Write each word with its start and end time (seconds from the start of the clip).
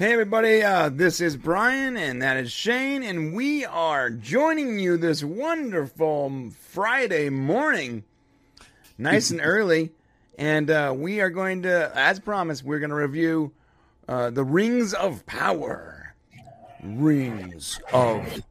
Hey, 0.00 0.14
everybody, 0.14 0.62
uh, 0.62 0.88
this 0.88 1.20
is 1.20 1.36
Brian, 1.36 1.98
and 1.98 2.22
that 2.22 2.38
is 2.38 2.50
Shane, 2.50 3.02
and 3.02 3.34
we 3.34 3.66
are 3.66 4.08
joining 4.08 4.78
you 4.78 4.96
this 4.96 5.22
wonderful 5.22 6.52
Friday 6.58 7.28
morning, 7.28 8.04
nice 8.96 9.30
and 9.30 9.42
early. 9.42 9.90
And 10.38 10.70
uh, 10.70 10.94
we 10.96 11.20
are 11.20 11.28
going 11.28 11.64
to, 11.64 11.92
as 11.94 12.18
promised, 12.18 12.64
we're 12.64 12.78
going 12.78 12.88
to 12.88 12.96
review 12.96 13.52
uh, 14.08 14.30
the 14.30 14.42
Rings 14.42 14.94
of 14.94 15.26
Power. 15.26 16.14
Rings 16.82 17.78
of 17.92 18.42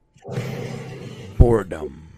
Boredom. 1.39 2.09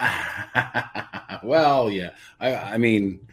well, 1.42 1.90
yeah. 1.90 2.12
I, 2.40 2.54
I 2.54 2.78
mean, 2.78 3.28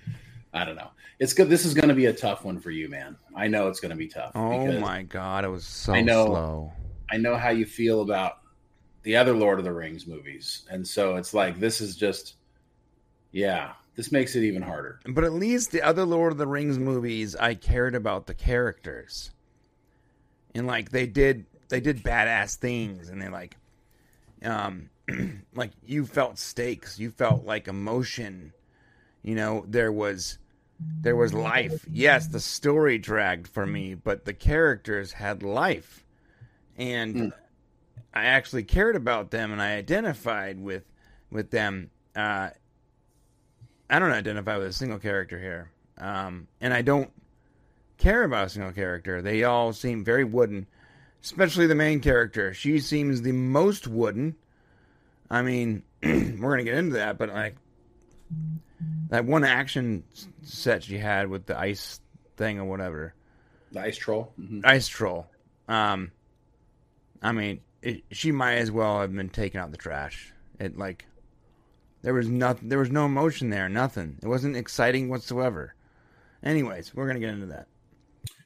I 0.54 0.66
don't 0.66 0.76
know. 0.76 0.90
It's 1.22 1.34
good. 1.34 1.50
This 1.50 1.66
is 1.66 1.76
going 1.76 1.90
to 1.90 1.94
be 1.94 2.08
a 2.08 2.14
tough 2.14 2.44
one 2.44 2.60
for 2.60 2.72
you, 2.72 2.90
man. 2.90 3.16
I 3.36 3.48
know 3.48 3.68
it's 3.68 3.80
going 3.80 3.92
to 3.92 3.96
be 3.96 4.08
tough. 4.08 4.32
Oh 4.34 4.80
my 4.80 5.04
god, 5.04 5.46
it 5.46 5.50
was 5.50 5.64
so 5.64 5.94
I 5.94 6.02
know, 6.02 6.26
slow. 6.26 6.74
I 7.12 7.18
know 7.18 7.38
how 7.38 7.50
you 7.52 7.68
feel 7.68 8.02
about 8.02 8.40
the 9.04 9.16
other 9.16 9.36
Lord 9.36 9.60
of 9.60 9.64
the 9.64 9.72
Rings 9.72 10.08
movies, 10.08 10.64
and 10.72 10.86
so 10.86 11.18
it's 11.18 11.32
like 11.32 11.60
this 11.60 11.80
is 11.80 11.96
just, 11.96 12.38
yeah, 13.32 13.74
this 13.96 14.12
makes 14.12 14.36
it 14.36 14.44
even 14.44 14.64
harder. 14.64 15.00
But 15.08 15.24
at 15.24 15.34
least 15.34 15.70
the 15.70 15.84
other 15.84 16.06
Lord 16.06 16.32
of 16.32 16.40
the 16.40 16.48
Rings 16.48 16.80
movies, 16.80 17.36
I 17.36 17.54
cared 17.54 17.94
about 17.94 18.26
the 18.26 18.34
characters, 18.34 19.30
and 20.56 20.66
like 20.66 20.90
they 20.90 21.06
did, 21.06 21.46
they 21.70 21.82
did 21.82 22.02
badass 22.02 22.56
things, 22.56 23.10
and 23.10 23.22
they 23.22 23.30
like, 23.30 23.58
um, 24.44 24.90
like 25.54 25.70
you 25.86 26.08
felt 26.08 26.40
stakes, 26.40 26.98
you 26.98 27.12
felt 27.12 27.46
like 27.46 27.68
emotion. 27.68 28.54
You 29.22 29.36
know, 29.36 29.66
there 29.68 29.92
was 29.92 30.40
there 31.02 31.16
was 31.16 31.34
life. 31.34 31.86
Yes, 31.92 32.28
the 32.28 32.40
story 32.40 32.98
dragged 32.98 33.48
for 33.48 33.66
me, 33.66 33.94
but 33.96 34.26
the 34.26 34.34
characters 34.34 35.12
had 35.14 35.44
life. 35.44 36.06
And 36.78 37.16
Mm. 37.16 37.34
I 38.14 38.26
actually 38.26 38.64
cared 38.64 38.96
about 38.96 39.32
them 39.32 39.52
and 39.52 39.62
I 39.62 39.76
identified 39.78 40.60
with 40.60 40.84
with 41.32 41.50
them. 41.52 41.90
Uh, 42.16 42.50
I 43.90 44.00
don't 44.00 44.12
identify 44.12 44.58
with 44.58 44.68
a 44.68 44.74
single 44.74 45.00
character 45.00 45.40
here. 45.40 45.72
Um, 45.98 46.48
and 46.60 46.74
I 46.74 46.82
don't 46.82 47.10
care 47.98 48.24
about 48.24 48.48
a 48.48 48.50
single 48.50 48.72
character. 48.74 49.22
They 49.22 49.44
all 49.44 49.72
seem 49.74 50.04
very 50.04 50.24
wooden, 50.24 50.68
especially 51.24 51.68
the 51.68 51.76
main 51.76 52.00
character. 52.02 52.54
She 52.54 52.80
seems 52.80 53.22
the 53.22 53.32
most 53.32 53.88
wooden. 53.88 54.36
I 55.30 55.42
mean, 55.42 55.84
we're 56.04 56.38
going 56.38 56.58
to 56.58 56.64
get 56.64 56.76
into 56.78 56.96
that, 56.96 57.18
but 57.18 57.30
like 57.30 57.56
that 59.12 59.26
one 59.26 59.44
action 59.44 60.04
set 60.42 60.84
she 60.84 60.98
had 60.98 61.30
with 61.30 61.46
the 61.46 61.58
ice 61.60 62.02
thing 62.38 62.58
or 62.60 62.66
whatever, 62.66 63.14
The 63.72 63.82
Ice 63.82 63.98
Troll. 63.98 64.34
Mhm. 64.40 64.62
ice 64.66 64.88
troll. 64.88 65.28
Um, 65.68 66.12
I 67.22 67.32
mean, 67.32 67.60
it, 67.84 68.04
she 68.12 68.32
might 68.32 68.56
as 68.56 68.72
well 68.72 69.02
have 69.02 69.14
been 69.14 69.30
taken 69.30 69.60
out 69.60 69.70
the 69.72 69.78
trash. 69.78 70.34
It 70.60 70.78
like 70.78 71.06
there 72.02 72.14
was 72.14 72.28
nothing. 72.30 72.70
There 72.70 72.80
was 72.80 72.90
no 72.90 73.06
emotion 73.06 73.50
there. 73.52 73.70
Nothing. 73.70 74.18
It 74.24 74.28
wasn't 74.28 74.56
exciting 74.56 75.08
whatsoever. 75.10 75.76
Anyways, 76.44 76.96
we're 76.96 77.06
gonna 77.08 77.20
get 77.20 77.30
into 77.30 77.46
that. 77.48 77.68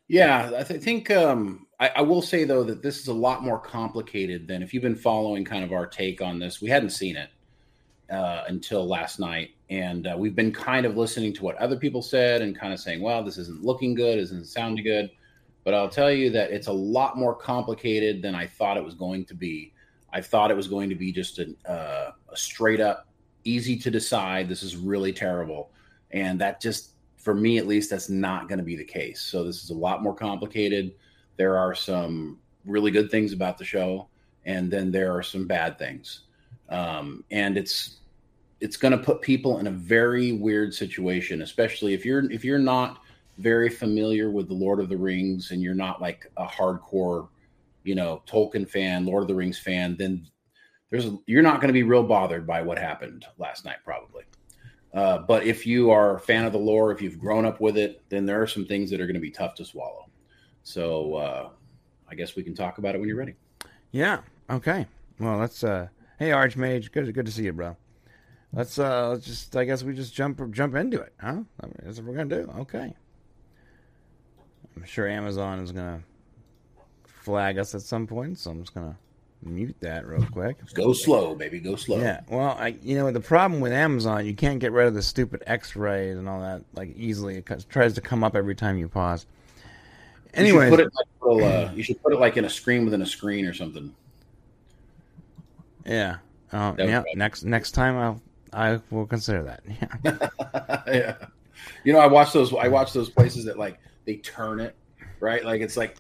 Yeah, 0.08 0.52
I 0.58 0.64
th- 0.64 0.82
think 0.84 1.10
um, 1.10 1.66
I, 1.80 1.90
I 1.98 2.02
will 2.02 2.22
say 2.22 2.44
though 2.44 2.64
that 2.64 2.82
this 2.84 3.00
is 3.00 3.08
a 3.08 3.14
lot 3.14 3.44
more 3.44 3.60
complicated 3.60 4.48
than 4.48 4.62
if 4.62 4.74
you've 4.74 4.84
been 4.84 4.96
following 4.96 5.46
kind 5.46 5.64
of 5.64 5.72
our 5.72 5.88
take 5.88 6.22
on 6.22 6.38
this. 6.40 6.62
We 6.62 6.70
hadn't 6.70 6.90
seen 6.92 7.16
it 7.16 7.30
uh, 8.10 8.44
until 8.48 8.88
last 8.88 9.20
night, 9.20 9.52
and 9.70 10.08
uh, 10.08 10.16
we've 10.18 10.36
been 10.36 10.52
kind 10.52 10.86
of 10.86 10.98
listening 10.98 11.34
to 11.34 11.44
what 11.44 11.56
other 11.58 11.76
people 11.76 12.02
said 12.02 12.42
and 12.42 12.58
kind 12.58 12.74
of 12.74 12.80
saying, 12.80 13.02
"Well, 13.02 13.24
this 13.24 13.38
isn't 13.38 13.64
looking 13.64 13.96
good, 13.96 14.20
isn't 14.20 14.46
sounding 14.46 14.84
good." 14.84 15.12
But 15.64 15.74
I'll 15.74 15.90
tell 15.90 16.12
you 16.12 16.30
that 16.30 16.52
it's 16.52 16.68
a 16.68 16.74
lot 16.74 17.18
more 17.18 17.34
complicated 17.34 18.22
than 18.22 18.36
I 18.36 18.46
thought 18.46 18.78
it 18.78 18.84
was 18.84 18.94
going 18.94 19.26
to 19.26 19.34
be. 19.34 19.74
I 20.14 20.22
thought 20.22 20.52
it 20.52 20.58
was 20.58 20.68
going 20.68 20.90
to 20.90 20.96
be 20.96 21.12
just 21.12 21.40
a, 21.40 21.54
uh, 21.68 22.12
a 22.30 22.38
straight 22.38 22.80
up, 22.80 23.08
easy 23.44 23.76
to 23.78 23.92
decide. 23.92 24.48
This 24.48 24.64
is 24.64 24.78
really 24.78 25.12
terrible, 25.12 25.72
and 26.12 26.40
that 26.40 26.62
just 26.62 26.92
for 27.26 27.34
me 27.34 27.58
at 27.58 27.66
least 27.66 27.90
that's 27.90 28.08
not 28.08 28.48
going 28.48 28.60
to 28.60 28.64
be 28.64 28.76
the 28.76 28.84
case 28.84 29.20
so 29.20 29.44
this 29.44 29.64
is 29.64 29.72
a 29.72 29.74
lot 29.74 30.04
more 30.04 30.14
complicated 30.14 30.94
there 31.38 31.58
are 31.58 31.74
some 31.74 32.38
really 32.66 32.92
good 32.92 33.10
things 33.10 33.34
about 33.34 33.58
the 33.58 33.66
show 33.66 34.08
and 34.46 34.70
then 34.70 34.92
there 34.92 35.12
are 35.12 35.24
some 35.24 35.48
bad 35.48 35.78
things 35.80 36.22
um, 36.70 37.24
and 37.32 37.58
it's 37.58 37.98
it's 38.66 38.78
going 38.78 38.92
to 38.92 38.98
put 38.98 39.22
people 39.22 39.60
in 39.60 39.68
a 39.68 39.72
very 39.72 40.32
weird 40.32 40.74
situation 40.74 41.44
especially 41.44 41.94
if 41.94 42.04
you're 42.04 42.30
if 42.32 42.44
you're 42.44 42.58
not 42.58 43.04
very 43.38 43.70
familiar 43.70 44.32
with 44.32 44.48
the 44.48 44.54
lord 44.54 44.80
of 44.80 44.90
the 44.90 44.98
rings 44.98 45.52
and 45.52 45.62
you're 45.62 45.76
not 45.76 46.02
like 46.02 46.30
a 46.38 46.46
hardcore 46.46 47.28
you 47.84 47.94
know 47.94 48.24
tolkien 48.28 48.68
fan 48.68 49.06
lord 49.06 49.22
of 49.22 49.28
the 49.28 49.36
rings 49.36 49.60
fan 49.60 49.96
then 49.98 50.26
there's 50.90 51.10
you're 51.28 51.44
not 51.44 51.62
going 51.62 51.68
to 51.68 51.74
be 51.74 51.84
real 51.84 52.04
bothered 52.04 52.48
by 52.48 52.60
what 52.62 52.80
happened 52.80 53.24
last 53.38 53.66
night 53.66 53.78
probably 53.84 54.24
uh, 54.96 55.20
but 55.20 55.44
if 55.44 55.68
you 55.68 55.92
are 55.92 56.16
a 56.16 56.20
fan 56.22 56.46
of 56.46 56.54
the 56.54 56.58
lore, 56.58 56.90
if 56.90 57.02
you've 57.02 57.20
grown 57.20 57.46
up 57.46 57.60
with 57.60 57.78
it, 57.78 58.02
then 58.08 58.26
there 58.26 58.42
are 58.42 58.48
some 58.48 58.66
things 58.66 58.90
that 58.90 59.02
are 59.02 59.06
going 59.06 59.16
to 59.16 59.20
be 59.20 59.30
tough 59.30 59.54
to 59.54 59.66
swallow. 59.66 60.06
So 60.64 61.16
uh, 61.16 61.50
I 62.10 62.16
guess 62.16 62.38
we 62.38 62.44
can 62.44 62.56
talk 62.56 62.78
about 62.78 62.96
it 62.96 63.00
when 63.00 63.10
you're 63.10 63.18
ready. 63.18 63.36
Yeah. 63.92 64.22
Okay. 64.50 64.88
Well, 65.20 65.38
let's. 65.38 65.66
uh 65.66 65.90
Hey, 66.18 66.30
Archmage. 66.30 66.94
Good. 66.94 67.14
Good 67.14 67.26
to 67.26 67.32
see 67.34 67.44
you, 67.44 67.52
bro. 67.52 67.76
Let's. 68.56 68.80
uh 68.80 69.10
Let's 69.10 69.26
just. 69.26 69.56
I 69.56 69.66
guess 69.66 69.84
we 69.84 69.94
just 69.94 70.14
jump 70.14 70.42
jump 70.52 70.76
into 70.76 71.02
it, 71.02 71.14
huh? 71.20 71.42
I 71.60 71.66
mean, 71.66 71.76
that's 71.84 71.98
what 71.98 72.08
we're 72.08 72.16
gonna 72.16 72.44
do. 72.44 72.52
Okay. 72.62 72.94
I'm 74.76 74.84
sure 74.86 75.08
Amazon 75.08 75.60
is 75.60 75.72
gonna 75.72 76.02
flag 77.04 77.58
us 77.58 77.76
at 77.76 77.82
some 77.82 78.08
point, 78.08 78.40
so 78.40 78.52
I'm 78.52 78.62
just 78.62 78.74
gonna 78.74 78.98
mute 79.42 79.76
that 79.82 80.08
real 80.08 80.26
quick. 80.32 80.58
Go 80.74 80.94
slow, 80.94 81.36
baby. 81.36 81.60
Go 81.60 81.76
slow. 81.76 81.98
Yeah. 81.98 82.22
Well, 82.30 82.56
I 82.60 82.78
you 82.82 82.96
know 82.96 83.12
the 83.12 83.20
problem 83.20 83.62
with 83.62 83.72
Amazon, 83.72 84.26
you 84.26 84.34
can't 84.34 84.60
get 84.60 84.72
rid 84.72 84.88
of 84.88 84.94
the 84.94 85.02
stupid 85.02 85.44
X-rays 85.46 86.18
and 86.18 86.28
all 86.28 86.42
that 86.42 86.64
like 86.74 86.96
easily. 86.96 87.38
It 87.38 87.66
tries 87.70 87.94
to 87.94 88.02
come 88.02 88.24
up 88.24 88.36
every 88.36 88.56
time 88.56 88.78
you 88.78 88.88
pause. 88.88 89.26
Anyway, 90.34 90.70
put 90.70 90.82
it 90.82 90.92
like 90.94 91.44
uh, 91.44 91.72
you 91.74 91.84
should 91.84 92.02
put 92.02 92.14
it 92.14 92.20
like 92.20 92.38
in 92.38 92.46
a 92.46 92.50
screen 92.50 92.86
within 92.86 93.02
a 93.02 93.06
screen 93.06 93.46
or 93.46 93.54
something. 93.54 93.94
yeah. 95.86 96.18
Oh, 96.54 96.76
yeah. 96.78 97.04
Next 97.16 97.44
next 97.44 97.72
time 97.72 97.98
I'll 97.98 98.22
I 98.56 98.80
will 98.90 99.06
consider 99.06 99.44
that. 99.44 99.64
Yeah. 100.04 100.82
yeah. 100.88 101.16
You 101.84 101.94
know, 101.94 102.00
I 102.00 102.08
watch 102.08 102.34
those. 102.34 102.54
I 102.54 102.68
watch 102.68 102.94
those 102.94 103.10
places 103.10 103.46
that 103.46 103.58
like 103.58 103.80
they 104.06 104.18
turn 104.18 104.60
it 104.60 104.76
right, 105.20 105.44
like 105.44 105.62
it's 105.62 105.78
like 105.78 105.98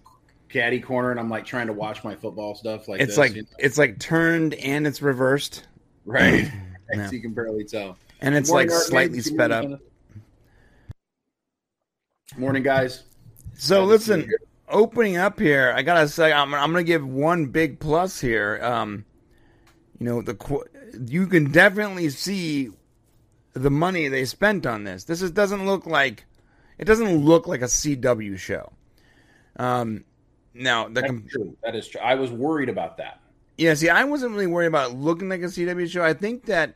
caddy 0.49 0.79
corner, 0.79 1.11
and 1.11 1.19
I'm 1.19 1.29
like 1.29 1.45
trying 1.45 1.67
to 1.67 1.73
watch 1.73 2.03
my 2.03 2.15
football 2.15 2.55
stuff. 2.55 2.87
Like 2.87 3.01
it's 3.01 3.11
this, 3.11 3.17
like 3.17 3.35
you 3.35 3.43
know? 3.43 3.47
it's 3.59 3.77
like 3.77 3.99
turned 3.99 4.53
and 4.55 4.87
it's 4.87 5.01
reversed 5.01 5.67
right. 6.05 6.51
Yeah. 6.93 7.07
So 7.07 7.13
you 7.13 7.21
can 7.21 7.33
barely 7.33 7.63
tell. 7.63 7.97
and 8.21 8.35
it's 8.35 8.47
Morning, 8.47 8.69
like 8.69 8.79
slightly 8.79 9.19
sped 9.19 9.51
up. 9.51 9.81
Morning, 12.37 12.61
guys. 12.61 13.05
So 13.55 13.87
Glad 13.87 13.97
to 13.97 14.03
see 14.03 14.11
you 14.11 14.17
listen, 14.17 14.33
opening 14.69 15.17
up 15.17 15.39
here, 15.39 15.73
I 15.75 15.81
gotta 15.81 16.07
say 16.07 16.31
I'm 16.31 16.53
I'm 16.53 16.71
gonna 16.71 16.83
give 16.83 17.03
one 17.03 17.47
big 17.47 17.79
plus 17.79 18.21
here. 18.21 18.59
Um, 18.61 19.03
you 19.99 20.05
know 20.05 20.21
the 20.21 20.35
you 21.07 21.27
can 21.27 21.51
definitely 21.51 22.09
see 22.09 22.71
the 23.53 23.69
money 23.69 24.07
they 24.07 24.25
spent 24.25 24.65
on 24.65 24.83
this. 24.83 25.05
This 25.05 25.21
is, 25.21 25.31
doesn't 25.31 25.65
look 25.65 25.85
like 25.85 26.25
it 26.77 26.85
doesn't 26.85 27.17
look 27.17 27.47
like 27.47 27.61
a 27.61 27.65
CW 27.65 28.37
show. 28.37 28.71
Um, 29.57 30.03
now 30.53 30.87
the 30.87 31.01
That's 31.01 31.07
com- 31.07 31.27
true. 31.29 31.57
That 31.63 31.75
is 31.75 31.87
true. 31.87 32.01
I 32.01 32.15
was 32.15 32.31
worried 32.31 32.69
about 32.69 32.97
that. 32.97 33.21
Yeah, 33.57 33.73
see, 33.73 33.89
I 33.89 34.03
wasn't 34.03 34.33
really 34.33 34.47
worried 34.47 34.67
about 34.67 34.95
looking 34.95 35.29
like 35.29 35.41
a 35.41 35.45
CW 35.45 35.89
show. 35.89 36.03
I 36.03 36.13
think 36.13 36.45
that, 36.45 36.75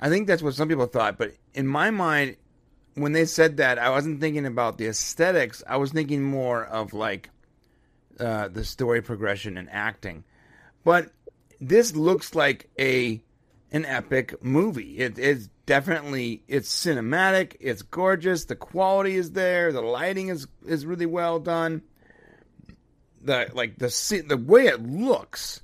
I 0.00 0.10
think 0.10 0.26
that's 0.26 0.42
what 0.42 0.54
some 0.54 0.68
people 0.68 0.86
thought. 0.86 1.16
But 1.16 1.32
in 1.54 1.66
my 1.66 1.90
mind, 1.90 2.36
when 2.94 3.12
they 3.12 3.24
said 3.24 3.56
that, 3.56 3.78
I 3.78 3.88
wasn't 3.88 4.20
thinking 4.20 4.44
about 4.44 4.76
the 4.76 4.86
aesthetics. 4.86 5.62
I 5.66 5.78
was 5.78 5.92
thinking 5.92 6.22
more 6.22 6.64
of 6.64 6.92
like 6.92 7.30
uh, 8.20 8.48
the 8.48 8.64
story 8.64 9.00
progression 9.00 9.56
and 9.56 9.70
acting. 9.70 10.24
But 10.84 11.10
this 11.68 11.96
looks 11.96 12.34
like 12.34 12.68
a 12.78 13.22
an 13.70 13.86
epic 13.86 14.44
movie. 14.44 14.98
It 14.98 15.18
is 15.18 15.48
definitely 15.66 16.42
it's 16.48 16.68
cinematic. 16.68 17.56
It's 17.60 17.82
gorgeous. 17.82 18.44
The 18.44 18.56
quality 18.56 19.16
is 19.16 19.32
there. 19.32 19.72
The 19.72 19.80
lighting 19.80 20.28
is 20.28 20.46
is 20.66 20.84
really 20.84 21.06
well 21.06 21.38
done 21.38 21.82
the 23.24 23.50
like 23.54 23.78
the 23.78 24.24
the 24.26 24.36
way 24.36 24.66
it 24.66 24.82
looks 24.82 25.60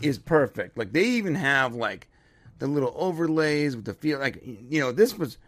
is 0.00 0.18
perfect. 0.18 0.78
Like 0.78 0.92
they 0.92 1.04
even 1.04 1.34
have 1.34 1.74
like 1.74 2.08
the 2.58 2.66
little 2.66 2.92
overlays 2.96 3.76
with 3.76 3.84
the 3.84 3.94
feel. 3.94 4.18
Like 4.18 4.42
you 4.44 4.80
know, 4.80 4.92
this 4.92 5.16
was 5.16 5.38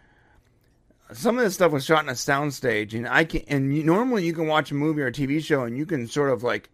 some 1.13 1.39
of 1.39 1.45
this 1.45 1.55
stuff 1.55 1.73
was 1.73 1.85
shot 1.85 2.05
in 2.05 2.09
a 2.09 2.15
soundstage, 2.15 2.95
and 2.95 3.09
I 3.09 3.25
can 3.25 3.43
and 3.49 3.77
you, 3.77 3.85
normally 3.85 4.25
you 4.25 4.33
can 4.33 4.47
watch 4.47 4.71
a 4.71 4.75
movie 4.75 5.03
or 5.03 5.09
a 5.09 5.13
TV 5.13 5.43
show 5.43 5.63
and 5.65 5.77
you 5.77 5.87
can 5.87 6.07
sort 6.07 6.31
of 6.31 6.43
like 6.43 6.71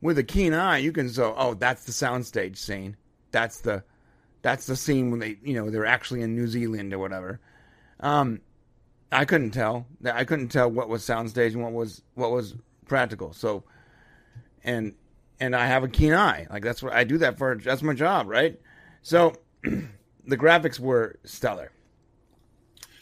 with 0.00 0.18
a 0.18 0.24
keen 0.24 0.54
eye 0.54 0.78
you 0.78 0.92
can 0.92 1.08
so 1.08 1.34
oh 1.36 1.54
that's 1.54 1.84
the 1.84 1.92
soundstage 1.92 2.56
scene. 2.56 2.96
That's 3.30 3.60
the 3.60 3.82
that's 4.42 4.66
the 4.66 4.76
scene 4.76 5.10
when 5.10 5.20
they 5.20 5.36
you 5.42 5.54
know 5.54 5.70
they're 5.70 5.86
actually 5.86 6.22
in 6.22 6.34
New 6.34 6.46
Zealand 6.46 6.92
or 6.92 6.98
whatever. 6.98 7.40
Um, 8.00 8.40
I 9.12 9.24
couldn't 9.24 9.50
tell. 9.50 9.86
I 10.04 10.24
couldn't 10.24 10.48
tell 10.48 10.70
what 10.70 10.88
was 10.88 11.02
soundstage 11.02 11.52
and 11.52 11.62
what 11.62 11.72
was 11.72 12.02
what 12.14 12.30
was 12.30 12.54
practical. 12.86 13.32
So, 13.32 13.64
and 14.64 14.94
and 15.40 15.56
I 15.56 15.66
have 15.66 15.82
a 15.82 15.88
keen 15.88 16.14
eye. 16.14 16.46
Like 16.50 16.62
that's 16.62 16.82
what 16.82 16.92
I 16.92 17.04
do 17.04 17.18
that 17.18 17.38
for. 17.38 17.56
That's 17.56 17.82
my 17.82 17.94
job, 17.94 18.28
right? 18.28 18.58
So, 19.02 19.34
the 19.62 20.36
graphics 20.36 20.78
were 20.78 21.18
stellar. 21.24 21.72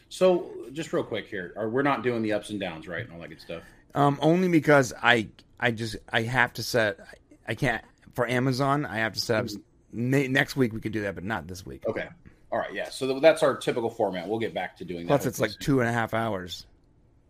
So, 0.09 0.51
just 0.73 0.93
real 0.93 1.05
quick 1.05 1.27
here, 1.27 1.53
we're 1.71 1.83
not 1.83 2.03
doing 2.03 2.23
the 2.23 2.33
ups 2.33 2.51
and 2.51 2.59
downs, 2.59 2.89
right, 2.89 3.05
and 3.05 3.13
all 3.13 3.21
that 3.21 3.29
good 3.29 3.41
stuff? 3.41 3.63
Um, 3.95 4.19
only 4.23 4.49
because 4.49 4.95
I 5.03 5.29
I 5.59 5.71
just 5.71 5.97
I 6.13 6.23
have 6.23 6.53
to 6.55 6.63
set. 6.63 7.01
I 7.47 7.55
can't 7.55 7.83
for 8.15 8.27
Amazon. 8.27 8.87
I 8.87 8.99
have 8.99 9.15
to 9.15 9.21
set 9.21 9.41
up. 9.41 9.47
Mm-hmm. 9.47 10.33
Next 10.33 10.57
week 10.57 10.73
we 10.73 10.81
could 10.81 10.93
do 10.93 11.03
that, 11.03 11.15
but 11.15 11.25
not 11.25 11.47
this 11.47 11.65
week. 11.65 11.85
Okay. 11.87 12.09
All 12.51 12.59
right. 12.59 12.73
Yeah. 12.73 12.89
So 12.91 13.21
that's 13.21 13.43
our 13.43 13.57
typical 13.57 13.91
format. 13.91 14.29
We'll 14.29 14.39
get 14.39 14.55
back 14.55 14.77
to 14.79 14.85
doing 14.85 15.07
that. 15.07 15.09
Plus, 15.09 15.27
it's 15.27 15.41
like 15.41 15.53
two 15.61 15.81
and 15.81 15.89
a 15.89 15.93
half 15.93 16.15
hours. 16.15 16.67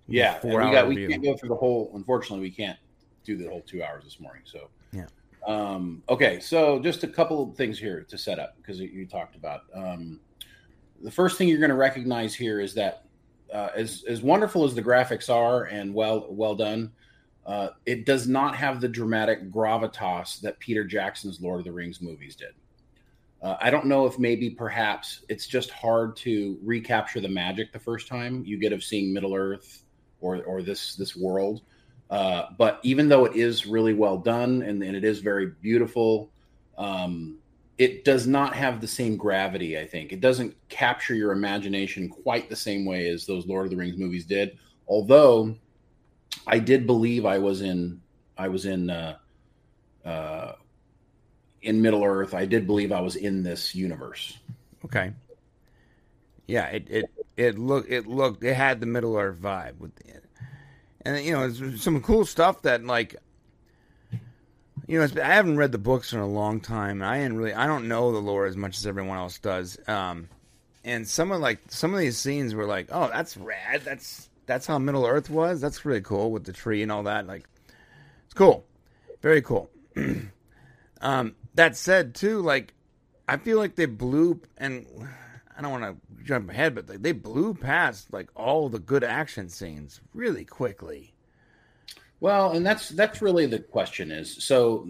Yeah, 0.09 0.39
four 0.41 0.65
we 0.65 0.71
got 0.73 0.89
we 0.89 1.07
can't 1.07 1.23
go 1.23 1.37
through 1.37 1.51
the 1.51 1.57
whole. 1.57 1.91
Unfortunately, 1.95 2.41
we 2.41 2.51
can't 2.51 2.79
do 3.25 3.37
the 3.37 3.49
whole 3.49 3.61
two 3.61 3.83
hours 3.83 4.05
this 4.05 4.19
morning. 4.19 4.43
So 4.45 4.69
Yeah. 4.93 5.07
Um, 5.47 6.03
okay, 6.09 6.41
so 6.41 6.81
just 6.81 7.05
a 7.05 7.09
couple 7.09 7.43
of 7.43 7.57
things 7.57 7.79
here 7.79 8.03
to 8.03 8.19
set 8.19 8.39
up 8.39 8.57
because 8.57 8.81
you 8.81 9.07
talked 9.07 9.37
about. 9.37 9.63
Um, 9.75 10.21
the 11.03 11.11
first 11.11 11.39
thing 11.39 11.49
you're 11.49 11.59
going 11.59 11.71
to 11.71 11.77
recognize 11.77 12.35
here 12.35 12.61
is 12.61 12.75
that 12.75 13.05
uh, 13.53 13.69
as 13.75 14.05
as 14.09 14.23
wonderful 14.23 14.65
as 14.65 14.75
the 14.75 14.83
graphics 14.83 15.33
are 15.33 15.65
and 15.65 15.95
well 15.95 16.27
well 16.31 16.55
done, 16.55 16.93
uh, 17.49 17.71
it 17.87 18.05
does 18.05 18.29
not 18.29 18.55
have 18.55 18.79
the 18.79 18.89
dramatic 18.89 19.51
gravitas 19.51 20.39
that 20.43 20.59
Peter 20.59 20.85
Jackson's 20.85 21.41
Lord 21.41 21.61
of 21.61 21.65
the 21.65 21.73
Rings 21.73 22.03
movies 22.03 22.37
did. 22.37 22.53
Uh, 23.41 23.57
I 23.59 23.71
don't 23.71 23.87
know 23.87 24.05
if 24.05 24.19
maybe 24.19 24.51
perhaps 24.51 25.25
it's 25.31 25.47
just 25.47 25.71
hard 25.71 26.15
to 26.17 26.59
recapture 26.63 27.21
the 27.21 27.29
magic 27.29 27.73
the 27.73 27.79
first 27.79 28.07
time 28.07 28.45
you 28.45 28.59
get 28.59 28.75
of 28.75 28.85
seeing 28.85 29.15
Middle 29.15 29.35
Earth 29.35 29.85
or 30.21 30.45
or 30.45 30.61
this 30.61 30.95
this 30.97 31.17
world. 31.17 31.63
Uh, 32.11 32.49
but 32.59 32.81
even 32.83 33.09
though 33.09 33.25
it 33.25 33.35
is 33.35 33.67
really 33.67 33.95
well 33.95 34.19
done 34.19 34.61
and, 34.61 34.83
and 34.83 34.95
it 34.95 35.05
is 35.05 35.21
very 35.21 35.47
beautiful, 35.63 36.31
um, 36.77 37.39
it 37.79 38.05
does 38.05 38.27
not 38.27 38.57
have 38.57 38.83
the 38.83 38.89
same 38.89 39.17
gravity. 39.17 39.79
I 39.79 39.87
think 39.87 40.13
it 40.13 40.21
doesn't 40.21 40.55
capture 40.69 41.15
your 41.15 41.33
imagination 41.33 42.11
quite 42.11 42.51
the 42.51 42.57
same 42.57 42.85
way 42.85 43.09
as 43.09 43.25
those 43.25 43.47
Lord 43.47 43.65
of 43.65 43.71
the 43.71 43.77
Rings 43.77 43.97
movies 43.97 44.27
did. 44.27 44.59
Although 44.87 45.57
I 46.49 46.59
did 46.59 46.87
believe 46.87 47.27
I 47.27 47.39
was 47.39 47.61
in 47.61 48.01
I 48.37 48.49
was 48.49 48.65
in 48.65 48.89
uh, 48.91 49.17
uh, 50.05 50.53
in 51.63 51.83
Middle 51.83 52.05
Earth. 52.05 52.35
I 52.35 52.47
did 52.47 52.67
believe 52.67 52.93
I 52.93 53.01
was 53.01 53.17
in 53.17 53.43
this 53.43 53.75
universe. 53.75 54.39
Okay. 54.85 55.13
Yeah, 56.47 56.67
it 56.67 56.87
it 56.89 57.05
it 57.37 57.59
looked 57.59 57.91
it 57.91 58.07
looked 58.07 58.43
it 58.43 58.55
had 58.55 58.81
the 58.81 58.87
Middle 58.87 59.17
Earth 59.17 59.39
vibe 59.39 59.79
with 59.79 59.99
it, 60.07 60.25
and 61.03 61.23
you 61.25 61.33
know 61.33 61.47
it's 61.47 61.83
some 61.83 62.01
cool 62.03 62.25
stuff 62.25 62.63
that 62.63 62.85
like. 62.85 63.17
You 64.87 64.99
know, 64.99 65.23
I 65.23 65.35
haven't 65.35 65.59
read 65.59 65.73
the 65.73 65.77
books 65.77 66.15
in 66.15 66.19
a 66.19 66.27
long 66.27 66.63
time. 66.63 67.03
I 67.03 67.19
didn't 67.19 67.37
really, 67.37 67.53
I 67.53 67.67
don't 67.67 67.89
know 67.89 68.11
the 68.11 68.21
lore 68.21 68.47
as 68.47 68.57
much 68.57 68.79
as 68.79 68.87
everyone 68.87 69.19
else 69.19 69.39
does. 69.39 69.77
Um, 69.87 70.31
and 70.83 71.07
some 71.07 71.31
of 71.31 71.43
like 71.43 71.61
some 71.69 71.93
of 71.93 72.01
these 72.01 72.17
scenes 72.17 72.55
were 72.55 72.65
like, 72.65 72.89
oh, 72.91 73.09
that's 73.09 73.37
rad. 73.37 73.83
That's 73.85 74.31
that's 74.49 74.67
how 74.67 74.79
Middle 74.79 75.07
Earth 75.07 75.31
was. 75.31 75.61
That's 75.61 75.85
really 75.85 76.01
cool 76.01 76.33
with 76.33 76.45
the 76.45 76.53
tree 76.53 76.83
and 76.83 76.91
all 76.91 77.05
that. 77.05 77.29
Like, 77.29 77.45
it's 78.25 78.35
cool, 78.35 78.65
very 79.23 79.43
cool. 79.43 79.71
um, 81.01 81.37
that 81.55 81.77
said, 81.77 82.17
too, 82.17 82.41
like 82.41 82.75
I 83.29 83.37
feel 83.37 83.59
like 83.59 83.77
they 83.77 83.87
blew, 83.87 84.41
and 84.57 84.87
I 85.57 85.61
don't 85.61 85.71
want 85.71 85.85
to 85.85 86.25
jump 86.25 86.51
ahead, 86.51 86.75
but 86.75 86.89
like, 86.89 87.03
they 87.03 87.13
blew 87.13 87.55
past 87.55 88.13
like 88.13 88.29
all 88.35 88.69
the 88.69 88.79
good 88.79 89.05
action 89.05 89.51
scenes 89.51 90.01
really 90.15 90.45
quickly. 90.45 91.13
Well, 92.21 92.53
and 92.53 92.67
that's 92.67 92.89
that's 92.89 93.23
really 93.23 93.47
the 93.47 93.61
question 93.61 94.11
is 94.11 94.43
so 94.43 94.89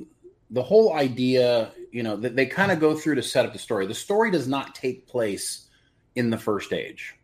the 0.50 0.62
whole 0.62 0.94
idea, 0.94 1.72
you 1.90 2.02
know, 2.02 2.16
that 2.16 2.36
they 2.36 2.46
kind 2.46 2.72
of 2.72 2.80
go 2.80 2.94
through 2.94 3.16
to 3.16 3.22
set 3.22 3.44
up 3.44 3.52
the 3.52 3.58
story. 3.58 3.86
The 3.86 3.94
story 3.94 4.30
does 4.30 4.48
not 4.48 4.74
take 4.74 5.06
place 5.06 5.68
in 6.14 6.30
the 6.30 6.38
first 6.38 6.72
age. 6.72 7.17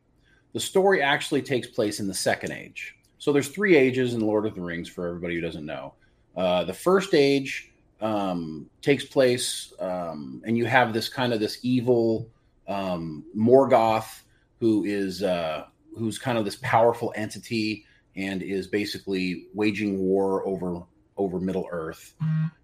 The 0.55 0.61
story 0.61 1.03
actually 1.03 1.43
takes 1.43 1.67
place 1.67 2.01
in 2.01 2.09
the 2.09 2.15
second 2.15 2.53
age. 2.53 2.97
So 3.19 3.33
there's 3.33 3.49
three 3.49 3.77
ages 3.77 4.15
in 4.15 4.21
Lord 4.21 4.47
of 4.47 4.55
the 4.55 4.61
Rings 4.61 4.89
for 4.89 5.07
everybody 5.07 5.35
who 5.35 5.41
doesn't 5.41 5.67
know. 5.67 5.95
Uh, 6.37 6.65
the 6.65 6.73
first 6.73 7.13
age 7.13 7.73
um, 8.01 8.71
takes 8.81 9.05
place, 9.05 9.73
um, 9.81 10.43
and 10.47 10.57
you 10.57 10.65
have 10.67 10.93
this 10.93 11.09
kind 11.09 11.33
of 11.33 11.41
this 11.41 11.59
evil 11.63 12.29
um, 12.69 13.25
Morgoth 13.37 14.23
who 14.61 14.85
is 14.85 15.23
uh, 15.23 15.65
who's 15.97 16.19
kind 16.19 16.39
of 16.39 16.45
this 16.45 16.57
powerful 16.57 17.13
entity 17.17 17.85
and 18.17 18.43
is 18.43 18.67
basically 18.67 19.47
waging 19.55 19.99
war 19.99 20.47
over 20.47 20.83
over 21.17 21.41
Middle 21.41 21.67
Earth, 21.71 22.15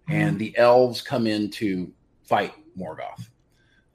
and 0.07 0.37
the 0.37 0.57
elves 0.57 1.01
come 1.01 1.27
in 1.27 1.49
to 1.51 1.91
fight 2.23 2.53
Morgoth. 2.77 3.27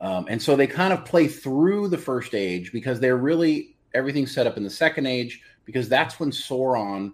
Um, 0.00 0.26
and 0.28 0.40
so 0.42 0.56
they 0.56 0.66
kind 0.66 0.92
of 0.92 1.04
play 1.04 1.28
through 1.28 1.88
the 1.88 1.98
first 1.98 2.34
age 2.34 2.72
because 2.72 3.00
they're 3.00 3.16
really 3.16 3.75
everything's 3.96 4.32
set 4.32 4.46
up 4.46 4.56
in 4.56 4.62
the 4.62 4.70
second 4.70 5.06
age 5.06 5.42
because 5.64 5.88
that's 5.88 6.20
when 6.20 6.30
Sauron 6.30 7.12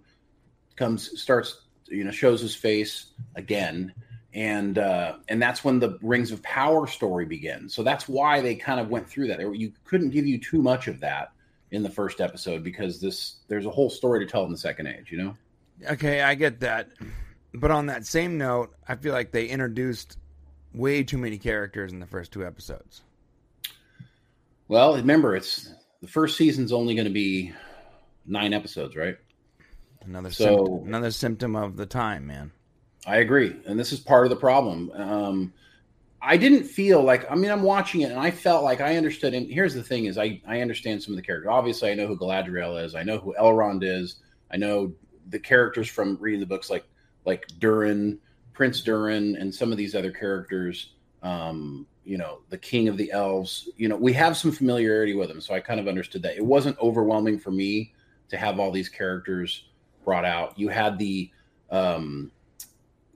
comes 0.77 1.21
starts 1.21 1.63
you 1.89 2.05
know 2.05 2.11
shows 2.11 2.41
his 2.41 2.55
face 2.55 3.13
again 3.37 3.93
and 4.35 4.79
uh, 4.79 5.17
and 5.29 5.41
that's 5.41 5.63
when 5.63 5.79
the 5.79 5.99
Rings 6.01 6.33
of 6.33 6.43
Power 6.43 6.87
story 6.87 7.27
begins. 7.27 7.75
So 7.75 7.83
that's 7.83 8.09
why 8.09 8.41
they 8.41 8.55
kind 8.55 8.81
of 8.81 8.89
went 8.89 9.09
through 9.09 9.29
that. 9.29 9.41
You 9.41 9.73
couldn't 9.85 10.11
give 10.11 10.27
you 10.27 10.39
too 10.39 10.63
much 10.63 10.89
of 10.89 11.01
that 11.01 11.33
in 11.71 11.83
the 11.83 11.91
first 11.91 12.21
episode 12.21 12.65
because 12.65 13.01
this 13.01 13.37
there's 13.49 13.67
a 13.67 13.71
whole 13.71 13.91
story 13.91 14.25
to 14.25 14.31
tell 14.31 14.45
in 14.45 14.51
the 14.51 14.59
second 14.59 14.87
age. 14.87 15.11
You 15.11 15.19
know. 15.19 15.37
Okay, 15.91 16.23
I 16.23 16.35
get 16.35 16.61
that. 16.61 16.89
But 17.55 17.71
on 17.71 17.87
that 17.87 18.07
same 18.07 18.39
note, 18.39 18.75
I 18.89 18.95
feel 18.95 19.13
like 19.13 19.33
they 19.33 19.47
introduced 19.47 20.17
way 20.73 21.03
too 21.03 21.19
many 21.19 21.37
characters 21.37 21.93
in 21.93 22.01
the 22.01 22.07
first 22.07 22.33
two 22.33 22.47
episodes. 22.47 23.03
Well, 24.69 24.97
remember 24.97 25.37
it's 25.37 25.71
the 26.03 26.09
first 26.09 26.37
season's 26.37 26.73
only 26.73 26.95
going 26.95 27.07
to 27.07 27.13
be 27.13 27.53
nine 28.27 28.53
episodes, 28.53 28.95
right? 28.97 29.17
Another 30.05 30.31
So- 30.31 30.45
symptom, 30.45 30.89
another 30.89 31.11
symptom 31.11 31.57
of 31.57 31.77
the 31.77 31.87
time, 31.87 32.27
man. 32.27 32.53
I 33.07 33.17
agree, 33.17 33.57
and 33.67 33.79
this 33.81 33.93
is 33.93 33.99
part 34.01 34.27
of 34.27 34.31
the 34.31 34.37
problem. 34.37 34.91
Um, 34.95 35.53
I 36.21 36.37
didn't 36.37 36.65
feel 36.65 37.03
like 37.03 37.29
I 37.29 37.35
mean 37.35 37.51
I'm 37.51 37.65
watching 37.65 38.03
it 38.03 38.11
and 38.11 38.19
I 38.21 38.31
felt 38.31 38.63
like 38.63 38.81
I 38.81 38.97
understood. 38.97 39.35
And 39.35 39.51
here's 39.51 39.75
the 39.75 39.83
thing: 39.83 40.05
is 40.05 40.19
I 40.19 40.41
I 40.47 40.61
understand 40.61 41.03
some 41.03 41.13
of 41.15 41.17
the 41.17 41.23
characters. 41.23 41.49
Obviously, 41.51 41.91
I 41.91 41.95
know 41.95 42.07
who 42.07 42.17
Galadriel 42.17 42.85
is. 42.85 42.95
I 42.95 43.03
know 43.03 43.19
who 43.19 43.35
Elrond 43.41 43.83
is. 43.83 44.17
I 44.53 44.57
know 44.57 44.93
the 45.31 45.41
characters 45.41 45.89
from 45.89 46.17
reading 46.21 46.39
the 46.39 46.47
books, 46.47 46.71
like 46.71 46.85
like 47.25 47.47
Durin, 47.59 48.21
Prince 48.53 48.83
Durin, 48.83 49.35
and 49.37 49.53
some 49.53 49.73
of 49.73 49.79
these 49.79 49.97
other 49.97 50.13
characters. 50.13 50.93
Um, 51.25 51.87
you 52.05 52.19
know, 52.19 52.41
the 52.49 52.59
King 52.59 52.89
of 52.89 52.97
the 52.97 53.13
Elves. 53.13 53.69
You 53.77 53.89
know, 53.89 53.97
we 53.97 54.13
have 54.15 54.37
some 54.37 54.53
familiarity 54.53 55.15
with 55.15 55.31
him. 55.31 55.41
so 55.41 55.55
I 55.55 55.61
kind 55.61 55.81
of 55.81 55.89
understood 55.89 56.23
that. 56.23 56.37
It 56.37 56.45
wasn't 56.45 56.79
overwhelming 56.79 57.39
for 57.39 57.51
me 57.51 57.93
to 58.29 58.37
have 58.37 58.59
all 58.59 58.71
these 58.71 58.89
characters 58.89 59.65
brought 60.05 60.25
out. 60.25 60.59
You 60.59 60.69
had 60.69 60.99
the 60.99 61.31
um, 61.71 62.33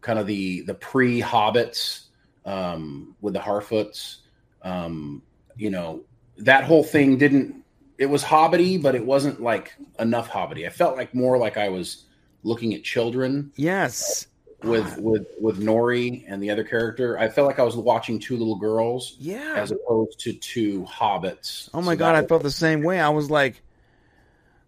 kind 0.01 0.19
of 0.19 0.27
the 0.27 0.63
the 0.63 0.75
pre 0.75 1.21
hobbits 1.21 2.07
um, 2.45 3.17
with 3.21 3.35
the 3.35 3.41
Harfoots. 3.41 4.19
Um, 4.63 5.23
you 5.57 5.71
know, 5.71 6.03
that 6.39 6.65
whole 6.65 6.85
thing 6.85 7.19
didn't. 7.19 7.65
It 7.99 8.07
was 8.07 8.23
hobbity, 8.23 8.81
but 8.81 8.95
it 8.95 9.05
wasn't 9.05 9.41
like 9.41 9.75
enough 9.99 10.29
hobbity. 10.29 10.67
I 10.67 10.71
felt 10.71 10.97
like 10.97 11.15
more 11.15 11.39
like 11.39 11.57
I 11.57 11.71
was 11.71 12.05
looking 12.43 12.75
at 12.75 12.85
children 12.85 13.53
Yes. 13.57 14.29
With 14.67 14.99
with 14.99 15.27
with 15.41 15.61
Nori 15.61 16.25
and 16.29 16.43
the 16.43 16.51
other 16.51 16.65
character. 16.65 17.19
I 17.19 17.29
felt 17.29 17.47
like 17.47 17.59
I 17.59 17.63
was 17.63 17.77
watching 17.77 18.19
two 18.19 18.37
little 18.37 18.57
girls 18.57 19.17
Yeah. 19.19 19.55
as 19.57 19.71
opposed 19.71 20.19
to 20.21 20.33
two 20.33 20.83
hobbits. 20.85 21.69
Oh 21.75 21.81
my 21.83 21.95
So 21.95 21.99
god, 21.99 22.15
I 22.17 22.27
felt 22.27 22.43
the 22.43 22.51
same 22.51 22.83
way. 22.83 23.01
I 23.01 23.09
was 23.11 23.31
like, 23.31 23.63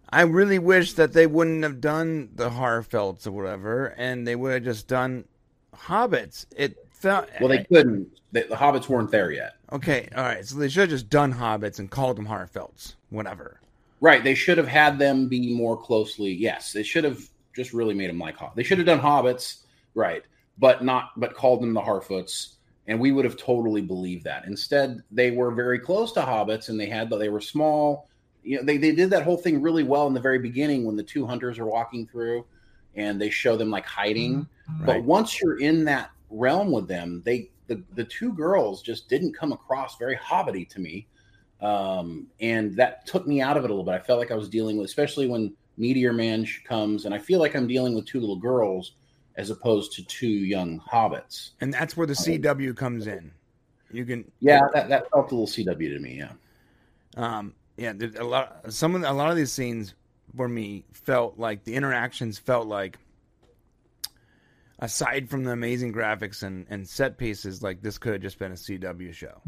I 0.09 0.21
really 0.23 0.59
wish 0.59 0.93
that 0.93 1.13
they 1.13 1.27
wouldn't 1.27 1.63
have 1.63 1.81
done 1.81 2.29
the 2.35 2.49
Harfelts 2.49 3.27
or 3.27 3.31
whatever, 3.31 3.87
and 3.97 4.27
they 4.27 4.35
would 4.35 4.53
have 4.53 4.63
just 4.63 4.87
done 4.87 5.25
hobbits. 5.75 6.45
It 6.55 6.77
felt 6.91 7.29
well, 7.39 7.49
they 7.49 7.59
eh, 7.59 7.63
couldn't. 7.63 8.07
The, 8.31 8.43
the 8.43 8.55
hobbits 8.55 8.87
weren't 8.89 9.11
there 9.11 9.31
yet. 9.31 9.53
okay. 9.71 10.07
All 10.15 10.23
right, 10.23 10.45
so 10.45 10.57
they 10.57 10.69
should 10.69 10.81
have 10.81 10.89
just 10.89 11.09
done 11.09 11.33
hobbits 11.33 11.79
and 11.79 11.89
called 11.89 12.17
them 12.17 12.27
Harfelts, 12.27 12.95
whatever. 13.09 13.59
Right. 14.01 14.23
They 14.23 14.35
should 14.35 14.57
have 14.57 14.67
had 14.67 14.97
them 14.97 15.27
be 15.27 15.53
more 15.53 15.75
closely. 15.75 16.31
Yes, 16.31 16.71
they 16.71 16.83
should 16.83 17.03
have 17.03 17.21
just 17.53 17.73
really 17.73 17.93
made 17.93 18.09
them 18.09 18.17
like 18.19 18.37
Hobbits. 18.37 18.55
They 18.55 18.63
should 18.63 18.77
have 18.77 18.87
done 18.87 19.01
Hobbits, 19.01 19.57
right? 19.95 20.23
But 20.57 20.83
not, 20.83 21.11
but 21.17 21.33
called 21.35 21.61
them 21.61 21.73
the 21.73 21.81
Harfoots, 21.81 22.55
and 22.87 22.99
we 22.99 23.11
would 23.11 23.25
have 23.25 23.37
totally 23.37 23.81
believed 23.81 24.25
that. 24.25 24.45
Instead, 24.45 25.01
they 25.11 25.31
were 25.31 25.51
very 25.51 25.79
close 25.79 26.11
to 26.13 26.21
Hobbits, 26.21 26.69
and 26.69 26.79
they 26.79 26.87
had 26.87 27.09
they 27.09 27.29
were 27.29 27.41
small. 27.41 28.09
You 28.43 28.57
know, 28.57 28.63
they 28.63 28.77
they 28.77 28.93
did 28.93 29.09
that 29.11 29.23
whole 29.23 29.37
thing 29.37 29.61
really 29.61 29.83
well 29.83 30.07
in 30.07 30.13
the 30.13 30.19
very 30.19 30.39
beginning 30.39 30.85
when 30.85 30.95
the 30.95 31.03
two 31.03 31.25
hunters 31.25 31.59
are 31.59 31.65
walking 31.65 32.07
through, 32.07 32.45
and 32.95 33.19
they 33.21 33.29
show 33.29 33.55
them 33.55 33.69
like 33.69 33.85
hiding. 33.85 34.47
But 34.85 34.93
Right. 34.93 35.03
once 35.03 35.41
you're 35.41 35.59
in 35.59 35.83
that 35.85 36.11
realm 36.29 36.71
with 36.71 36.87
them, 36.87 37.21
they 37.25 37.51
the 37.67 37.83
the 37.95 38.03
two 38.05 38.33
girls 38.33 38.81
just 38.81 39.09
didn't 39.09 39.33
come 39.33 39.51
across 39.51 39.97
very 39.97 40.15
hobbity 40.15 40.67
to 40.69 40.79
me 40.79 41.07
um, 41.61 42.27
and 42.39 42.75
that 42.77 43.05
took 43.05 43.27
me 43.27 43.41
out 43.41 43.57
of 43.57 43.63
it 43.63 43.69
a 43.69 43.73
little 43.73 43.83
bit. 43.83 43.93
I 43.93 43.99
felt 43.99 44.19
like 44.19 44.31
I 44.31 44.35
was 44.35 44.49
dealing 44.49 44.77
with, 44.77 44.85
especially 44.85 45.27
when 45.27 45.53
Meteor 45.77 46.13
Man 46.13 46.47
comes, 46.63 47.05
and 47.05 47.13
I 47.13 47.17
feel 47.17 47.39
like 47.39 47.55
I'm 47.55 47.67
dealing 47.67 47.95
with 47.95 48.05
two 48.05 48.19
little 48.19 48.37
girls 48.37 48.93
as 49.39 49.49
opposed 49.49 49.93
to 49.93 50.03
two 50.03 50.27
young 50.27 50.81
hobbits. 50.81 51.51
And 51.61 51.73
that's 51.73 51.95
where 51.95 52.05
the 52.05 52.13
CW 52.13 52.75
comes 52.75 53.07
in. 53.07 53.31
You 53.89 54.05
can 54.05 54.29
yeah, 54.41 54.59
that, 54.73 54.89
that 54.89 55.09
felt 55.09 55.31
a 55.31 55.35
little 55.35 55.47
CW 55.47 55.93
to 55.93 55.99
me. 55.99 56.17
Yeah, 56.17 56.31
um, 57.15 57.55
yeah. 57.77 57.93
A 58.17 58.23
lot, 58.23 58.71
some 58.71 58.93
of 58.93 59.01
the, 59.01 59.09
a 59.09 59.13
lot 59.13 59.31
of 59.31 59.37
these 59.37 59.51
scenes 59.51 59.95
for 60.35 60.47
me 60.47 60.83
felt 60.91 61.39
like 61.39 61.63
the 61.63 61.73
interactions 61.73 62.37
felt 62.37 62.67
like, 62.67 62.99
aside 64.79 65.29
from 65.29 65.45
the 65.45 65.51
amazing 65.51 65.93
graphics 65.93 66.43
and 66.43 66.67
and 66.69 66.87
set 66.87 67.17
pieces, 67.17 67.63
like 67.63 67.81
this 67.81 67.97
could 67.97 68.11
have 68.13 68.21
just 68.21 68.37
been 68.37 68.51
a 68.51 68.55
CW 68.55 69.13
show. 69.13 69.41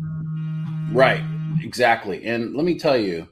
Right. 0.91 1.23
Exactly. 1.61 2.25
And 2.25 2.55
let 2.55 2.65
me 2.65 2.79
tell 2.79 2.97
you. 2.97 3.27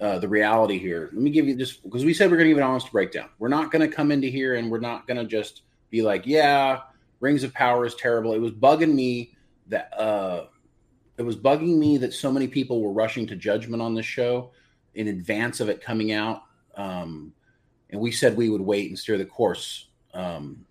Uh, 0.00 0.18
the 0.18 0.26
reality 0.26 0.78
here. 0.78 1.10
Let 1.12 1.20
me 1.20 1.28
give 1.28 1.46
you 1.46 1.54
just 1.54 1.82
because 1.82 2.06
we 2.06 2.14
said 2.14 2.30
we're 2.30 2.38
going 2.38 2.48
to 2.48 2.52
give 2.52 2.56
an 2.56 2.64
honest 2.64 2.90
breakdown. 2.90 3.28
We're 3.38 3.48
not 3.48 3.70
going 3.70 3.86
to 3.86 3.94
come 3.94 4.10
into 4.10 4.28
here 4.28 4.54
and 4.54 4.70
we're 4.70 4.80
not 4.80 5.06
going 5.06 5.18
to 5.18 5.26
just 5.26 5.60
be 5.90 6.02
like, 6.02 6.26
yeah, 6.26 6.80
Rings 7.20 7.44
of 7.44 7.52
Power 7.52 7.84
is 7.84 7.94
terrible. 7.94 8.32
It 8.32 8.38
was 8.38 8.52
bugging 8.52 8.94
me 8.94 9.34
that 9.68 9.92
uh, 9.98 10.46
it 11.16 11.22
was 11.22 11.36
bugging 11.36 11.76
me 11.76 11.98
that 11.98 12.14
so 12.14 12.32
many 12.32 12.48
people 12.48 12.80
were 12.80 12.92
rushing 12.92 13.26
to 13.26 13.36
judgment 13.36 13.82
on 13.82 13.94
this 13.94 14.06
show 14.06 14.52
in 14.94 15.08
advance 15.08 15.60
of 15.60 15.68
it 15.68 15.82
coming 15.82 16.12
out. 16.12 16.42
Um, 16.76 17.32
and 17.90 18.00
we 18.00 18.12
said 18.12 18.36
we 18.36 18.48
would 18.48 18.60
wait 18.60 18.88
and 18.88 18.98
steer 18.98 19.18
the 19.18 19.24
course. 19.24 19.88
Um, 20.14 20.64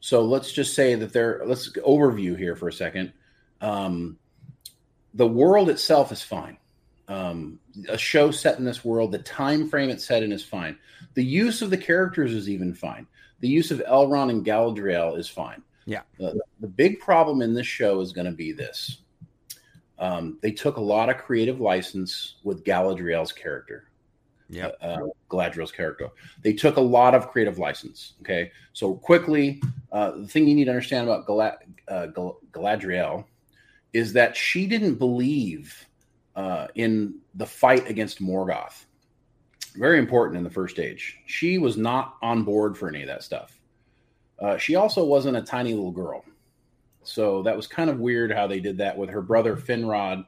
so 0.00 0.22
let's 0.22 0.52
just 0.52 0.74
say 0.74 0.94
that 0.94 1.12
there. 1.12 1.42
Let's 1.44 1.70
overview 1.78 2.38
here 2.38 2.54
for 2.54 2.68
a 2.68 2.72
second. 2.72 3.12
Um, 3.60 4.18
the 5.14 5.26
world 5.26 5.68
itself 5.68 6.12
is 6.12 6.22
fine. 6.22 6.58
Um, 7.08 7.58
a 7.88 7.98
show 7.98 8.30
set 8.30 8.58
in 8.58 8.64
this 8.64 8.84
world, 8.84 9.12
the 9.12 9.18
time 9.18 9.68
frame 9.68 9.88
it's 9.88 10.04
set 10.04 10.22
in 10.22 10.30
is 10.30 10.44
fine. 10.44 10.78
The 11.14 11.24
use 11.24 11.62
of 11.62 11.70
the 11.70 11.76
characters 11.76 12.34
is 12.34 12.48
even 12.48 12.74
fine 12.74 13.06
the 13.40 13.48
use 13.48 13.70
of 13.70 13.80
Elrond 13.80 14.30
and 14.30 14.44
Galadriel 14.44 15.18
is 15.18 15.28
fine. 15.28 15.62
Yeah. 15.86 16.02
The, 16.18 16.40
the 16.60 16.66
big 16.66 17.00
problem 17.00 17.40
in 17.40 17.54
this 17.54 17.66
show 17.66 18.00
is 18.00 18.12
going 18.12 18.26
to 18.26 18.32
be 18.32 18.52
this. 18.52 18.98
Um, 19.98 20.38
they 20.42 20.52
took 20.52 20.76
a 20.76 20.82
lot 20.82 21.08
of 21.08 21.18
creative 21.18 21.60
license 21.60 22.36
with 22.44 22.64
Galadriel's 22.64 23.32
character. 23.32 23.90
Yeah. 24.48 24.68
Uh, 24.82 24.84
uh, 24.84 24.98
Galadriel's 25.30 25.72
character. 25.72 26.08
They 26.42 26.52
took 26.52 26.76
a 26.76 26.80
lot 26.80 27.14
of 27.14 27.30
creative 27.30 27.58
license. 27.58 28.14
Okay. 28.20 28.52
So 28.72 28.94
quickly, 28.94 29.62
uh, 29.92 30.12
the 30.12 30.28
thing 30.28 30.46
you 30.46 30.54
need 30.54 30.66
to 30.66 30.70
understand 30.70 31.08
about 31.08 31.26
Galad- 31.26 31.58
uh, 31.88 32.06
Gal- 32.06 32.38
Galadriel 32.52 33.24
is 33.92 34.12
that 34.12 34.36
she 34.36 34.66
didn't 34.66 34.96
believe 34.96 35.86
uh, 36.36 36.68
in 36.74 37.14
the 37.34 37.46
fight 37.46 37.88
against 37.88 38.22
Morgoth 38.22 38.84
very 39.78 39.98
important 39.98 40.36
in 40.36 40.44
the 40.44 40.50
first 40.50 40.74
stage. 40.74 41.18
She 41.26 41.58
was 41.58 41.76
not 41.76 42.16
on 42.22 42.44
board 42.44 42.76
for 42.76 42.88
any 42.88 43.02
of 43.02 43.08
that 43.08 43.22
stuff. 43.22 43.58
Uh, 44.38 44.56
she 44.56 44.74
also 44.74 45.04
wasn't 45.04 45.36
a 45.36 45.42
tiny 45.42 45.74
little 45.74 45.90
girl. 45.90 46.24
So 47.02 47.42
that 47.42 47.56
was 47.56 47.66
kind 47.66 47.88
of 47.88 47.98
weird 47.98 48.32
how 48.32 48.46
they 48.46 48.60
did 48.60 48.78
that 48.78 48.96
with 48.96 49.10
her 49.10 49.22
brother 49.22 49.56
Finrod 49.56 50.26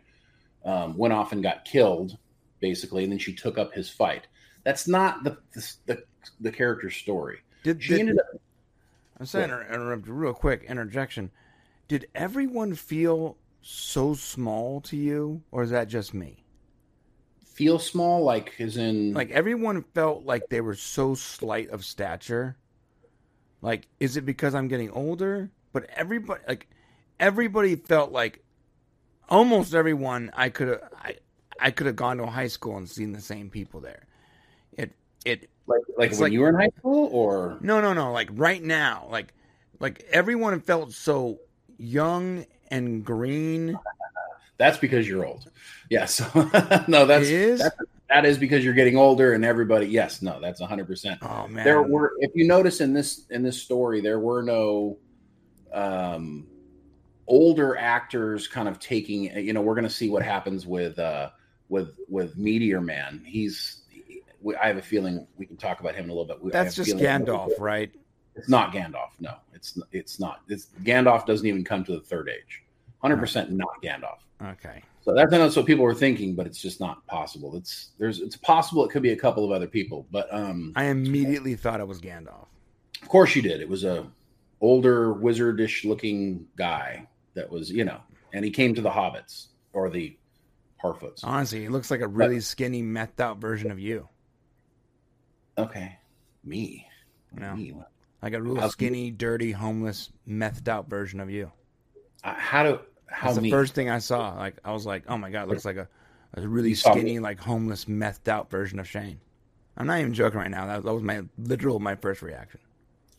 um, 0.64 0.96
went 0.96 1.12
off 1.12 1.32
and 1.32 1.42
got 1.42 1.64
killed, 1.64 2.16
basically, 2.60 3.04
and 3.04 3.12
then 3.12 3.18
she 3.18 3.34
took 3.34 3.58
up 3.58 3.72
his 3.72 3.90
fight. 3.90 4.26
That's 4.64 4.88
not 4.88 5.24
the 5.24 5.38
the, 5.52 5.72
the, 5.86 6.04
the 6.40 6.52
character's 6.52 6.96
story. 6.96 7.40
Did, 7.62 7.82
she 7.82 7.90
did, 7.90 8.00
ended 8.00 8.18
up. 8.18 8.40
I'm 9.18 9.26
saying, 9.26 9.50
interrupt 9.50 10.08
real 10.08 10.32
quick 10.32 10.64
interjection. 10.64 11.30
Did 11.88 12.06
everyone 12.14 12.74
feel 12.74 13.36
so 13.62 14.14
small 14.14 14.80
to 14.82 14.96
you, 14.96 15.42
or 15.50 15.62
is 15.62 15.70
that 15.70 15.88
just 15.88 16.14
me? 16.14 16.39
Feel 17.60 17.78
small, 17.78 18.24
like 18.24 18.54
as 18.58 18.78
in 18.78 19.12
like 19.12 19.30
everyone 19.32 19.82
felt 19.94 20.24
like 20.24 20.48
they 20.48 20.62
were 20.62 20.74
so 20.74 21.14
slight 21.14 21.68
of 21.68 21.84
stature. 21.84 22.56
Like, 23.60 23.86
is 24.00 24.16
it 24.16 24.24
because 24.24 24.54
I'm 24.54 24.66
getting 24.68 24.90
older? 24.90 25.50
But 25.74 25.84
everybody, 25.94 26.40
like, 26.48 26.68
everybody 27.20 27.76
felt 27.76 28.12
like 28.12 28.42
almost 29.28 29.74
everyone 29.74 30.30
I 30.34 30.48
could 30.48 30.68
have, 30.68 30.80
I, 30.96 31.16
I 31.60 31.70
could 31.70 31.86
have 31.86 31.96
gone 31.96 32.16
to 32.16 32.22
a 32.22 32.30
high 32.30 32.48
school 32.48 32.78
and 32.78 32.88
seen 32.88 33.12
the 33.12 33.20
same 33.20 33.50
people 33.50 33.80
there. 33.80 34.06
It, 34.78 34.92
it, 35.26 35.50
like, 35.66 35.82
like 35.98 36.10
when 36.12 36.20
like, 36.20 36.32
you 36.32 36.40
were 36.40 36.48
in 36.48 36.54
high 36.54 36.72
school, 36.78 37.10
or 37.12 37.58
no, 37.60 37.82
no, 37.82 37.92
no, 37.92 38.10
like 38.12 38.30
right 38.32 38.62
now, 38.62 39.06
like, 39.10 39.34
like 39.78 40.06
everyone 40.10 40.58
felt 40.62 40.94
so 40.94 41.40
young 41.76 42.46
and 42.70 43.04
green 43.04 43.78
that's 44.60 44.76
because 44.76 45.08
you're 45.08 45.24
old. 45.24 45.50
Yes. 45.88 46.20
no, 46.86 47.06
that's, 47.06 47.30
that's 47.30 47.76
that 48.10 48.26
is 48.26 48.36
because 48.36 48.62
you're 48.62 48.74
getting 48.74 48.98
older 48.98 49.32
and 49.32 49.42
everybody. 49.42 49.86
Yes. 49.86 50.20
No, 50.20 50.38
that's 50.38 50.60
100. 50.60 50.86
percent 50.86 51.18
Oh 51.22 51.48
man. 51.48 51.64
There 51.64 51.82
were, 51.82 52.12
if 52.18 52.32
you 52.34 52.46
notice 52.46 52.82
in 52.82 52.92
this 52.92 53.24
in 53.30 53.42
this 53.42 53.60
story, 53.60 54.02
there 54.02 54.20
were 54.20 54.42
no 54.42 54.98
um 55.72 56.46
older 57.26 57.74
actors 57.78 58.46
kind 58.46 58.68
of 58.68 58.78
taking. 58.78 59.34
You 59.34 59.54
know, 59.54 59.62
we're 59.62 59.74
going 59.74 59.84
to 59.84 59.90
see 59.90 60.10
what 60.10 60.22
happens 60.22 60.66
with 60.66 60.98
uh 60.98 61.30
with 61.70 61.96
with 62.08 62.36
Meteor 62.36 62.82
Man. 62.82 63.22
He's. 63.24 63.78
I 64.62 64.68
have 64.68 64.78
a 64.78 64.82
feeling 64.82 65.26
we 65.36 65.44
can 65.44 65.56
talk 65.56 65.80
about 65.80 65.94
him 65.94 66.04
in 66.04 66.10
a 66.10 66.14
little 66.14 66.24
bit. 66.24 66.52
That's 66.52 66.74
just 66.74 66.96
Gandalf, 66.96 67.58
right? 67.58 67.90
It's 68.36 68.48
not 68.48 68.72
Gandalf. 68.72 69.10
No, 69.20 69.36
it's 69.54 69.78
it's 69.92 70.20
not. 70.20 70.40
It's 70.48 70.68
Gandalf 70.82 71.24
doesn't 71.24 71.46
even 71.46 71.64
come 71.64 71.82
to 71.84 71.92
the 71.92 72.00
third 72.00 72.28
age. 72.28 72.62
Hundred 73.00 73.18
percent 73.18 73.50
not 73.50 73.82
Gandalf. 73.82 74.18
Okay. 74.42 74.82
So 75.02 75.14
that's 75.14 75.30
not 75.30 75.54
what 75.54 75.66
people 75.66 75.84
were 75.84 75.94
thinking, 75.94 76.34
but 76.34 76.46
it's 76.46 76.60
just 76.60 76.80
not 76.80 77.06
possible. 77.06 77.56
It's 77.56 77.90
there's 77.98 78.20
it's 78.20 78.36
possible 78.36 78.84
it 78.84 78.90
could 78.90 79.02
be 79.02 79.12
a 79.12 79.16
couple 79.16 79.44
of 79.44 79.50
other 79.50 79.66
people, 79.66 80.06
but 80.10 80.32
um 80.32 80.72
I 80.76 80.84
immediately 80.86 81.56
thought 81.56 81.80
it 81.80 81.88
was 81.88 82.00
Gandalf. 82.00 82.46
Of 83.02 83.08
course 83.08 83.34
you 83.34 83.42
did. 83.42 83.60
It 83.60 83.68
was 83.68 83.84
a 83.84 84.06
older 84.60 85.14
wizardish 85.14 85.84
looking 85.84 86.46
guy 86.56 87.06
that 87.34 87.50
was, 87.50 87.70
you 87.70 87.84
know, 87.84 88.00
and 88.32 88.44
he 88.44 88.50
came 88.50 88.74
to 88.74 88.82
the 88.82 88.90
hobbits 88.90 89.46
or 89.72 89.88
the 89.90 90.16
Harfoots. 90.82 91.20
Honestly, 91.24 91.60
he 91.60 91.68
looks 91.68 91.90
like 91.90 92.00
a 92.00 92.08
really 92.08 92.36
but, 92.36 92.44
skinny, 92.44 92.82
methed 92.82 93.20
out 93.20 93.38
version 93.38 93.70
of 93.70 93.78
you. 93.78 94.08
Okay. 95.58 95.98
Me. 96.44 96.86
Know, 97.32 97.54
me. 97.54 97.74
Like 98.22 98.32
a 98.32 98.42
real 98.42 98.68
skinny, 98.70 99.10
dirty, 99.10 99.52
homeless, 99.52 100.10
methed 100.28 100.68
out 100.68 100.88
version 100.88 101.20
of 101.20 101.30
you. 101.30 101.52
Uh, 102.24 102.34
how 102.34 102.62
do 102.62 102.80
how 103.10 103.32
That's 103.32 103.42
the 103.42 103.50
first 103.50 103.74
thing 103.74 103.90
I 103.90 103.98
saw. 103.98 104.34
Like 104.34 104.56
I 104.64 104.72
was 104.72 104.86
like, 104.86 105.04
oh 105.08 105.16
my 105.16 105.30
god, 105.30 105.48
looks 105.48 105.64
like 105.64 105.76
a, 105.76 105.88
a 106.34 106.46
really 106.46 106.74
skinny, 106.74 107.18
like 107.18 107.40
homeless, 107.40 107.86
methed 107.86 108.28
out 108.28 108.50
version 108.50 108.78
of 108.78 108.88
Shane. 108.88 109.20
I'm 109.76 109.86
not 109.86 110.00
even 110.00 110.14
joking 110.14 110.38
right 110.38 110.50
now. 110.50 110.66
That, 110.66 110.82
that 110.82 110.92
was 110.92 111.02
my 111.02 111.22
literal 111.38 111.78
my 111.78 111.96
first 111.96 112.22
reaction. 112.22 112.60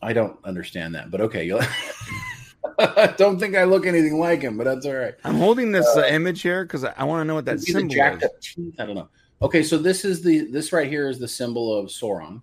I 0.02 0.14
don't 0.14 0.38
understand 0.44 0.96
that, 0.96 1.12
but 1.12 1.22
okay. 1.22 1.52
I 2.80 3.14
don't 3.18 3.40
think 3.40 3.56
I 3.56 3.64
look 3.66 3.86
anything 3.86 4.20
like 4.20 4.42
him, 4.42 4.58
but 4.58 4.64
that's 4.64 4.86
all 4.86 4.94
right. 4.94 5.14
I'm 5.24 5.36
holding 5.36 5.72
this 5.72 5.88
uh, 5.96 6.02
uh, 6.02 6.06
image 6.06 6.42
here 6.42 6.64
because 6.64 6.84
I, 6.84 6.94
I 6.98 7.04
want 7.04 7.22
to 7.22 7.26
know 7.26 7.36
what 7.36 7.46
that 7.46 7.60
symbol 7.60 7.94
is. 7.94 8.24
Teeth? 8.42 8.76
I 8.80 8.86
don't 8.86 8.96
know. 8.96 9.10
Okay, 9.42 9.64
so 9.64 9.78
this 9.78 10.06
is 10.06 10.22
the 10.22 10.42
this 10.52 10.72
right 10.72 10.88
here 10.88 11.10
is 11.10 11.20
the 11.20 11.28
symbol 11.28 11.76
of 11.78 11.88
Sauron. 11.88 12.42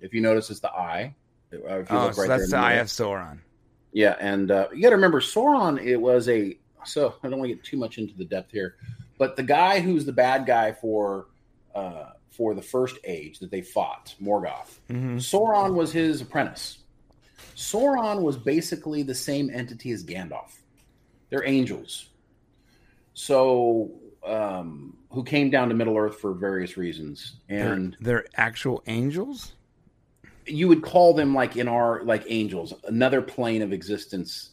If 0.00 0.14
you 0.14 0.20
notice, 0.20 0.50
it's 0.50 0.60
the 0.60 0.70
eye. 0.70 1.14
If 1.50 1.60
you 1.60 1.96
oh, 1.96 2.10
so 2.10 2.22
right 2.22 2.28
that's 2.28 2.50
the 2.50 2.56
eye 2.56 2.74
of 2.74 2.88
Sauron. 2.88 3.38
Yeah, 3.92 4.16
and 4.20 4.50
uh, 4.50 4.68
you 4.72 4.82
got 4.82 4.90
to 4.90 4.96
remember, 4.96 5.20
Sauron. 5.20 5.82
It 5.82 5.96
was 5.96 6.28
a 6.28 6.56
so 6.86 7.14
I 7.22 7.28
don't 7.28 7.38
want 7.38 7.50
to 7.50 7.54
get 7.54 7.64
too 7.64 7.76
much 7.76 7.98
into 7.98 8.14
the 8.16 8.24
depth 8.24 8.52
here, 8.52 8.76
but 9.18 9.36
the 9.36 9.42
guy 9.42 9.80
who's 9.80 10.04
the 10.04 10.12
bad 10.12 10.46
guy 10.46 10.72
for 10.72 11.26
uh, 11.74 12.10
for 12.30 12.54
the 12.54 12.62
first 12.62 12.98
age 13.04 13.38
that 13.38 13.50
they 13.50 13.62
fought, 13.62 14.14
Morgoth, 14.22 14.78
mm-hmm. 14.90 15.16
Sauron 15.16 15.74
was 15.74 15.92
his 15.92 16.20
apprentice. 16.20 16.78
Sauron 17.54 18.20
was 18.20 18.36
basically 18.36 19.02
the 19.02 19.14
same 19.14 19.50
entity 19.50 19.90
as 19.90 20.04
Gandalf. 20.04 20.58
They're 21.30 21.46
angels. 21.46 22.08
So 23.14 23.90
um, 24.24 24.96
who 25.10 25.24
came 25.24 25.50
down 25.50 25.68
to 25.70 25.74
Middle 25.74 25.96
Earth 25.96 26.18
for 26.18 26.34
various 26.34 26.76
reasons, 26.76 27.36
and 27.48 27.96
they're, 28.00 28.22
they're 28.22 28.26
actual 28.36 28.82
angels. 28.86 29.54
You 30.46 30.68
would 30.68 30.82
call 30.82 31.14
them 31.14 31.34
like 31.34 31.56
in 31.56 31.68
our 31.68 32.02
like 32.04 32.24
angels, 32.28 32.74
another 32.84 33.22
plane 33.22 33.62
of 33.62 33.72
existence 33.72 34.50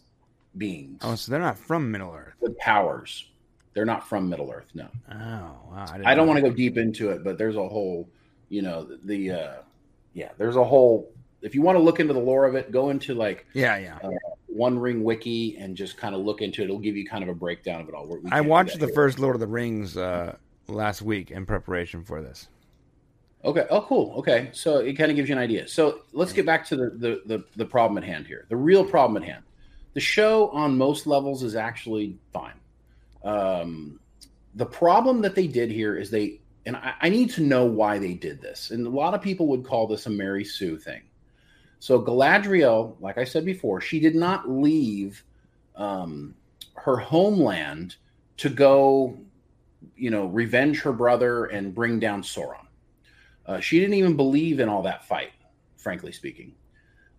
beings. 0.58 1.00
Oh, 1.02 1.16
so 1.16 1.32
they're 1.32 1.42
not 1.42 1.58
from 1.58 1.92
Middle 1.92 2.14
Earth. 2.14 2.36
The 2.42 2.56
powers. 2.60 3.30
They're 3.74 3.86
not 3.86 4.08
from 4.08 4.30
Middle 4.30 4.52
Earth, 4.52 4.70
no. 4.74 4.88
Oh, 5.12 5.16
wow. 5.16 5.56
I, 5.72 6.12
I 6.12 6.16
don't 6.16 6.28
want 6.28 6.38
to 6.38 6.48
go 6.48 6.56
deep 6.56 6.78
into 6.78 7.10
it, 7.10 7.24
but 7.24 7.38
there's 7.38 7.56
a 7.56 7.68
whole, 7.68 8.08
you 8.50 8.62
know, 8.62 8.88
the, 9.04 9.32
uh 9.32 9.54
yeah, 10.14 10.30
there's 10.38 10.56
a 10.56 10.64
whole 10.64 11.12
if 11.42 11.54
you 11.54 11.62
want 11.62 11.78
to 11.78 11.84
look 11.84 12.00
into 12.00 12.14
the 12.14 12.20
lore 12.20 12.46
of 12.46 12.56
it, 12.56 12.72
go 12.72 12.90
into 12.90 13.14
like 13.14 13.46
yeah, 13.54 13.78
yeah, 13.78 14.00
uh, 14.04 14.10
One 14.48 14.80
Ring 14.80 15.04
Wiki 15.04 15.58
and 15.58 15.76
just 15.76 15.98
kind 15.98 16.16
of 16.16 16.22
look 16.22 16.42
into 16.42 16.62
it. 16.62 16.66
It'll 16.66 16.80
give 16.80 16.96
you 16.96 17.06
kind 17.06 17.24
of 17.24 17.30
a 17.30 17.36
breakdown 17.36 17.82
of 17.82 17.90
it 17.90 17.94
all. 17.94 18.18
I 18.32 18.42
watched 18.42 18.80
the 18.80 18.86
here. 18.86 18.96
first 18.96 19.20
Lord 19.20 19.36
of 19.36 19.42
the 19.42 19.48
Rings 19.48 19.98
uh, 19.98 20.38
last 20.68 21.02
week 21.02 21.32
in 21.32 21.46
preparation 21.46 22.04
for 22.04 22.22
this. 22.22 22.48
Okay. 23.44 23.66
Oh, 23.70 23.82
cool. 23.82 24.14
Okay, 24.20 24.50
so 24.54 24.78
it 24.78 24.94
kind 24.94 25.12
of 25.12 25.18
gives 25.18 25.28
you 25.28 25.36
an 25.36 25.42
idea. 25.42 25.68
So 25.68 26.04
let's 26.14 26.32
get 26.32 26.46
back 26.46 26.66
to 26.68 26.78
the, 26.78 26.90
the 26.92 27.22
the 27.26 27.44
the 27.58 27.66
problem 27.66 27.98
at 27.98 28.06
hand 28.06 28.26
here. 28.26 28.46
The 28.48 28.56
real 28.56 28.86
problem 28.86 29.22
at 29.22 29.28
hand 29.28 29.44
the 29.94 30.00
show 30.00 30.50
on 30.50 30.78
most 30.78 31.08
levels 31.08 31.44
is 31.44 31.56
actually 31.56 32.18
fine. 32.32 32.60
Um, 33.24 34.00
the 34.56 34.66
problem 34.66 35.22
that 35.22 35.36
they 35.36 35.48
did 35.48 35.72
here 35.72 35.96
is 35.96 36.10
they 36.10 36.40
and 36.66 36.76
I, 36.76 36.94
I 37.02 37.10
need 37.10 37.30
to 37.32 37.42
know 37.42 37.66
why 37.66 37.98
they 38.00 38.14
did 38.14 38.42
this. 38.42 38.72
And 38.72 38.86
a 38.88 38.90
lot 38.90 39.14
of 39.14 39.22
people 39.22 39.48
would 39.48 39.66
call 39.66 39.88
this 39.88 40.06
a 40.06 40.10
Mary 40.10 40.46
Sue 40.46 40.78
thing. 40.78 41.02
So 41.80 42.02
Galadriel, 42.02 42.96
like 43.02 43.18
I 43.18 43.26
said 43.26 43.44
before, 43.44 43.82
she 43.82 44.00
did 44.00 44.16
not 44.16 44.50
leave 44.50 45.24
um, 45.76 46.34
her 46.76 46.96
homeland 46.96 47.98
to 48.38 48.50
go, 48.50 49.18
you 49.96 50.10
know, 50.10 50.28
revenge 50.28 50.82
her 50.82 50.94
brother 50.94 51.46
and 51.46 51.76
bring 51.76 52.00
down 52.00 52.24
Sauron. 52.24 52.66
Uh, 53.46 53.60
she 53.60 53.80
didn't 53.80 53.96
even 53.96 54.16
believe 54.16 54.62
in 54.62 54.70
all 54.70 54.84
that 54.84 55.06
fight, 55.06 55.32
frankly 55.76 56.14
speaking. 56.14 56.54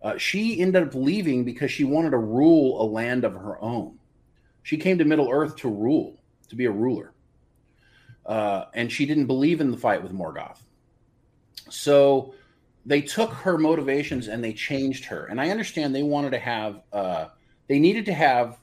Uh, 0.01 0.17
she 0.17 0.59
ended 0.59 0.87
up 0.87 0.93
leaving 0.93 1.43
because 1.43 1.71
she 1.71 1.83
wanted 1.83 2.11
to 2.11 2.17
rule 2.17 2.81
a 2.81 2.85
land 2.85 3.23
of 3.23 3.33
her 3.33 3.61
own. 3.61 3.97
She 4.63 4.77
came 4.77 4.97
to 4.97 5.05
Middle 5.05 5.29
Earth 5.31 5.55
to 5.57 5.69
rule, 5.69 6.19
to 6.49 6.55
be 6.55 6.65
a 6.65 6.71
ruler. 6.71 7.13
Uh, 8.25 8.65
and 8.73 8.91
she 8.91 9.05
didn't 9.05 9.27
believe 9.27 9.61
in 9.61 9.71
the 9.71 9.77
fight 9.77 10.01
with 10.01 10.11
Morgoth. 10.11 10.59
So 11.69 12.33
they 12.85 13.01
took 13.01 13.31
her 13.31 13.57
motivations 13.57 14.27
and 14.27 14.43
they 14.43 14.53
changed 14.53 15.05
her. 15.05 15.25
And 15.25 15.39
I 15.41 15.49
understand 15.49 15.93
they 15.93 16.03
wanted 16.03 16.31
to 16.31 16.39
have, 16.39 16.81
uh, 16.91 17.25
they 17.67 17.79
needed 17.79 18.05
to 18.05 18.13
have 18.13 18.57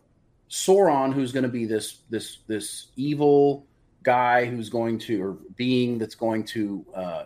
Sauron, 0.52 1.14
who's 1.14 1.32
going 1.32 1.44
to 1.44 1.48
be 1.48 1.64
this 1.64 2.02
this 2.10 2.38
this 2.46 2.88
evil 2.94 3.66
guy 4.02 4.44
who's 4.44 4.68
going 4.68 4.98
to 4.98 5.22
or 5.22 5.38
being 5.56 5.98
that's 5.98 6.14
going 6.14 6.44
to 6.44 6.84
uh, 6.94 7.24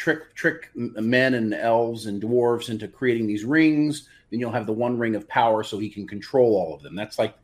trick 0.00 0.34
trick 0.34 0.70
men 0.74 1.34
and 1.34 1.52
elves 1.52 2.06
and 2.06 2.22
dwarves 2.22 2.70
into 2.70 2.88
creating 2.88 3.26
these 3.26 3.44
rings. 3.44 4.08
Then 4.30 4.40
you'll 4.40 4.50
have 4.50 4.66
the 4.66 4.72
one 4.72 4.98
ring 4.98 5.14
of 5.14 5.28
power, 5.28 5.62
so 5.62 5.78
he 5.78 5.90
can 5.90 6.06
control 6.08 6.56
all 6.56 6.74
of 6.74 6.82
them. 6.82 6.96
That's 6.96 7.18
like 7.18 7.34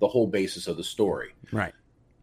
the 0.00 0.08
whole 0.08 0.26
basis 0.26 0.66
of 0.66 0.78
the 0.78 0.84
story. 0.84 1.34
Right. 1.52 1.74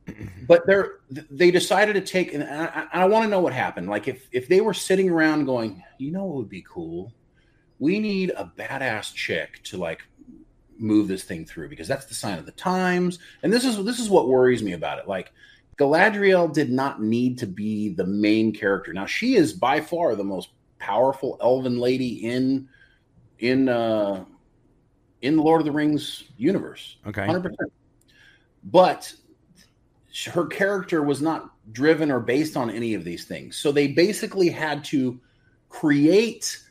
but 0.47 0.65
they're 0.65 0.95
they 1.11 1.51
decided 1.51 1.93
to 1.93 2.01
take 2.01 2.33
and 2.33 2.43
I, 2.43 2.87
I 2.91 3.05
want 3.05 3.23
to 3.25 3.29
know 3.29 3.39
what 3.39 3.53
happened. 3.53 3.87
Like 3.87 4.07
if 4.07 4.27
if 4.31 4.47
they 4.47 4.61
were 4.61 4.73
sitting 4.73 5.11
around 5.11 5.45
going, 5.45 5.83
you 5.99 6.11
know, 6.11 6.25
what 6.25 6.37
would 6.37 6.49
be 6.49 6.65
cool. 6.67 7.13
We 7.77 7.99
need 7.99 8.31
a 8.31 8.51
badass 8.57 9.13
chick 9.13 9.61
to 9.65 9.77
like 9.77 10.01
move 10.79 11.07
this 11.07 11.23
thing 11.23 11.45
through 11.45 11.69
because 11.69 11.87
that's 11.87 12.05
the 12.05 12.15
sign 12.15 12.39
of 12.39 12.47
the 12.47 12.51
times. 12.53 13.19
And 13.43 13.53
this 13.53 13.63
is 13.63 13.83
this 13.85 13.99
is 13.99 14.09
what 14.09 14.27
worries 14.27 14.63
me 14.63 14.73
about 14.73 14.97
it. 14.97 15.07
Like 15.07 15.31
Galadriel 15.77 16.53
did 16.53 16.71
not 16.71 17.01
need 17.01 17.37
to 17.39 17.47
be 17.47 17.89
the 17.89 18.05
main 18.05 18.53
character. 18.53 18.93
Now 18.93 19.05
she 19.05 19.35
is 19.35 19.53
by 19.53 19.81
far 19.81 20.15
the 20.15 20.23
most 20.23 20.49
powerful 20.79 21.37
elven 21.41 21.77
lady 21.77 22.25
in 22.25 22.67
in 23.39 23.69
uh 23.69 24.25
in 25.21 25.37
the 25.37 25.41
Lord 25.41 25.61
of 25.61 25.65
the 25.65 25.71
Rings 25.71 26.25
universe. 26.37 26.97
Okay. 27.07 27.25
100%. 27.25 27.53
But 28.65 29.13
her 30.31 30.45
character 30.45 31.01
was 31.01 31.21
not 31.21 31.49
driven 31.71 32.11
or 32.11 32.19
based 32.19 32.55
on 32.57 32.69
any 32.69 32.93
of 32.93 33.03
these 33.03 33.25
things. 33.25 33.55
So 33.55 33.71
they 33.71 33.87
basically 33.87 34.49
had 34.49 34.83
to 34.85 35.19
create 35.69 36.61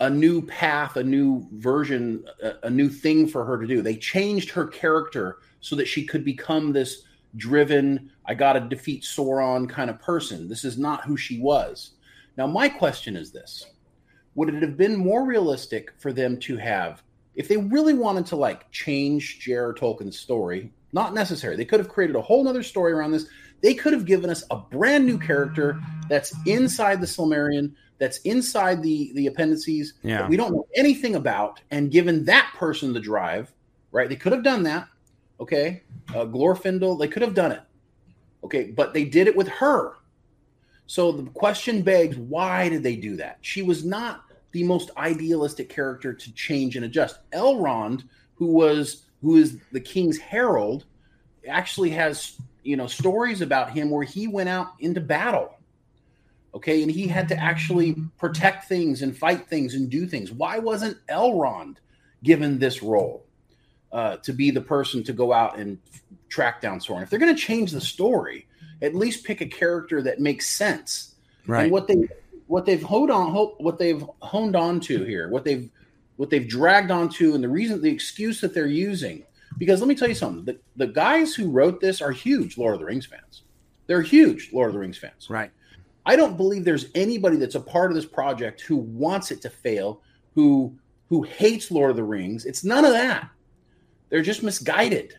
a 0.00 0.08
new 0.08 0.42
path, 0.46 0.96
a 0.96 1.04
new 1.04 1.46
version, 1.52 2.24
a, 2.42 2.54
a, 2.64 2.70
new 2.70 2.88
thing 2.88 3.28
for 3.28 3.44
her 3.44 3.60
to 3.60 3.66
do. 3.66 3.82
They 3.82 3.96
changed 3.96 4.50
her 4.50 4.66
character 4.66 5.38
so 5.60 5.76
that 5.76 5.86
she 5.86 6.06
could 6.06 6.24
become 6.24 6.72
this 6.72 7.02
driven, 7.36 8.10
I 8.26 8.34
got 8.34 8.54
to 8.54 8.60
defeat 8.60 9.02
Sauron 9.02 9.68
kind 9.68 9.90
of 9.90 10.00
person. 10.00 10.48
This 10.48 10.64
is 10.64 10.78
not 10.78 11.04
who 11.04 11.16
she 11.16 11.40
was. 11.40 11.92
Now, 12.36 12.46
my 12.46 12.68
question 12.68 13.16
is 13.16 13.30
this 13.30 13.66
Would 14.34 14.54
it 14.54 14.62
have 14.62 14.76
been 14.76 14.96
more 14.96 15.24
realistic 15.24 15.92
for 15.98 16.12
them 16.12 16.38
to 16.40 16.56
have, 16.56 17.02
if 17.34 17.48
they 17.48 17.56
really 17.56 17.94
wanted 17.94 18.26
to 18.26 18.36
like 18.36 18.70
change 18.70 19.40
J.R. 19.40 19.74
Tolkien's 19.74 20.18
story, 20.18 20.72
not 20.92 21.14
necessary. 21.14 21.56
They 21.56 21.64
could 21.64 21.80
have 21.80 21.88
created 21.88 22.16
a 22.16 22.20
whole 22.20 22.46
other 22.48 22.62
story 22.62 22.92
around 22.92 23.12
this. 23.12 23.26
They 23.62 23.74
could 23.74 23.92
have 23.92 24.06
given 24.06 24.30
us 24.30 24.44
a 24.50 24.56
brand 24.56 25.06
new 25.06 25.18
character 25.18 25.80
that's 26.08 26.34
inside 26.46 27.00
the 27.00 27.06
Silmarillion, 27.06 27.74
that's 27.98 28.18
inside 28.18 28.82
the 28.82 29.12
the 29.14 29.26
appendices 29.26 29.94
yeah. 30.02 30.18
that 30.18 30.28
we 30.28 30.36
don't 30.36 30.52
know 30.52 30.66
anything 30.74 31.14
about, 31.14 31.60
and 31.70 31.90
given 31.90 32.24
that 32.24 32.52
person 32.56 32.92
the 32.92 33.00
drive. 33.00 33.52
Right? 33.92 34.08
They 34.08 34.16
could 34.16 34.32
have 34.32 34.44
done 34.44 34.62
that. 34.62 34.86
Okay, 35.40 35.82
uh, 36.10 36.26
Glorfindel. 36.26 36.98
They 36.98 37.08
could 37.08 37.22
have 37.22 37.34
done 37.34 37.52
it. 37.52 37.62
Okay, 38.44 38.70
but 38.70 38.92
they 38.92 39.04
did 39.04 39.26
it 39.26 39.36
with 39.36 39.48
her. 39.48 39.94
So 40.86 41.12
the 41.12 41.30
question 41.30 41.82
begs, 41.82 42.16
why 42.16 42.68
did 42.68 42.82
they 42.82 42.96
do 42.96 43.16
that? 43.16 43.38
She 43.40 43.62
was 43.62 43.84
not 43.84 44.24
the 44.52 44.64
most 44.64 44.90
idealistic 44.96 45.68
character 45.68 46.12
to 46.12 46.34
change 46.34 46.76
and 46.76 46.84
adjust. 46.84 47.18
Elrond, 47.30 48.04
who 48.34 48.46
was 48.46 49.04
who 49.22 49.36
is 49.36 49.58
the 49.72 49.80
king's 49.80 50.18
herald, 50.18 50.86
actually 51.48 51.90
has 51.90 52.36
you 52.62 52.76
know 52.76 52.86
stories 52.86 53.40
about 53.40 53.70
him 53.70 53.90
where 53.90 54.04
he 54.04 54.26
went 54.26 54.48
out 54.48 54.72
into 54.80 55.00
battle. 55.00 55.54
Okay, 56.52 56.82
and 56.82 56.90
he 56.90 57.06
had 57.06 57.28
to 57.28 57.36
actually 57.36 57.94
protect 58.18 58.64
things 58.64 59.02
and 59.02 59.16
fight 59.16 59.46
things 59.46 59.74
and 59.74 59.88
do 59.88 60.06
things. 60.06 60.32
Why 60.32 60.58
wasn't 60.58 60.98
Elrond 61.06 61.76
given 62.24 62.58
this 62.58 62.82
role 62.82 63.24
uh, 63.92 64.16
to 64.18 64.32
be 64.32 64.50
the 64.50 64.60
person 64.60 65.02
to 65.04 65.12
go 65.12 65.32
out 65.32 65.58
and 65.58 65.78
track 66.28 66.60
down 66.60 66.78
Sauron? 66.78 67.02
If 67.02 67.10
they're 67.10 67.18
going 67.18 67.34
to 67.34 67.40
change 67.40 67.72
the 67.72 67.80
story, 67.80 68.46
at 68.82 68.94
least 68.94 69.24
pick 69.24 69.40
a 69.40 69.46
character 69.46 70.02
that 70.02 70.20
makes 70.20 70.48
sense. 70.48 71.14
Right. 71.46 71.64
And 71.64 71.72
what 71.72 71.86
they 71.86 72.08
what 72.46 72.66
they've 72.66 72.82
honed 72.82 73.10
on 73.10 73.32
what 73.58 73.78
they've 73.78 74.04
honed 74.22 74.56
on 74.56 74.80
to 74.80 75.04
here, 75.04 75.28
what 75.28 75.44
they've 75.44 75.70
what 76.20 76.28
they've 76.28 76.46
dragged 76.46 76.90
onto 76.90 77.34
and 77.34 77.42
the 77.42 77.48
reason 77.48 77.80
the 77.80 77.88
excuse 77.88 78.42
that 78.42 78.52
they're 78.52 78.66
using 78.66 79.24
because 79.56 79.80
let 79.80 79.88
me 79.88 79.94
tell 79.94 80.06
you 80.06 80.14
something 80.14 80.44
the, 80.44 80.58
the 80.76 80.86
guys 80.86 81.34
who 81.34 81.48
wrote 81.48 81.80
this 81.80 82.02
are 82.02 82.10
huge 82.10 82.58
lord 82.58 82.74
of 82.74 82.80
the 82.80 82.84
rings 82.84 83.06
fans 83.06 83.44
they're 83.86 84.02
huge 84.02 84.50
lord 84.52 84.68
of 84.68 84.74
the 84.74 84.78
rings 84.78 84.98
fans 84.98 85.30
right 85.30 85.50
i 86.04 86.14
don't 86.14 86.36
believe 86.36 86.62
there's 86.62 86.88
anybody 86.94 87.38
that's 87.38 87.54
a 87.54 87.60
part 87.60 87.90
of 87.90 87.94
this 87.94 88.04
project 88.04 88.60
who 88.60 88.76
wants 88.76 89.30
it 89.30 89.40
to 89.40 89.48
fail 89.48 90.02
who 90.34 90.76
who 91.08 91.22
hates 91.22 91.70
lord 91.70 91.90
of 91.90 91.96
the 91.96 92.04
rings 92.04 92.44
it's 92.44 92.64
none 92.64 92.84
of 92.84 92.92
that 92.92 93.30
they're 94.10 94.22
just 94.22 94.42
misguided 94.42 95.14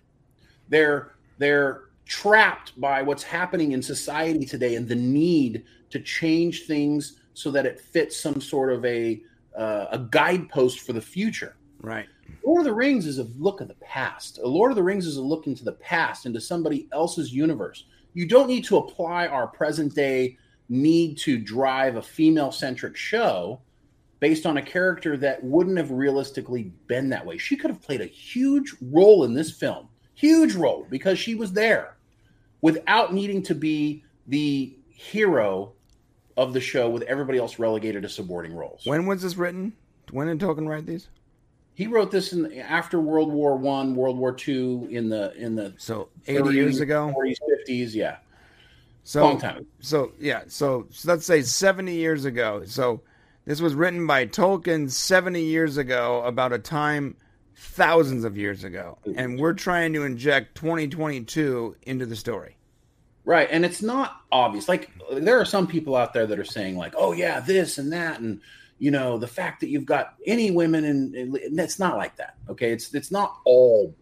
they're 0.70 1.14
they're 1.38 1.86
trapped 2.06 2.80
by 2.80 3.02
what's 3.02 3.24
happening 3.24 3.72
in 3.72 3.82
society 3.82 4.46
today 4.46 4.76
and 4.76 4.88
the 4.88 4.96
need 4.96 5.64
to 5.90 6.00
change 6.00 6.66
things 6.66 7.20
so 7.34 7.52
that 7.52 7.66
it 7.66 7.80
fits 7.80 8.20
some 8.20 8.42
sort 8.42 8.72
of 8.72 8.84
a 8.86 9.22
uh, 9.58 9.88
a 9.92 10.00
guidepost 10.00 10.82
for 10.82 10.94
the 10.94 11.02
future. 11.02 11.56
Right. 11.82 12.08
Lord 12.46 12.62
of 12.62 12.66
the 12.66 12.74
Rings 12.74 13.06
is 13.06 13.20
a 13.20 13.28
look 13.38 13.62
at 13.62 13.68
the 13.68 13.76
past. 13.76 14.40
A 14.40 14.48
Lord 14.48 14.72
of 14.72 14.76
the 14.76 14.84
Rings 14.84 15.06
is 15.06 15.18
a 15.18 15.22
look 15.22 15.48
into 15.48 15.64
the 15.64 15.74
past, 15.74 16.26
into 16.26 16.40
somebody 16.40 16.88
else's 16.94 17.34
universe. 17.34 17.86
You 18.14 18.28
don't 18.28 18.48
need 18.48 18.64
to 18.66 18.78
apply 18.78 19.28
our 19.28 19.48
present 19.48 19.94
day 19.94 20.38
need 20.70 21.18
to 21.18 21.38
drive 21.38 21.98
a 21.98 22.02
female 22.02 22.52
centric 22.52 22.96
show 22.96 23.60
based 24.22 24.46
on 24.46 24.58
a 24.58 24.62
character 24.62 25.18
that 25.18 25.44
wouldn't 25.44 25.78
have 25.78 25.92
realistically 25.92 26.72
been 26.88 27.10
that 27.10 27.26
way. 27.26 27.38
She 27.38 27.58
could 27.58 27.72
have 27.72 27.82
played 27.82 28.02
a 28.02 28.06
huge 28.06 28.74
role 28.80 29.26
in 29.26 29.34
this 29.34 29.52
film, 29.52 29.90
huge 30.14 30.54
role, 30.54 30.88
because 30.90 31.20
she 31.20 31.36
was 31.36 31.52
there 31.52 31.98
without 32.62 33.14
needing 33.14 33.42
to 33.44 33.56
be 33.56 34.06
the 34.28 34.78
hero 34.88 35.74
of 36.38 36.54
the 36.54 36.62
show 36.62 36.88
with 36.88 37.02
everybody 37.04 37.40
else 37.40 37.58
relegated 37.58 38.04
to 38.04 38.10
supporting 38.10 38.54
roles. 38.54 38.86
When 38.86 39.08
was 39.08 39.24
this 39.24 39.36
written? 39.36 39.74
When 40.12 40.28
did 40.28 40.40
Tolkien 40.40 40.70
write 40.70 40.86
these? 40.86 41.10
He 41.74 41.88
wrote 41.88 42.12
this 42.12 42.32
in 42.32 42.60
after 42.60 43.00
World 43.00 43.32
War 43.32 43.58
One, 43.58 43.96
World 43.96 44.18
War 44.18 44.34
Two, 44.34 44.88
in 44.92 45.10
the 45.10 45.34
in 45.36 45.56
the 45.56 45.74
so 45.78 46.10
eighty 46.28 46.42
30s, 46.42 46.54
years 46.54 46.80
ago, 46.80 47.12
forties, 47.12 47.40
fifties, 47.48 47.96
yeah. 47.96 48.18
So 49.04 49.24
long 49.24 49.40
time. 49.40 49.66
So 49.80 50.12
yeah, 50.20 50.44
so, 50.48 50.86
so 50.92 51.12
let's 51.12 51.26
say 51.26 51.42
seventy 51.42 51.96
years 51.96 52.26
ago. 52.26 52.64
So 52.66 53.02
this 53.52 53.60
was 53.60 53.76
written 53.76 54.08
by 54.08 54.28
Tolkien 54.28 54.90
seventy 54.90 55.44
years 55.44 55.76
ago 55.76 56.24
about 56.24 56.54
a 56.54 56.58
time 56.58 57.18
thousands 57.54 58.24
of 58.24 58.38
years 58.38 58.64
ago, 58.64 58.98
and 59.18 59.38
we're 59.38 59.52
trying 59.52 59.92
to 59.92 60.04
inject 60.04 60.56
twenty 60.56 60.88
twenty 60.88 61.22
two 61.22 61.76
into 61.82 62.06
the 62.06 62.16
story. 62.16 62.56
Right. 63.26 63.50
And 63.52 63.66
it's 63.66 63.82
not 63.82 64.22
obvious. 64.32 64.70
Like 64.70 64.90
there 65.12 65.38
are 65.38 65.44
some 65.44 65.68
people 65.68 65.98
out 65.98 66.14
there 66.14 66.26
that 66.26 66.40
are 66.40 66.46
saying 66.46 66.78
like, 66.78 66.94
"Oh 66.98 67.12
yeah, 67.12 67.42
this 67.42 67.78
and 67.78 67.92
that 67.92 68.22
and 68.22 68.40
you 68.80 68.90
know, 68.90 69.18
the 69.18 69.28
fact 69.28 69.60
that 69.60 69.68
you've 69.68 69.86
got 69.86 70.16
any 70.26 70.50
women 70.50 70.86
and, 70.86 71.14
and 71.14 71.60
it's 71.60 71.78
not 71.78 71.98
like 71.98 72.16
that. 72.16 72.36
Okay? 72.48 72.72
It's 72.72 72.94
it's 72.96 73.12
not 73.12 73.36
all 73.44 73.94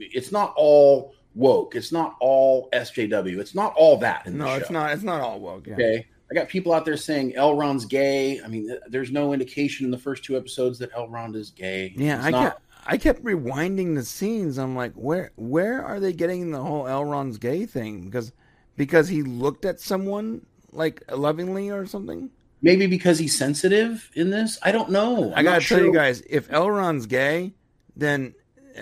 it's 0.00 0.32
not 0.32 0.52
all 0.56 1.14
woke. 1.36 1.76
It's 1.76 1.92
not 1.92 2.16
all 2.18 2.68
SJW. 2.72 3.38
It's 3.38 3.54
not 3.54 3.72
all 3.76 3.98
that 3.98 4.26
No, 4.26 4.54
it's 4.54 4.68
not 4.68 4.90
it's 4.90 5.04
not 5.04 5.20
all 5.20 5.38
woke. 5.38 5.68
Yeah. 5.68 5.74
Okay. 5.74 6.06
I 6.30 6.34
got 6.34 6.48
people 6.48 6.72
out 6.72 6.84
there 6.84 6.96
saying 6.96 7.32
Elrond's 7.32 7.86
gay. 7.86 8.40
I 8.40 8.46
mean, 8.46 8.78
there's 8.88 9.10
no 9.10 9.32
indication 9.32 9.84
in 9.84 9.90
the 9.90 9.98
first 9.98 10.24
two 10.24 10.36
episodes 10.36 10.78
that 10.78 10.92
Elrond 10.92 11.34
is 11.34 11.50
gay. 11.50 11.92
Yeah, 11.96 12.18
it's 12.18 12.26
I 12.26 12.30
not, 12.30 12.42
kept 12.42 12.62
I 12.86 12.96
kept 12.98 13.24
rewinding 13.24 13.96
the 13.96 14.04
scenes. 14.04 14.58
I'm 14.58 14.76
like, 14.76 14.92
where 14.94 15.32
where 15.36 15.84
are 15.84 15.98
they 15.98 16.12
getting 16.12 16.50
the 16.52 16.62
whole 16.62 16.84
Elrond's 16.84 17.38
gay 17.38 17.66
thing? 17.66 18.04
Because 18.04 18.32
because 18.76 19.08
he 19.08 19.22
looked 19.22 19.64
at 19.64 19.80
someone 19.80 20.46
like 20.72 21.02
lovingly 21.10 21.70
or 21.70 21.86
something? 21.86 22.30
Maybe 22.62 22.86
because 22.86 23.18
he's 23.18 23.36
sensitive 23.36 24.10
in 24.14 24.30
this. 24.30 24.58
I 24.62 24.70
don't 24.70 24.90
know. 24.90 25.32
I'm 25.32 25.38
i 25.38 25.42
got 25.42 25.62
to 25.62 25.66
tell 25.66 25.82
you 25.82 25.92
guys, 25.92 26.22
if 26.28 26.48
Elrond's 26.48 27.06
gay, 27.06 27.54
then 27.96 28.34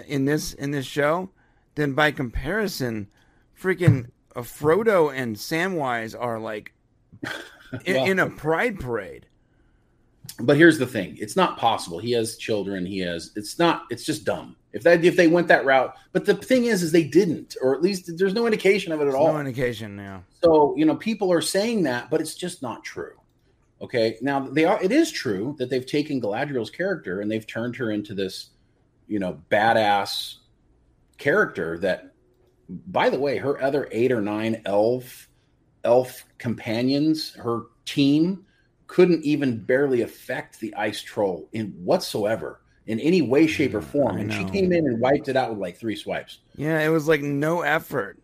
in 0.06 0.24
this 0.24 0.52
in 0.52 0.70
this 0.72 0.86
show, 0.86 1.30
then 1.76 1.94
by 1.94 2.10
comparison, 2.10 3.08
freaking 3.60 4.10
uh, 4.36 4.40
Frodo 4.40 5.14
and 5.14 5.36
Samwise 5.36 6.16
are 6.18 6.38
like 6.38 6.74
in, 7.84 7.94
Well- 7.96 8.04
in 8.06 8.18
a 8.18 8.30
pride 8.30 8.78
parade. 8.80 9.26
But 10.40 10.56
here's 10.56 10.78
the 10.78 10.86
thing: 10.86 11.16
it's 11.18 11.36
not 11.36 11.56
possible. 11.58 11.98
He 11.98 12.12
has 12.12 12.36
children. 12.36 12.84
He 12.86 12.98
has. 13.00 13.32
It's 13.34 13.58
not. 13.58 13.84
It's 13.90 14.04
just 14.04 14.24
dumb. 14.24 14.56
If 14.72 14.82
that 14.82 15.02
if 15.04 15.16
they 15.16 15.26
went 15.26 15.48
that 15.48 15.64
route, 15.64 15.94
but 16.12 16.26
the 16.26 16.34
thing 16.34 16.66
is, 16.66 16.82
is 16.82 16.92
they 16.92 17.02
didn't, 17.02 17.56
or 17.62 17.74
at 17.74 17.82
least 17.82 18.16
there's 18.18 18.34
no 18.34 18.44
indication 18.46 18.92
of 18.92 19.00
it 19.00 19.04
at 19.04 19.06
There's 19.06 19.14
all. 19.16 19.32
no 19.32 19.40
indication 19.40 19.96
now. 19.96 20.22
So 20.44 20.74
you 20.76 20.84
know, 20.84 20.94
people 20.94 21.32
are 21.32 21.40
saying 21.40 21.82
that, 21.84 22.10
but 22.10 22.20
it's 22.20 22.34
just 22.34 22.62
not 22.62 22.84
true. 22.84 23.14
Okay, 23.80 24.16
now 24.20 24.40
they 24.40 24.64
are. 24.64 24.80
It 24.82 24.92
is 24.92 25.10
true 25.10 25.56
that 25.58 25.70
they've 25.70 25.86
taken 25.86 26.20
Galadriel's 26.20 26.70
character 26.70 27.20
and 27.22 27.30
they've 27.30 27.46
turned 27.46 27.74
her 27.76 27.90
into 27.90 28.14
this, 28.14 28.50
you 29.08 29.18
know, 29.18 29.40
badass 29.50 30.34
character. 31.16 31.78
That, 31.78 32.12
by 32.68 33.08
the 33.08 33.18
way, 33.18 33.38
her 33.38 33.60
other 33.62 33.88
eight 33.90 34.12
or 34.12 34.20
nine 34.20 34.60
elf 34.66 35.28
elf 35.84 36.24
companions, 36.38 37.34
her 37.34 37.62
team, 37.84 38.44
couldn't 38.86 39.22
even 39.24 39.58
barely 39.58 40.00
affect 40.00 40.60
the 40.60 40.74
ice 40.74 41.02
troll 41.02 41.48
in 41.52 41.68
whatsoever 41.84 42.60
in 42.86 42.98
any 43.00 43.20
way, 43.20 43.46
shape, 43.46 43.74
or 43.74 43.82
form. 43.82 44.16
I 44.16 44.20
And 44.20 44.32
she 44.32 44.44
came 44.44 44.72
in 44.72 44.86
and 44.86 44.98
wiped 44.98 45.28
it 45.28 45.36
out 45.36 45.50
with 45.50 45.58
like 45.58 45.76
three 45.76 45.94
swipes. 45.94 46.38
Yeah, 46.56 46.80
it 46.80 46.88
was 46.88 47.06
like 47.06 47.20
no 47.20 47.60
effort. 47.60 48.18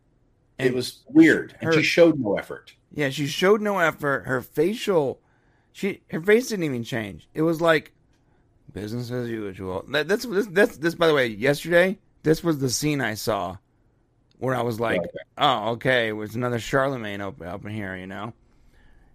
it 0.58 0.74
was 0.74 1.04
weird, 1.08 1.54
and 1.60 1.74
she 1.74 1.82
showed 1.82 2.18
no 2.18 2.36
effort. 2.36 2.74
Yeah, 2.92 3.10
she 3.10 3.26
showed 3.26 3.60
no 3.60 3.78
effort. 3.78 4.26
Her 4.26 4.40
facial, 4.40 5.20
she 5.72 6.00
her 6.10 6.22
face 6.22 6.48
didn't 6.48 6.64
even 6.64 6.84
change. 6.84 7.28
It 7.34 7.42
was 7.42 7.60
like 7.60 7.92
business 8.72 9.10
as 9.10 9.28
usual. 9.28 9.84
That, 9.90 10.08
that's 10.08 10.24
this, 10.24 10.46
that's 10.46 10.78
this. 10.78 10.94
By 10.94 11.08
the 11.08 11.14
way, 11.14 11.26
yesterday 11.26 11.98
this 12.22 12.42
was 12.42 12.58
the 12.58 12.70
scene 12.70 13.00
I 13.00 13.14
saw 13.14 13.58
where 14.44 14.54
I 14.54 14.62
was 14.62 14.78
like, 14.80 15.00
Right. 15.00 15.10
"Oh, 15.38 15.70
okay, 15.72 16.08
it 16.08 16.12
was 16.12 16.34
another 16.34 16.58
Chalamet 16.58 17.20
up 17.20 17.40
up 17.42 17.64
in 17.64 17.72
here." 17.72 17.96
You 17.96 18.06
know, 18.06 18.32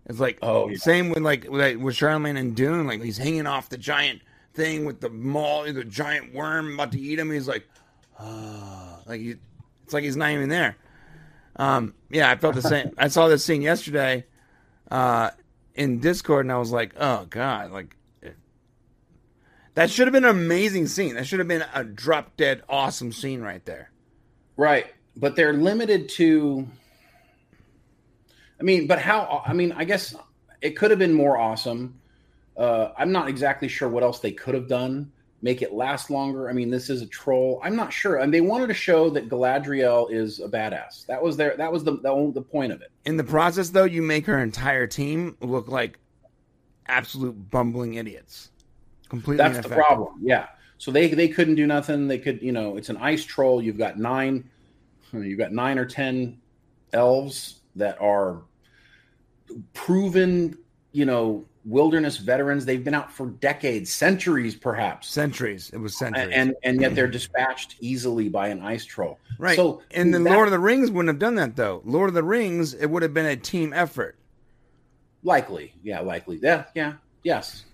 it's 0.05 0.19
like 0.19 0.39
Oh, 0.41 0.69
yeah. 0.69 0.77
same 0.77 1.09
with 1.09 1.19
like 1.23 1.45
with, 1.49 1.95
Chalamet 1.95 2.37
and 2.37 2.55
Dune. 2.55 2.87
Like 2.87 3.01
he's 3.01 3.17
hanging 3.17 3.47
off 3.47 3.69
the 3.69 3.77
giant 3.77 4.21
thing 4.53 4.85
with 4.85 4.99
the 5.01 5.09
maul, 5.09 5.63
the 5.71 5.83
giant 5.83 6.33
worm 6.33 6.73
about 6.73 6.91
to 6.93 6.99
eat 6.99 7.19
him. 7.19 7.31
He's 7.31 7.47
like, 7.47 7.67
oh, 8.19 8.99
like 9.05 9.21
he, 9.21 9.35
it's 9.83 9.93
like 9.93 10.03
he's 10.03 10.17
not 10.17 10.31
even 10.31 10.49
there. 10.49 10.75
Um, 11.55 11.93
yeah, 12.09 12.29
I 12.29 12.35
felt 12.37 12.55
the 12.55 12.61
same. 12.61 12.91
I 12.97 13.07
saw 13.09 13.27
this 13.27 13.43
scene 13.43 13.61
yesterday 13.61 14.25
uh, 14.89 15.31
in 15.75 15.99
Discord, 15.99 16.45
and 16.45 16.51
I 16.51 16.57
was 16.57 16.71
like, 16.71 16.93
"Oh 16.97 17.25
God!" 17.29 17.71
Like 17.71 17.95
that 19.75 19.89
should 19.89 20.07
have 20.07 20.13
been 20.13 20.25
an 20.25 20.31
amazing 20.31 20.87
scene. 20.87 21.15
That 21.15 21.25
should 21.25 21.39
have 21.39 21.47
been 21.47 21.63
a 21.73 21.83
drop 21.83 22.35
dead 22.37 22.63
awesome 22.67 23.11
scene 23.11 23.41
right 23.41 23.63
there. 23.65 23.91
Right. 24.57 24.87
But 25.19 25.35
they're 25.35 25.53
limited 25.53 26.09
to 26.09 26.67
I 28.59 28.63
mean, 28.63 28.87
but 28.87 28.99
how 28.99 29.43
I 29.45 29.53
mean, 29.53 29.71
I 29.71 29.83
guess 29.85 30.15
it 30.61 30.71
could 30.71 30.91
have 30.91 30.99
been 30.99 31.13
more 31.13 31.37
awesome. 31.37 31.99
Uh 32.57 32.89
I'm 32.97 33.11
not 33.11 33.27
exactly 33.29 33.67
sure 33.67 33.89
what 33.89 34.03
else 34.03 34.19
they 34.19 34.31
could 34.31 34.55
have 34.55 34.67
done. 34.67 35.11
Make 35.41 35.61
it 35.61 35.73
last 35.73 36.09
longer. 36.09 36.49
I 36.49 36.53
mean, 36.53 36.69
this 36.69 36.89
is 36.89 37.01
a 37.01 37.07
troll. 37.07 37.61
I'm 37.63 37.75
not 37.75 37.93
sure. 37.93 38.17
And 38.17 38.33
they 38.33 38.41
wanted 38.41 38.67
to 38.67 38.73
show 38.73 39.09
that 39.11 39.29
Galadriel 39.29 40.11
is 40.11 40.41
a 40.41 40.49
badass. 40.49 41.05
That 41.05 41.21
was 41.21 41.37
their 41.37 41.55
that 41.57 41.71
was 41.71 41.83
the 41.83 41.93
the, 41.97 42.31
the 42.33 42.41
point 42.41 42.73
of 42.73 42.81
it. 42.81 42.91
In 43.05 43.15
the 43.15 43.23
process, 43.23 43.69
though, 43.69 43.85
you 43.85 44.01
make 44.01 44.25
her 44.25 44.37
entire 44.39 44.85
team 44.85 45.37
look 45.39 45.69
like 45.69 45.99
absolute 46.87 47.49
bumbling 47.49 47.93
idiots. 47.93 48.51
Completely. 49.07 49.37
That's 49.37 49.65
the 49.65 49.73
problem. 49.73 50.15
Yeah. 50.21 50.47
So 50.77 50.91
they 50.91 51.07
they 51.07 51.27
couldn't 51.27 51.55
do 51.55 51.65
nothing. 51.65 52.07
They 52.07 52.19
could, 52.19 52.41
you 52.41 52.51
know, 52.51 52.77
it's 52.77 52.89
an 52.89 52.97
ice 52.97 53.23
troll. 53.23 53.61
You've 53.61 53.77
got 53.77 53.97
nine, 53.97 54.49
you've 55.13 55.39
got 55.39 55.51
nine 55.51 55.77
or 55.77 55.85
ten 55.85 56.39
elves 56.93 57.61
that 57.75 57.99
are 58.01 58.41
proven, 59.73 60.57
you 60.91 61.05
know, 61.05 61.45
wilderness 61.65 62.17
veterans. 62.17 62.65
They've 62.65 62.83
been 62.83 62.93
out 62.93 63.11
for 63.11 63.27
decades, 63.27 63.91
centuries, 63.91 64.55
perhaps, 64.55 65.07
Centuries. 65.09 65.69
It 65.73 65.77
was 65.77 65.97
centuries. 65.97 66.29
and 66.33 66.55
and 66.63 66.81
yet 66.81 66.95
they're 66.95 67.05
mm-hmm. 67.05 67.11
dispatched 67.13 67.75
easily 67.79 68.29
by 68.29 68.47
an 68.49 68.61
ice 68.61 68.85
troll. 68.85 69.19
right. 69.37 69.55
So 69.55 69.81
and 69.91 70.13
the 70.13 70.19
that- 70.19 70.33
Lord 70.33 70.47
of 70.47 70.51
the 70.51 70.59
Rings 70.59 70.91
wouldn't 70.91 71.09
have 71.09 71.19
done 71.19 71.35
that 71.35 71.55
though. 71.55 71.81
Lord 71.85 72.09
of 72.09 72.15
the 72.15 72.23
Rings, 72.23 72.73
it 72.73 72.87
would 72.87 73.03
have 73.03 73.13
been 73.13 73.27
a 73.27 73.35
team 73.35 73.73
effort. 73.73 74.17
Likely, 75.23 75.73
yeah, 75.83 75.99
likely, 75.99 76.39
yeah, 76.41 76.65
yeah, 76.75 76.93
yes. 77.23 77.65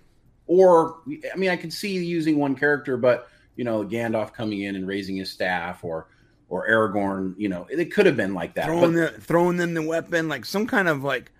Or 0.48 0.98
I 1.32 1.36
mean, 1.36 1.50
I 1.50 1.56
could 1.56 1.72
see 1.72 1.92
using 1.96 2.38
one 2.38 2.56
character, 2.56 2.96
but 2.96 3.28
you 3.56 3.64
know, 3.64 3.84
Gandalf 3.84 4.32
coming 4.32 4.62
in 4.62 4.76
and 4.76 4.86
raising 4.86 5.16
his 5.16 5.30
staff, 5.30 5.82
or 5.84 6.08
or 6.48 6.68
Aragorn, 6.68 7.34
you 7.36 7.48
know, 7.48 7.66
it 7.70 7.92
could 7.92 8.06
have 8.06 8.16
been 8.16 8.34
like 8.34 8.54
that. 8.54 8.66
Throwing 8.66 8.94
but 8.94 9.14
the 9.14 9.20
throwing 9.20 9.56
them 9.56 9.74
the 9.74 9.82
weapon, 9.82 10.28
like 10.28 10.44
some 10.44 10.66
kind 10.66 10.88
of 10.88 11.02
like 11.02 11.32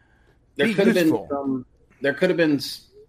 there 0.57 0.73
could 0.75 0.87
have 0.87 0.95
been 0.95 1.29
some, 1.29 1.67
there 2.01 2.15
could 2.15 2.31
have 2.31 2.37
been 2.37 2.61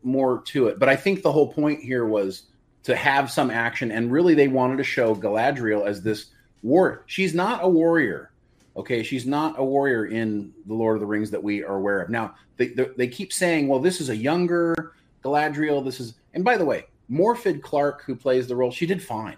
more 0.03 0.41
to 0.47 0.67
it. 0.67 0.79
But 0.79 0.89
I 0.89 0.95
think 0.95 1.21
the 1.21 1.31
whole 1.31 1.51
point 1.51 1.81
here 1.81 2.05
was 2.05 2.43
to 2.83 2.95
have 2.95 3.31
some 3.31 3.49
action, 3.49 3.91
and 3.91 4.11
really 4.11 4.35
they 4.35 4.47
wanted 4.47 4.77
to 4.77 4.83
show 4.83 5.15
Galadriel 5.15 5.85
as 5.85 6.01
this 6.01 6.27
war. 6.61 7.03
She's 7.07 7.33
not 7.33 7.63
a 7.63 7.67
warrior. 7.67 8.31
Okay, 8.75 9.01
she's 9.01 9.25
not 9.25 9.55
a 9.57 9.63
warrior 9.63 10.05
in 10.05 10.53
the 10.67 10.73
Lord 10.75 10.97
of 10.97 11.01
the 11.01 11.07
Rings 11.07 11.31
that 11.31 11.41
we 11.41 11.63
are 11.63 11.75
aware 11.75 12.01
of. 12.01 12.09
Now 12.09 12.35
they 12.57 12.67
they, 12.67 12.87
they 12.95 13.07
keep 13.07 13.33
saying, 13.33 13.67
"Well, 13.67 13.79
this 13.79 13.99
is 14.01 14.09
a 14.09 14.15
younger 14.15 14.93
Galadriel." 15.23 15.83
This 15.83 15.99
is, 15.99 16.13
and 16.35 16.43
by 16.43 16.57
the 16.57 16.65
way, 16.65 16.85
Morfydd 17.09 17.63
Clark, 17.63 18.03
who 18.03 18.15
plays 18.15 18.47
the 18.47 18.55
role, 18.55 18.71
she 18.71 18.85
did 18.85 19.01
fine. 19.01 19.37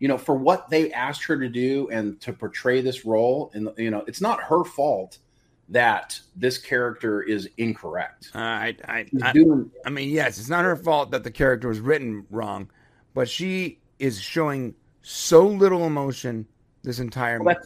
You 0.00 0.08
know, 0.08 0.18
for 0.18 0.34
what 0.34 0.68
they 0.70 0.92
asked 0.92 1.22
her 1.24 1.38
to 1.38 1.48
do 1.48 1.88
and 1.90 2.20
to 2.22 2.32
portray 2.32 2.80
this 2.80 3.04
role, 3.04 3.50
and 3.54 3.68
you 3.76 3.90
know, 3.90 4.02
it's 4.06 4.20
not 4.20 4.42
her 4.42 4.64
fault 4.64 5.18
that 5.68 6.18
this 6.34 6.58
character 6.58 7.22
is 7.22 7.48
incorrect. 7.58 8.30
uh, 8.34 8.38
I, 8.38 8.76
I, 8.88 9.06
I, 9.22 9.32
doing 9.32 9.70
I 9.86 9.90
mean, 9.90 10.10
yes, 10.10 10.38
it's 10.38 10.48
not 10.48 10.64
her 10.64 10.76
fault 10.76 11.12
that 11.12 11.22
the 11.22 11.30
character 11.30 11.68
was 11.68 11.80
written 11.80 12.26
wrong, 12.30 12.68
but 13.14 13.28
she 13.28 13.78
is 13.98 14.20
showing 14.20 14.74
so 15.02 15.46
little 15.46 15.86
emotion 15.86 16.46
this 16.82 16.98
entire. 16.98 17.42
Well, 17.42 17.56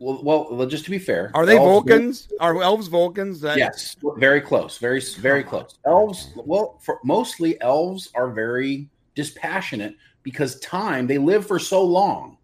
well, 0.00 0.48
well. 0.50 0.66
Just 0.66 0.84
to 0.84 0.90
be 0.90 0.98
fair, 0.98 1.30
Are 1.34 1.46
they 1.46 1.56
elves- 1.56 1.88
Vulcans? 1.88 2.28
Are 2.40 2.60
elves 2.62 2.88
Vulcans? 2.88 3.40
That, 3.40 3.56
Yes, 3.56 3.96
very 4.16 4.40
close, 4.40 4.78
very 4.78 5.00
very 5.18 5.44
close. 5.44 5.78
Elves, 5.86 6.32
well, 6.36 6.78
for 6.82 6.98
mostly 7.04 7.60
elves 7.62 8.10
are 8.14 8.28
very 8.30 8.88
dispassionate 9.14 9.94
because 10.24 10.58
time 10.58 11.06
they 11.06 11.18
live 11.18 11.46
for 11.46 11.60
so 11.60 11.84
long 11.84 12.36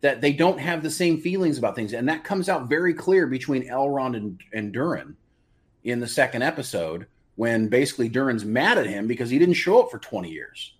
that 0.00 0.22
they 0.22 0.32
don't 0.32 0.58
have 0.58 0.82
the 0.82 0.90
same 0.90 1.20
feelings 1.20 1.58
about 1.58 1.74
things, 1.76 1.92
and 1.92 2.08
that 2.08 2.24
comes 2.24 2.48
out 2.48 2.70
very 2.70 2.94
clear 2.94 3.26
between 3.26 3.68
Elrond 3.68 4.16
and, 4.16 4.40
and 4.54 4.72
Durin 4.72 5.14
in 5.84 6.00
the 6.00 6.08
second 6.08 6.40
episode 6.40 7.06
when 7.36 7.68
basically 7.68 8.08
Durin's 8.08 8.44
mad 8.44 8.78
at 8.78 8.86
him 8.86 9.06
because 9.06 9.28
he 9.28 9.38
didn't 9.38 9.54
show 9.54 9.82
up 9.82 9.90
for 9.90 9.98
twenty 9.98 10.30
years, 10.30 10.74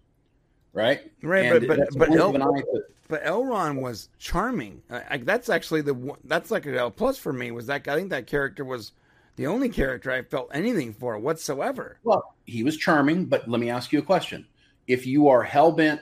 right? 0.73 1.13
Right, 1.23 1.53
And 1.53 1.69
but 1.69 1.79
but 1.79 1.99
but, 1.99 2.11
El, 2.15 2.31
of 2.31 2.35
an 2.37 2.43
eye 2.43 2.61
to- 2.61 2.85
but 3.09 3.25
Elrond 3.25 3.81
was 3.81 4.09
charming. 4.19 4.81
I, 4.89 5.03
I, 5.11 5.17
that's 5.19 5.49
actually 5.51 5.83
the 5.83 6.17
that's 6.25 6.51
like 6.51 6.65
a 6.65 6.91
plus 6.91 7.19
for 7.19 7.33
me. 7.33 7.51
Was 7.51 7.67
that 7.67 7.87
I 7.89 7.97
think 7.97 8.11
that 8.11 8.27
character 8.27 8.65
was 8.65 8.93
the 9.37 9.47
only 9.47 9.69
character 9.69 10.11
I 10.13 10.23
felt 10.23 10.49
anything 10.53 10.93
for 10.93 11.19
whatsoever. 11.19 11.99
Well, 12.05 12.35
he 12.47 12.63
was 12.63 12.77
charming, 12.77 13.27
but 13.27 13.49
let 13.49 13.61
me 13.61 13.69
ask 13.69 13.93
you 13.93 13.99
a 13.99 14.03
question. 14.03 14.47
If 14.87 15.07
you 15.07 15.29
are 15.29 15.43
hell 15.43 15.73
bent 15.73 16.01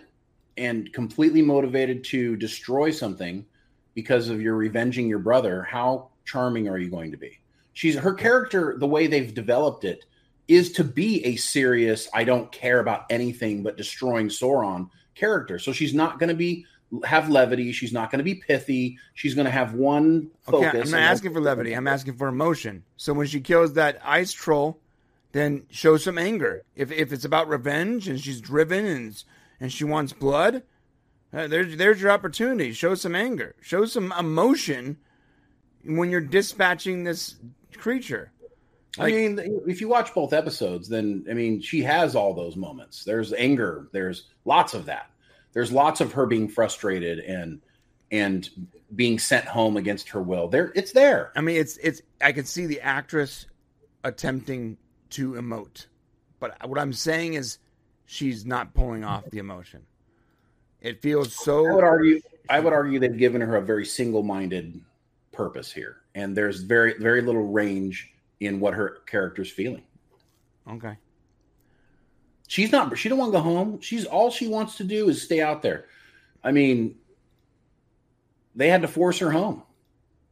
and 0.59 0.93
completely 0.93 1.43
motivated 1.43 2.05
to 2.05 2.37
destroy 2.37 2.91
something 2.91 3.47
because 3.95 4.29
of 4.29 4.41
your 4.43 4.57
revenging 4.57 5.09
your 5.09 5.19
brother, 5.19 5.63
how 5.63 6.09
charming 6.25 6.69
are 6.69 6.79
you 6.79 6.91
going 6.91 7.11
to 7.11 7.17
be? 7.17 7.39
She's 7.73 7.97
her 7.97 8.15
character, 8.15 8.77
the 8.77 8.87
way 8.87 9.07
they've 9.07 9.33
developed 9.33 9.85
it, 9.85 10.05
is 10.49 10.73
to 10.73 10.85
be 10.85 11.25
a 11.25 11.37
serious, 11.37 12.09
I 12.13 12.25
don't 12.25 12.51
care 12.51 12.81
about 12.81 13.07
anything 13.11 13.63
but 13.63 13.77
destroying 13.77 14.29
Sauron 14.29 14.91
character. 15.15 15.59
So 15.59 15.73
she's 15.73 15.95
not 15.95 16.19
going 16.19 16.29
to 16.29 16.35
be 16.35 16.67
have 17.05 17.29
levity. 17.29 17.71
She's 17.73 17.93
not 17.93 18.11
going 18.11 18.19
to 18.19 18.25
be 18.25 18.35
pithy. 18.35 18.99
She's 19.15 19.35
going 19.35 19.45
to 19.45 19.51
have 19.51 19.75
one 19.75 20.31
Okay. 20.49 20.81
I'm 20.81 20.91
not 20.91 21.01
asking 21.01 21.35
for 21.35 21.41
levity. 21.41 21.75
I'm 21.75 21.87
asking 21.87 22.15
for 22.15 22.29
emotion. 22.29 22.85
So 22.97 23.13
when 23.13 23.27
she 23.27 23.41
kills 23.41 23.75
that 23.75 24.01
ice 24.03 24.33
troll, 24.33 24.81
then 25.33 25.67
show 25.71 25.97
some 25.99 26.19
anger. 26.19 26.63
If 26.75 26.91
if 26.91 27.13
it's 27.13 27.25
about 27.25 27.49
revenge 27.49 28.09
and 28.09 28.19
she's 28.19 28.41
driven 28.41 28.87
and 28.87 29.25
and 29.61 29.73
she 29.73 29.85
wants 29.85 30.13
blood, 30.13 30.63
uh, 31.33 31.47
there's 31.47 31.77
there's 31.77 32.01
your 32.01 32.11
opportunity. 32.11 32.73
Show 32.73 32.95
some 32.95 33.15
anger. 33.15 33.55
Show 33.61 33.85
some 33.85 34.13
emotion 34.19 34.97
when 35.85 36.11
you're 36.11 36.21
dispatching 36.21 37.05
this 37.05 37.37
creature. 37.77 38.33
I 38.99 39.11
mean, 39.11 39.63
if 39.67 39.81
you 39.81 39.89
watch 39.89 40.13
both 40.13 40.33
episodes, 40.33 40.89
then 40.89 41.25
I 41.31 41.35
mean, 41.35 41.61
she 41.61 41.83
has 41.83 42.17
all 42.17 42.35
those 42.35 42.57
moments. 42.57 43.05
There's 43.05 43.33
anger. 43.33 43.89
There's 43.93 44.25
lots 44.45 44.75
of 44.75 44.87
that. 44.87 45.11
There's 45.53 45.71
lots 45.71 46.01
of 46.01 46.13
her 46.13 46.27
being 46.27 46.49
frustrated 46.49 47.21
and 47.21 47.61
and 48.11 48.49
being 48.95 49.19
sent 49.19 49.45
home 49.45 49.77
against 49.77 50.09
her 50.11 50.23
will. 50.23 50.49
There, 50.49 50.73
it's 50.75 50.93
there. 50.93 51.33
I 51.37 51.43
mean, 51.43 51.57
it's 51.57 51.77
it's. 51.79 52.01
I 52.21 52.33
can 52.33 52.45
see 52.45 52.67
the 52.67 52.81
actress 52.81 53.47
attempting 54.05 54.79
to 55.11 55.33
emote, 55.33 55.87
but 56.41 56.57
what 56.69 56.79
I'm 56.79 56.93
saying 56.93 57.35
is 57.35 57.59
she's 58.09 58.47
not 58.47 58.73
pulling 58.75 59.05
off 59.05 59.25
the 59.31 59.39
emotion. 59.39 59.83
It 60.81 61.03
feels 61.03 61.33
so. 61.33 61.69
I 61.69 61.75
would 61.75 61.85
argue. 61.85 62.21
I 62.49 62.59
would 62.61 62.73
argue 62.73 62.99
they've 62.99 63.17
given 63.17 63.41
her 63.41 63.57
a 63.57 63.63
very 63.63 63.85
single-minded 63.85 64.81
purpose 65.31 65.71
here, 65.71 65.99
and 66.15 66.37
there's 66.37 66.63
very 66.63 66.95
very 66.99 67.21
little 67.21 67.47
range 67.47 68.13
in 68.41 68.59
what 68.59 68.75
her 68.75 69.01
character's 69.07 69.51
feeling. 69.51 69.83
Okay. 70.69 70.97
She's 72.47 72.73
not. 72.73 72.97
She 72.97 73.09
don't 73.09 73.19
want 73.19 73.33
to 73.33 73.39
go 73.39 73.43
home. 73.43 73.81
She's 73.81 74.07
all 74.07 74.31
she 74.31 74.49
wants 74.49 74.77
to 74.79 74.85
do 74.85 75.09
is 75.11 75.23
stay 75.23 75.43
out 75.43 75.61
there. 75.61 75.87
I 76.43 76.51
mean, 76.51 76.97
they 78.55 78.69
had 78.69 78.81
to 78.83 78.89
force 78.89 79.19
her 79.19 79.31
home. 79.31 79.63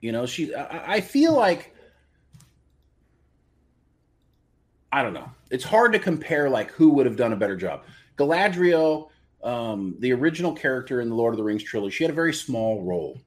You 0.00 0.12
know, 0.12 0.24
she. 0.24 0.54
I, 0.54 0.94
I 0.94 1.00
feel 1.02 1.34
like. 1.34 1.74
I 4.90 5.02
don't 5.02 5.12
know. 5.12 5.28
It's 5.50 5.64
hard 5.64 5.92
to 5.92 5.98
compare 5.98 6.50
like 6.50 6.70
who 6.72 6.90
would 6.90 7.06
have 7.06 7.16
done 7.16 7.32
a 7.32 7.36
better 7.36 7.56
job. 7.56 7.84
Galadriel, 8.16 9.10
um, 9.42 9.94
the 9.98 10.12
original 10.12 10.52
character 10.52 11.00
in 11.00 11.08
the 11.08 11.14
Lord 11.14 11.34
of 11.34 11.38
the 11.38 11.44
Rings 11.44 11.62
trilogy, 11.62 11.94
she 11.94 12.04
had 12.04 12.10
a 12.10 12.14
very 12.14 12.34
small 12.34 12.82
role 12.82 13.20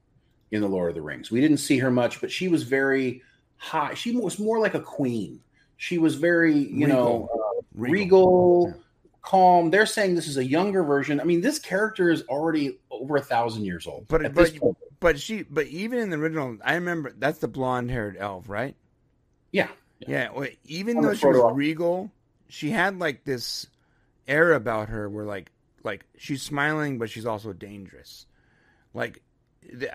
in 0.50 0.60
the 0.60 0.68
Lord 0.68 0.90
of 0.90 0.94
the 0.94 1.02
Rings. 1.02 1.30
We 1.30 1.40
didn't 1.40 1.58
see 1.58 1.78
her 1.78 1.90
much, 1.90 2.20
but 2.20 2.30
she 2.30 2.48
was 2.48 2.64
very 2.64 3.22
high. 3.56 3.94
She 3.94 4.16
was 4.16 4.38
more 4.38 4.58
like 4.58 4.74
a 4.74 4.80
queen. 4.80 5.40
She 5.76 5.98
was 5.98 6.16
very, 6.16 6.54
you 6.54 6.86
regal. 6.86 6.88
know, 6.88 7.28
uh, 7.32 7.62
regal, 7.74 7.92
regal 7.92 8.66
yeah. 8.68 8.82
calm. 9.22 9.70
They're 9.70 9.86
saying 9.86 10.14
this 10.14 10.28
is 10.28 10.36
a 10.36 10.44
younger 10.44 10.82
version. 10.82 11.20
I 11.20 11.24
mean, 11.24 11.40
this 11.40 11.58
character 11.58 12.10
is 12.10 12.22
already 12.22 12.78
over 12.90 13.16
a 13.16 13.22
thousand 13.22 13.64
years 13.64 13.86
old. 13.86 14.06
But 14.08 14.34
but, 14.34 14.52
but 14.98 15.18
she 15.18 15.44
but 15.44 15.66
even 15.68 15.98
in 16.00 16.10
the 16.10 16.16
original, 16.16 16.58
I 16.64 16.74
remember 16.74 17.14
that's 17.16 17.38
the 17.38 17.48
blonde 17.48 17.90
haired 17.90 18.16
elf, 18.18 18.48
right? 18.48 18.76
Yeah. 19.52 19.68
Yeah. 20.00 20.30
yeah 20.34 20.46
even 20.64 20.98
On 20.98 21.02
though 21.02 21.14
she 21.14 21.26
was 21.26 21.54
regal, 21.54 22.10
she 22.48 22.70
had 22.70 22.98
like 22.98 23.24
this 23.24 23.66
air 24.26 24.52
about 24.52 24.88
her 24.88 25.08
where 25.08 25.24
like 25.24 25.50
like 25.82 26.04
she's 26.16 26.42
smiling, 26.42 26.98
but 26.98 27.10
she's 27.10 27.26
also 27.26 27.52
dangerous. 27.52 28.26
Like 28.94 29.22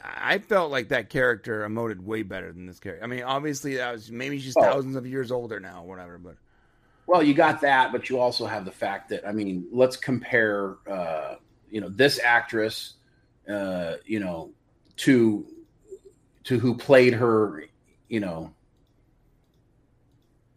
I 0.04 0.38
felt 0.40 0.72
like 0.72 0.90
that 0.90 1.10
character 1.10 1.68
emoted 1.68 2.00
way 2.02 2.24
better 2.24 2.52
than 2.52 2.66
this 2.66 2.80
character. 2.80 3.04
I 3.04 3.08
mean, 3.08 3.24
obviously, 3.24 3.76
that 3.78 3.92
was 3.92 4.12
maybe 4.12 4.40
she's 4.40 4.56
oh. 4.58 4.62
thousands 4.62 4.96
of 4.96 5.06
years 5.06 5.32
older 5.32 5.60
now, 5.60 5.84
whatever. 5.84 6.18
But 6.18 6.36
well, 7.08 7.24
you 7.24 7.34
got 7.34 7.62
that, 7.62 7.92
but 7.92 8.10
you 8.10 8.20
also 8.20 8.46
have 8.46 8.66
the 8.66 8.72
fact 8.72 9.10
that 9.10 9.28
I 9.28 9.32
mean, 9.32 9.68
let's 9.72 9.98
compare, 9.98 10.78
uh, 10.90 11.36
you 11.70 11.82
know, 11.82 11.90
this 11.90 12.20
actress, 12.20 12.94
uh, 13.50 13.96
you 14.06 14.20
know, 14.20 14.52
to 14.98 15.46
to 16.46 16.60
who 16.60 16.76
played 16.76 17.14
her, 17.14 17.66
you 18.08 18.20
know. 18.20 18.54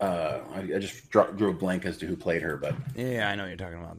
Uh, 0.00 0.40
I, 0.54 0.61
I 0.61 0.78
just 0.78 1.11
drew, 1.11 1.32
drew 1.32 1.50
a 1.50 1.54
blank 1.54 1.84
as 1.84 1.96
to 1.98 2.06
who 2.06 2.16
played 2.16 2.42
her, 2.42 2.56
but 2.56 2.74
yeah, 2.94 3.28
I 3.28 3.34
know 3.34 3.42
what 3.42 3.48
you're 3.48 3.56
talking 3.56 3.80
about 3.80 3.98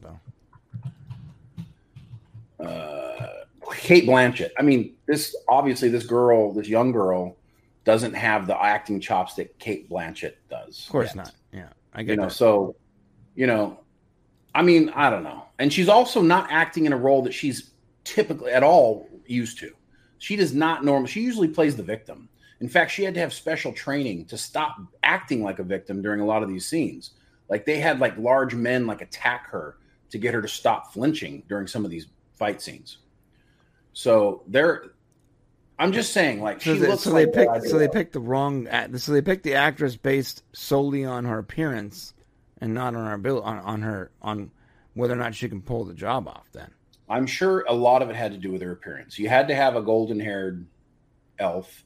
though. 2.58 2.64
Uh, 2.64 3.26
Cate 3.74 4.06
Blanchett. 4.06 4.50
I 4.58 4.62
mean, 4.62 4.94
this 5.06 5.36
obviously 5.48 5.88
this 5.88 6.06
girl, 6.06 6.52
this 6.52 6.68
young 6.68 6.92
girl, 6.92 7.36
doesn't 7.84 8.14
have 8.14 8.46
the 8.46 8.60
acting 8.60 9.00
chops 9.00 9.34
that 9.34 9.58
Cate 9.58 9.90
Blanchett 9.90 10.34
does. 10.48 10.84
Of 10.86 10.92
course 10.92 11.08
yet. 11.08 11.16
not. 11.16 11.32
Yeah, 11.52 11.68
I 11.94 12.02
get 12.02 12.12
you 12.12 12.16
know. 12.16 12.24
That. 12.24 12.32
So, 12.32 12.76
you 13.34 13.46
know, 13.46 13.80
I 14.54 14.62
mean, 14.62 14.88
I 14.90 15.10
don't 15.10 15.22
know. 15.22 15.44
And 15.58 15.72
she's 15.72 15.88
also 15.88 16.22
not 16.22 16.48
acting 16.50 16.86
in 16.86 16.92
a 16.92 16.96
role 16.96 17.22
that 17.22 17.34
she's 17.34 17.70
typically 18.04 18.52
at 18.52 18.62
all 18.62 19.08
used 19.26 19.58
to. 19.58 19.72
She 20.18 20.36
does 20.36 20.54
not 20.54 20.84
normal. 20.84 21.06
She 21.06 21.20
usually 21.22 21.48
plays 21.48 21.76
the 21.76 21.82
victim. 21.82 22.28
In 22.60 22.68
fact, 22.68 22.90
she 22.90 23.04
had 23.04 23.14
to 23.14 23.20
have 23.20 23.32
special 23.32 23.72
training 23.72 24.26
to 24.26 24.36
stop 24.36 24.76
acting 25.02 25.42
like 25.42 25.58
a 25.58 25.62
victim 25.64 26.02
during 26.02 26.20
a 26.20 26.26
lot 26.26 26.42
of 26.42 26.48
these 26.48 26.66
scenes. 26.66 27.12
Like 27.48 27.64
they 27.64 27.80
had 27.80 27.98
like 27.98 28.16
large 28.18 28.54
men 28.54 28.86
like 28.86 29.00
attack 29.00 29.48
her 29.50 29.76
to 30.10 30.18
get 30.18 30.34
her 30.34 30.42
to 30.42 30.48
stop 30.48 30.92
flinching 30.92 31.42
during 31.48 31.66
some 31.66 31.84
of 31.84 31.90
these 31.90 32.06
fight 32.34 32.60
scenes. 32.60 32.98
So 33.92 34.42
they're 34.46 34.84
I'm 35.78 35.92
just 35.92 36.12
saying, 36.12 36.42
like 36.42 36.60
so, 36.60 36.74
they, 36.74 36.94
so 36.96 37.10
like 37.10 37.32
they 37.32 37.46
picked 37.46 37.66
so 37.68 37.78
they 37.78 37.88
picked 37.88 38.12
the 38.12 38.20
wrong 38.20 38.68
so 38.98 39.12
they 39.12 39.22
picked 39.22 39.44
the 39.44 39.54
actress 39.54 39.96
based 39.96 40.42
solely 40.52 41.06
on 41.06 41.24
her 41.24 41.38
appearance 41.38 42.12
and 42.60 42.74
not 42.74 42.94
on 42.94 43.06
her 43.06 43.14
ability 43.14 43.46
on, 43.46 43.58
on 43.60 43.82
her 43.82 44.10
on 44.20 44.50
whether 44.92 45.14
or 45.14 45.16
not 45.16 45.34
she 45.34 45.48
can 45.48 45.62
pull 45.62 45.84
the 45.84 45.94
job 45.94 46.28
off. 46.28 46.44
Then 46.52 46.70
I'm 47.08 47.26
sure 47.26 47.64
a 47.66 47.72
lot 47.72 48.02
of 48.02 48.10
it 48.10 48.16
had 48.16 48.32
to 48.32 48.38
do 48.38 48.52
with 48.52 48.60
her 48.60 48.72
appearance. 48.72 49.18
You 49.18 49.30
had 49.30 49.48
to 49.48 49.54
have 49.54 49.74
a 49.74 49.80
golden 49.80 50.20
haired 50.20 50.66
elf. 51.38 51.82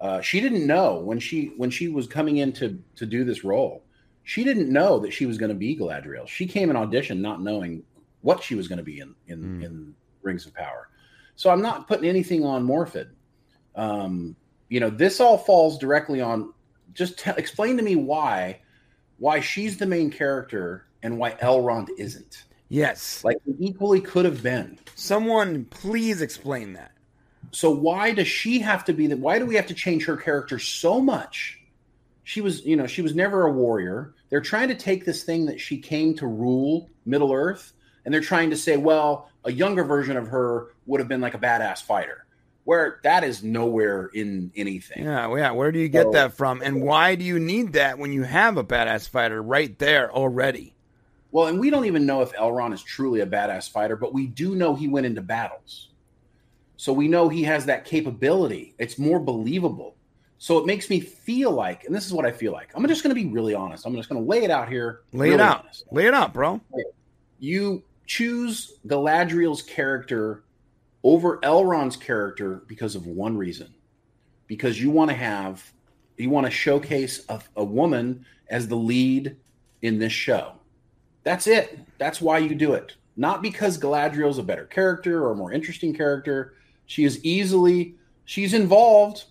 Uh, 0.00 0.20
she 0.20 0.40
didn't 0.40 0.66
know 0.66 0.98
when 0.98 1.18
she 1.18 1.52
when 1.56 1.70
she 1.70 1.88
was 1.88 2.06
coming 2.06 2.38
in 2.38 2.52
to 2.52 2.78
to 2.96 3.06
do 3.06 3.24
this 3.24 3.44
role. 3.44 3.82
She 4.24 4.44
didn't 4.44 4.70
know 4.70 4.98
that 4.98 5.12
she 5.12 5.24
was 5.24 5.38
going 5.38 5.50
to 5.50 5.54
be 5.54 5.76
Galadriel. 5.76 6.26
She 6.26 6.46
came 6.46 6.68
in 6.68 6.76
audition 6.76 7.22
not 7.22 7.40
knowing 7.42 7.82
what 8.22 8.42
she 8.42 8.54
was 8.54 8.68
going 8.68 8.78
to 8.78 8.84
be 8.84 9.00
in 9.00 9.14
in, 9.28 9.42
mm. 9.42 9.64
in 9.64 9.94
Rings 10.22 10.46
of 10.46 10.54
Power. 10.54 10.88
So 11.36 11.50
I'm 11.50 11.62
not 11.62 11.86
putting 11.86 12.08
anything 12.08 12.44
on 12.44 12.66
Morfydd. 12.66 13.10
Um, 13.74 14.36
you 14.68 14.80
know, 14.80 14.90
this 14.90 15.20
all 15.20 15.38
falls 15.38 15.78
directly 15.78 16.20
on. 16.20 16.52
Just 16.92 17.18
t- 17.18 17.30
explain 17.36 17.76
to 17.76 17.82
me 17.82 17.94
why, 17.94 18.60
why 19.18 19.40
she's 19.40 19.76
the 19.76 19.86
main 19.86 20.10
character 20.10 20.86
and 21.02 21.18
why 21.18 21.32
Elrond 21.32 21.88
isn't. 21.98 22.44
Yes, 22.68 23.22
like 23.22 23.36
equally 23.60 24.00
could 24.00 24.24
have 24.24 24.42
been. 24.42 24.78
Someone, 24.96 25.66
please 25.66 26.20
explain 26.20 26.72
that. 26.72 26.95
So 27.56 27.70
why 27.70 28.12
does 28.12 28.28
she 28.28 28.58
have 28.58 28.84
to 28.84 28.92
be 28.92 29.06
that? 29.06 29.18
Why 29.18 29.38
do 29.38 29.46
we 29.46 29.54
have 29.54 29.68
to 29.68 29.74
change 29.74 30.04
her 30.04 30.16
character 30.18 30.58
so 30.58 31.00
much? 31.00 31.58
She 32.22 32.42
was, 32.42 32.62
you 32.66 32.76
know, 32.76 32.86
she 32.86 33.00
was 33.00 33.14
never 33.14 33.46
a 33.46 33.50
warrior. 33.50 34.12
They're 34.28 34.42
trying 34.42 34.68
to 34.68 34.74
take 34.74 35.06
this 35.06 35.22
thing 35.22 35.46
that 35.46 35.58
she 35.58 35.78
came 35.78 36.14
to 36.16 36.26
rule 36.26 36.90
Middle 37.06 37.32
Earth 37.32 37.72
and 38.04 38.12
they're 38.12 38.20
trying 38.20 38.50
to 38.50 38.58
say, 38.58 38.76
well, 38.76 39.30
a 39.42 39.50
younger 39.50 39.84
version 39.84 40.18
of 40.18 40.28
her 40.28 40.66
would 40.84 41.00
have 41.00 41.08
been 41.08 41.22
like 41.22 41.32
a 41.32 41.38
badass 41.38 41.82
fighter. 41.82 42.26
Where 42.64 43.00
that 43.04 43.24
is 43.24 43.42
nowhere 43.42 44.10
in 44.12 44.52
anything. 44.54 45.04
Yeah, 45.04 45.34
yeah. 45.34 45.52
Where 45.52 45.72
do 45.72 45.78
you 45.78 45.88
get 45.88 46.04
so, 46.04 46.10
that 46.10 46.34
from? 46.34 46.60
And 46.60 46.82
why 46.82 47.14
do 47.14 47.24
you 47.24 47.38
need 47.38 47.72
that 47.72 47.98
when 47.98 48.12
you 48.12 48.24
have 48.24 48.58
a 48.58 48.64
badass 48.64 49.08
fighter 49.08 49.42
right 49.42 49.78
there 49.78 50.12
already? 50.12 50.74
Well, 51.32 51.46
and 51.46 51.58
we 51.58 51.70
don't 51.70 51.86
even 51.86 52.04
know 52.04 52.20
if 52.20 52.34
Elrond 52.34 52.74
is 52.74 52.82
truly 52.82 53.20
a 53.20 53.26
badass 53.26 53.70
fighter, 53.70 53.96
but 53.96 54.12
we 54.12 54.26
do 54.26 54.54
know 54.54 54.74
he 54.74 54.88
went 54.88 55.06
into 55.06 55.22
battles. 55.22 55.88
So 56.76 56.92
we 56.92 57.08
know 57.08 57.28
he 57.28 57.42
has 57.44 57.64
that 57.66 57.84
capability. 57.84 58.74
It's 58.78 58.98
more 58.98 59.18
believable. 59.18 59.96
So 60.38 60.58
it 60.58 60.66
makes 60.66 60.90
me 60.90 61.00
feel 61.00 61.50
like, 61.50 61.84
and 61.84 61.94
this 61.94 62.04
is 62.04 62.12
what 62.12 62.26
I 62.26 62.30
feel 62.30 62.52
like. 62.52 62.70
I'm 62.74 62.86
just 62.86 63.02
going 63.02 63.14
to 63.14 63.20
be 63.20 63.28
really 63.28 63.54
honest. 63.54 63.86
I'm 63.86 63.96
just 63.96 64.08
going 64.08 64.22
to 64.22 64.28
lay 64.28 64.44
it 64.44 64.50
out 64.50 64.68
here. 64.68 65.00
Lay 65.12 65.30
really 65.30 65.34
it 65.34 65.40
out. 65.40 65.60
Honest. 65.60 65.84
Lay 65.90 66.06
it 66.06 66.14
out, 66.14 66.34
bro. 66.34 66.60
You 67.38 67.82
choose 68.06 68.74
Galadriel's 68.86 69.62
character 69.62 70.44
over 71.02 71.38
Elrond's 71.38 71.96
character 71.96 72.62
because 72.66 72.94
of 72.94 73.06
one 73.06 73.36
reason. 73.36 73.72
Because 74.46 74.80
you 74.80 74.90
want 74.90 75.10
to 75.10 75.16
have, 75.16 75.64
you 76.18 76.28
want 76.28 76.46
to 76.46 76.52
showcase 76.52 77.24
a, 77.30 77.40
a 77.56 77.64
woman 77.64 78.26
as 78.50 78.68
the 78.68 78.76
lead 78.76 79.36
in 79.82 79.98
this 79.98 80.12
show. 80.12 80.52
That's 81.24 81.46
it. 81.46 81.80
That's 81.98 82.20
why 82.20 82.38
you 82.38 82.54
do 82.54 82.74
it. 82.74 82.94
Not 83.16 83.42
because 83.42 83.78
Galadriel's 83.78 84.38
a 84.38 84.42
better 84.42 84.66
character 84.66 85.24
or 85.24 85.32
a 85.32 85.36
more 85.36 85.50
interesting 85.50 85.94
character. 85.94 86.54
She 86.86 87.04
is 87.04 87.22
easily, 87.24 87.96
she's 88.24 88.54
involved, 88.54 89.24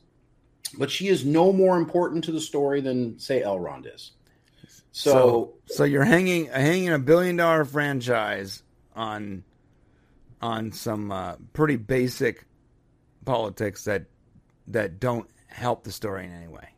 but 0.77 0.91
she 0.91 1.07
is 1.07 1.25
no 1.25 1.53
more 1.53 1.77
important 1.77 2.23
to 2.25 2.31
the 2.31 2.41
story 2.41 2.81
than, 2.81 3.17
say, 3.19 3.41
Elrond 3.41 3.93
is. 3.93 4.11
So, 4.91 5.11
so, 5.11 5.53
so 5.65 5.83
you're 5.83 6.05
hanging 6.05 6.45
hanging 6.45 6.93
a 6.93 6.99
billion 6.99 7.35
dollar 7.35 7.65
franchise 7.65 8.63
on 8.95 9.43
on 10.41 10.71
some 10.71 11.11
uh, 11.11 11.35
pretty 11.51 11.75
basic 11.75 12.45
politics 13.25 13.83
that 13.83 14.05
that 14.67 15.01
don't 15.01 15.29
help 15.47 15.83
the 15.83 15.91
story 15.91 16.25
in 16.25 16.31
any 16.31 16.47
way. 16.47 16.69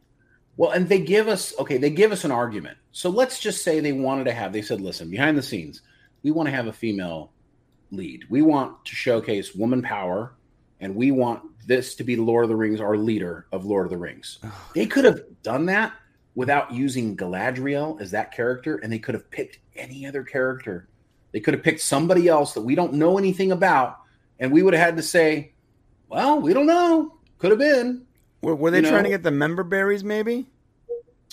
Well, 0.58 0.72
and 0.72 0.90
they 0.90 1.00
give 1.00 1.28
us 1.28 1.54
okay, 1.60 1.78
they 1.78 1.92
give 1.92 2.12
us 2.12 2.26
an 2.26 2.32
argument. 2.32 2.80
So 2.92 3.12
let's 3.12 3.40
just 3.40 3.64
say 3.64 3.80
they 3.80 3.94
wanted 3.94 4.24
to 4.24 4.34
have. 4.34 4.52
They 4.52 4.64
said, 4.64 4.82
"Listen, 4.82 5.12
behind 5.12 5.38
the 5.38 5.44
scenes, 5.44 5.84
we 6.24 6.32
want 6.32 6.48
to 6.48 6.56
have 6.56 6.66
a 6.66 6.74
female 6.74 7.32
lead. 7.92 8.24
We 8.30 8.42
want 8.42 8.84
to 8.86 8.96
showcase 8.96 9.54
woman 9.54 9.84
power, 9.84 10.34
and 10.80 10.96
we 10.96 11.12
want 11.12 11.44
this 11.66 11.96
to 11.96 12.04
be 12.04 12.16
Lord 12.16 12.46
of 12.46 12.50
the 12.50 12.56
Rings, 12.56 12.80
our 12.80 12.98
leader 12.98 13.48
of 13.52 13.66
Lord 13.66 13.86
of 13.86 13.92
the 13.92 13.98
Rings." 13.98 14.40
they 14.74 14.86
could 14.86 15.06
have 15.06 15.22
done 15.44 15.66
that 15.68 15.94
without 16.36 16.72
using 16.72 17.18
Galadriel 17.18 18.00
as 18.00 18.12
that 18.12 18.32
character, 18.32 18.78
and 18.78 18.92
they 18.92 19.00
could 19.00 19.16
have 19.16 19.30
picked 19.32 19.60
any 19.76 20.06
other 20.06 20.24
character 20.24 20.88
they 21.32 21.40
could 21.40 21.54
have 21.54 21.64
picked 21.64 21.82
somebody 21.82 22.28
else 22.28 22.54
that 22.54 22.62
we 22.62 22.76
don't 22.76 22.94
know 22.94 23.18
anything 23.18 23.52
about, 23.52 24.00
and 24.40 24.52
we 24.52 24.64
would 24.64 24.74
have 24.74 24.84
had 24.84 24.98
to 24.98 25.04
say, 25.04 25.54
"Well, 26.10 26.40
we 26.40 26.54
don't 26.54 26.66
know. 26.66 27.20
Could 27.38 27.52
have 27.52 27.60
been." 27.60 28.06
Were, 28.42 28.56
were 28.56 28.72
they 28.72 28.80
you 28.80 28.88
trying 28.88 29.04
know? 29.04 29.04
to 29.04 29.10
get 29.10 29.24
the 29.24 29.32
member 29.32 29.64
berries? 29.64 30.04
Maybe. 30.04 30.48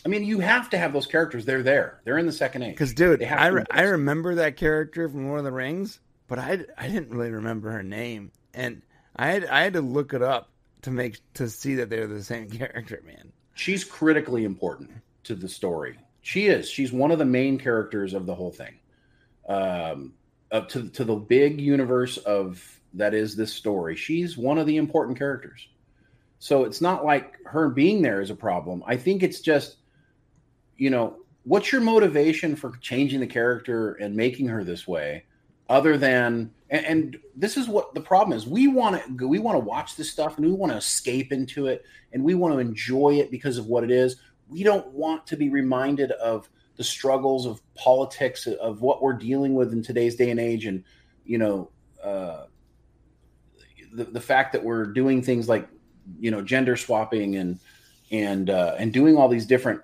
I 0.05 0.09
mean, 0.09 0.25
you 0.25 0.41
have 0.41 0.69
to 0.71 0.79
have 0.79 0.93
those 0.93 1.07
characters. 1.07 1.47
They're 1.47 1.63
there. 1.63 2.01
They're 2.05 2.19
in 2.19 2.27
the 2.27 2.33
second 2.33 2.63
age. 2.63 2.75
Because, 2.75 2.93
dude, 2.93 3.23
I, 3.23 3.47
re- 3.47 3.65
I 3.71 3.85
remember 3.85 4.35
that 4.35 4.59
character 4.59 5.09
from 5.09 5.27
Lord 5.29 5.39
of 5.39 5.45
the 5.45 5.53
Rings, 5.53 6.01
but 6.29 6.39
I, 6.39 6.67
I 6.77 6.89
didn't 6.89 7.09
really 7.09 7.31
remember 7.31 7.71
her 7.71 7.83
name, 7.83 8.31
and 8.53 8.83
I 9.17 9.29
had 9.29 9.45
I 9.47 9.63
had 9.63 9.75
to 9.75 9.81
look 9.81 10.13
it 10.13 10.23
up 10.23 10.51
to 10.83 10.91
make 10.91 11.19
to 11.35 11.49
see 11.49 11.77
that 11.77 11.91
they're 11.91 12.07
the 12.07 12.23
same 12.23 12.51
character. 12.51 13.03
Man, 13.07 13.33
she's 13.55 13.85
critically 13.85 14.45
important 14.45 14.91
to 15.25 15.35
the 15.35 15.49
story. 15.49 15.99
She 16.23 16.47
is. 16.47 16.69
She's 16.69 16.93
one 16.93 17.11
of 17.11 17.19
the 17.19 17.25
main 17.25 17.59
characters 17.59 18.15
of 18.15 18.27
the 18.27 18.35
whole 18.35 18.51
thing 18.51 18.79
um, 19.49 20.15
up 20.51 20.69
to 20.71 20.89
to 20.91 21.05
the 21.05 21.17
big 21.17 21.61
universe 21.61 22.17
of 22.19 22.81
that 22.95 23.15
is 23.15 23.37
this 23.37 23.53
story. 23.53 23.97
She's 23.97 24.37
one 24.37 24.59
of 24.59 24.67
the 24.67 24.77
important 24.77 25.19
characters. 25.19 25.69
So 26.39 26.65
it's 26.65 26.81
not 26.81 27.05
like 27.05 27.39
her 27.47 27.69
being 27.69 28.03
there 28.03 28.21
is 28.21 28.31
a 28.31 28.35
problem. 28.35 28.83
I 28.87 28.97
think 28.97 29.23
it's 29.23 29.41
just 29.41 29.77
you 30.77 30.91
know, 30.91 31.17
what's 31.45 31.71
your 31.71 31.81
motivation 31.81 32.57
for 32.57 32.77
changing 32.81 33.21
the 33.21 33.27
character 33.27 33.93
and 33.95 34.17
making 34.17 34.49
her 34.49 34.65
this 34.65 34.89
way, 34.89 35.25
other 35.69 35.97
than 35.97 36.51
and, 36.71 36.87
and 36.87 37.19
this 37.37 37.57
is 37.57 37.69
what 37.69 37.95
the 37.95 38.01
problem 38.01 38.37
is. 38.37 38.47
We 38.47 38.69
want 38.69 39.19
to 39.19 39.29
we 39.29 39.39
want 39.39 39.57
to 39.57 39.65
watch 39.65 39.97
this 39.97 40.11
stuff 40.11 40.37
and 40.37 40.47
we 40.47 40.53
want 40.53 40.73
to 40.73 40.79
escape 40.79 41.33
into 41.33 41.67
it 41.67 41.85
and 42.13 42.23
we 42.23 42.35
want 42.35 42.55
to 42.55 42.59
enjoy 42.59 43.15
it 43.21 43.31
because 43.31 43.59
of 43.59 43.67
what 43.67 43.85
it 43.85 43.91
is. 43.91 44.17
We 44.49 44.63
don't 44.63 44.87
want 44.89 45.27
to 45.29 45.37
be 45.37 45.49
reminded 45.51 46.11
of 46.13 46.49
the 46.77 46.85
struggles 46.85 47.47
of 47.47 47.63
politics 47.75 48.47
of 48.47 48.83
what 48.83 49.01
we're 49.03 49.13
dealing 49.13 49.55
with 49.55 49.73
in 49.73 49.83
today's 49.83 50.17
day 50.17 50.31
and 50.31 50.41
age 50.41 50.67
and 50.67 50.83
you 51.25 51.39
know 51.39 51.71
uh, 52.03 52.47
the, 53.93 54.05
the 54.05 54.21
fact 54.21 54.53
that 54.53 54.63
we're 54.63 54.87
doing 54.87 55.23
things 55.23 55.49
like 55.49 55.69
you 56.19 56.31
know 56.31 56.43
gender 56.43 56.77
swapping 56.77 57.37
and 57.37 57.61
and 58.11 58.51
uh, 58.51 58.75
and 58.79 58.93
doing 58.93 59.17
all 59.17 59.29
these 59.29 59.47
different 59.47 59.81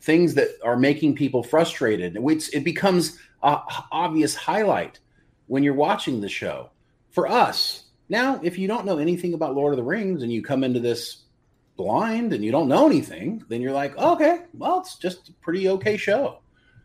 things 0.00 0.34
that 0.34 0.48
are 0.64 0.76
making 0.76 1.14
people 1.14 1.42
frustrated 1.42 2.16
it 2.16 2.64
becomes 2.64 3.18
a 3.42 3.58
obvious 3.92 4.34
highlight 4.34 4.98
when 5.46 5.62
you're 5.62 5.74
watching 5.74 6.20
the 6.20 6.28
show 6.28 6.70
for 7.10 7.28
us 7.28 7.84
now 8.08 8.40
if 8.42 8.58
you 8.58 8.68
don't 8.68 8.86
know 8.86 8.98
anything 8.98 9.34
about 9.34 9.54
lord 9.54 9.72
of 9.72 9.76
the 9.76 9.82
rings 9.82 10.22
and 10.22 10.32
you 10.32 10.42
come 10.42 10.64
into 10.64 10.80
this 10.80 11.22
blind 11.76 12.32
and 12.32 12.44
you 12.44 12.50
don't 12.50 12.68
know 12.68 12.86
anything 12.86 13.44
then 13.48 13.60
you're 13.60 13.72
like 13.72 13.96
okay 13.98 14.42
well 14.54 14.80
it's 14.80 14.96
just 14.96 15.28
a 15.28 15.32
pretty 15.34 15.68
okay 15.68 15.96
show 15.96 16.38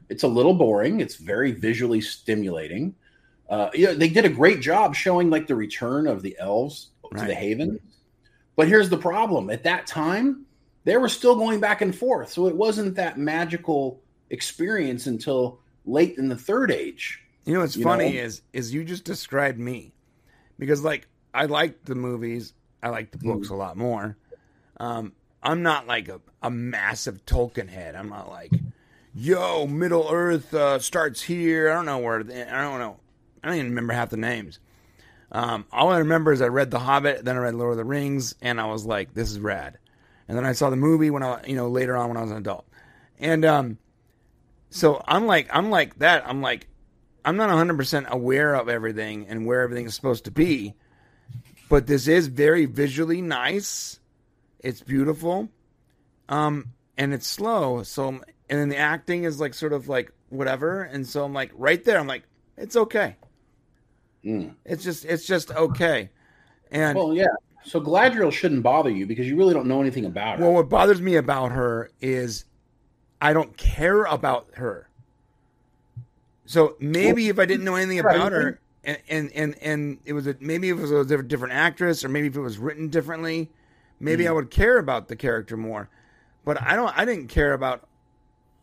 it's 0.10 0.24
a 0.24 0.28
little 0.28 0.54
boring 0.54 1.00
it's 1.00 1.16
very 1.16 1.52
visually 1.52 2.02
stimulating 2.02 2.94
uh, 3.52 3.70
yeah, 3.74 3.92
they 3.92 4.08
did 4.08 4.24
a 4.24 4.30
great 4.30 4.62
job 4.62 4.96
showing 4.96 5.30
like 5.30 5.46
the 5.46 5.56
return 5.56 6.08
of 6.08 6.22
the 6.22 6.38
elves 6.40 6.88
right. 7.12 7.20
to 7.22 7.28
the 7.28 7.36
haven. 7.36 7.78
But 8.56 8.70
here's 8.70 8.90
the 8.90 8.98
problem: 8.98 9.50
at 9.50 9.64
that 9.64 9.86
time, 9.86 10.46
they 10.86 10.96
were 10.96 11.10
still 11.10 11.36
going 11.36 11.60
back 11.60 11.82
and 11.82 11.94
forth, 11.94 12.32
so 12.32 12.48
it 12.48 12.56
wasn't 12.56 12.96
that 12.96 13.20
magical 13.20 14.02
experience 14.30 15.06
until 15.06 15.60
late 15.86 16.18
in 16.18 16.30
the 16.30 16.38
third 16.38 16.72
age. 16.72 17.22
You 17.46 17.54
know 17.54 17.62
what's 17.62 17.76
you 17.76 17.84
funny 17.84 18.14
know? 18.14 18.22
is 18.22 18.42
is 18.54 18.74
you 18.74 18.84
just 18.84 19.04
described 19.04 19.60
me 19.60 19.94
because 20.60 20.84
like 20.84 21.08
I 21.34 21.46
like 21.46 21.86
the 21.86 21.96
movies, 21.96 22.54
I 22.84 22.90
like 22.90 23.12
the 23.12 23.18
books 23.18 23.48
mm. 23.48 23.52
a 23.52 23.56
lot 23.56 23.78
more. 23.78 24.18
Um, 24.78 25.14
I'm 25.44 25.64
not 25.64 25.88
like 25.88 26.08
a, 26.08 26.22
a 26.44 26.52
massive 26.52 27.26
Tolkien 27.26 27.70
head. 27.70 27.96
I'm 27.96 28.10
not 28.10 28.30
like, 28.30 28.52
yo, 29.14 29.66
Middle 29.66 30.08
Earth 30.12 30.54
uh, 30.54 30.80
starts 30.80 31.22
here. 31.22 31.70
I 31.70 31.74
don't 31.74 31.86
know 31.86 31.98
where. 31.98 32.20
I 32.20 32.62
don't 32.62 32.80
know. 32.80 33.00
I 33.44 33.48
don't 33.48 33.58
even 33.58 33.70
remember 33.70 33.94
half 33.94 34.10
the 34.10 34.18
names. 34.18 34.60
Um, 35.32 35.66
all 35.72 35.90
I 35.90 36.00
remember 36.00 36.34
is 36.34 36.42
I 36.42 36.48
read 36.48 36.72
The 36.72 36.80
Hobbit, 36.80 37.24
then 37.24 37.38
I 37.38 37.40
read 37.40 37.56
Lord 37.56 37.72
of 37.72 37.78
the 37.78 37.86
Rings, 37.86 38.36
and 38.42 38.60
I 38.60 38.66
was 38.66 38.86
like, 38.86 39.14
"This 39.14 39.32
is 39.32 39.40
rad." 39.40 39.78
And 40.28 40.38
then 40.38 40.46
I 40.46 40.52
saw 40.52 40.70
the 40.70 40.76
movie 40.76 41.10
when 41.10 41.24
I, 41.24 41.44
you 41.46 41.56
know, 41.56 41.70
later 41.70 41.96
on 41.96 42.10
when 42.10 42.18
I 42.18 42.22
was 42.22 42.32
an 42.32 42.38
adult, 42.38 42.66
and 43.18 43.46
um, 43.46 43.78
so 44.70 45.02
I'm 45.08 45.26
like, 45.26 45.48
I'm 45.52 45.70
like 45.70 46.00
that. 46.00 46.28
I'm 46.28 46.42
like, 46.42 46.68
I'm 47.24 47.38
not 47.38 47.50
100 47.50 47.78
percent 47.78 48.08
aware 48.10 48.56
of 48.56 48.70
everything 48.70 49.28
and 49.28 49.46
where 49.46 49.62
everything 49.62 49.86
is 49.86 49.96
supposed 49.96 50.26
to 50.26 50.32
be, 50.32 50.76
but 51.70 51.88
this 51.88 52.08
is 52.08 52.28
very 52.28 52.66
visually 52.66 53.22
nice. 53.22 54.00
It's 54.60 54.82
beautiful, 54.82 55.50
um, 56.30 56.68
and 56.98 57.14
it's 57.14 57.28
slow. 57.28 57.84
So, 57.84 58.08
and 58.10 58.24
then 58.50 58.70
the 58.70 58.78
acting 58.78 59.24
is 59.24 59.40
like 59.40 59.54
sort 59.54 59.74
of 59.74 59.88
like 59.88 60.12
whatever, 60.30 60.84
and 60.84 61.08
so 61.08 61.24
I'm 61.24 61.34
like 61.34 61.52
right 61.56 61.84
there. 61.84 62.00
I'm 62.00 62.08
like, 62.08 62.24
it's 62.58 62.76
okay. 62.76 63.18
Mm. 64.24 64.56
It's 64.66 64.84
just 64.84 65.06
it's 65.06 65.26
just 65.26 65.52
okay. 65.52 66.10
And 66.72 66.98
well, 66.98 67.14
yeah. 67.14 67.26
So 67.64 67.80
Galadriel 67.80 68.32
shouldn't 68.32 68.64
bother 68.64 68.90
you 68.90 69.06
because 69.06 69.28
you 69.28 69.36
really 69.36 69.54
don't 69.54 69.68
know 69.68 69.82
anything 69.82 70.06
about 70.06 70.40
her. 70.40 70.46
Well, 70.46 70.54
what 70.54 70.70
bothers 70.70 71.02
me 71.02 71.16
about 71.16 71.52
her 71.52 71.92
is 72.02 72.46
I 73.22 73.34
don't 73.34 73.56
care 73.56 74.04
about 74.04 74.48
her. 74.56 74.90
So 76.52 76.76
maybe 76.82 77.30
if 77.30 77.40
I 77.40 77.46
didn't 77.46 77.64
know 77.64 77.76
anything 77.76 78.00
about 78.00 78.34
her, 78.34 78.60
and 78.84 78.98
and 79.08 79.32
and, 79.32 79.56
and 79.62 80.00
it 80.04 80.12
was 80.12 80.28
a, 80.28 80.36
maybe 80.42 80.70
if 80.70 80.80
it 80.80 80.82
was 80.82 80.92
a 80.92 81.24
different 81.24 81.54
actress, 81.54 82.04
or 82.04 82.10
maybe 82.10 82.28
if 82.28 82.36
it 82.36 82.42
was 82.42 82.58
written 82.58 82.90
differently, 82.90 83.50
maybe 84.02 84.26
mm. 84.26 84.28
I 84.28 84.32
would 84.32 84.52
care 84.52 84.78
about 84.78 85.08
the 85.08 85.16
character 85.16 85.56
more. 85.56 85.90
But 86.44 86.62
I 86.62 86.76
don't. 86.76 86.92
I 86.98 87.06
didn't 87.06 87.28
care 87.28 87.54
about 87.54 87.88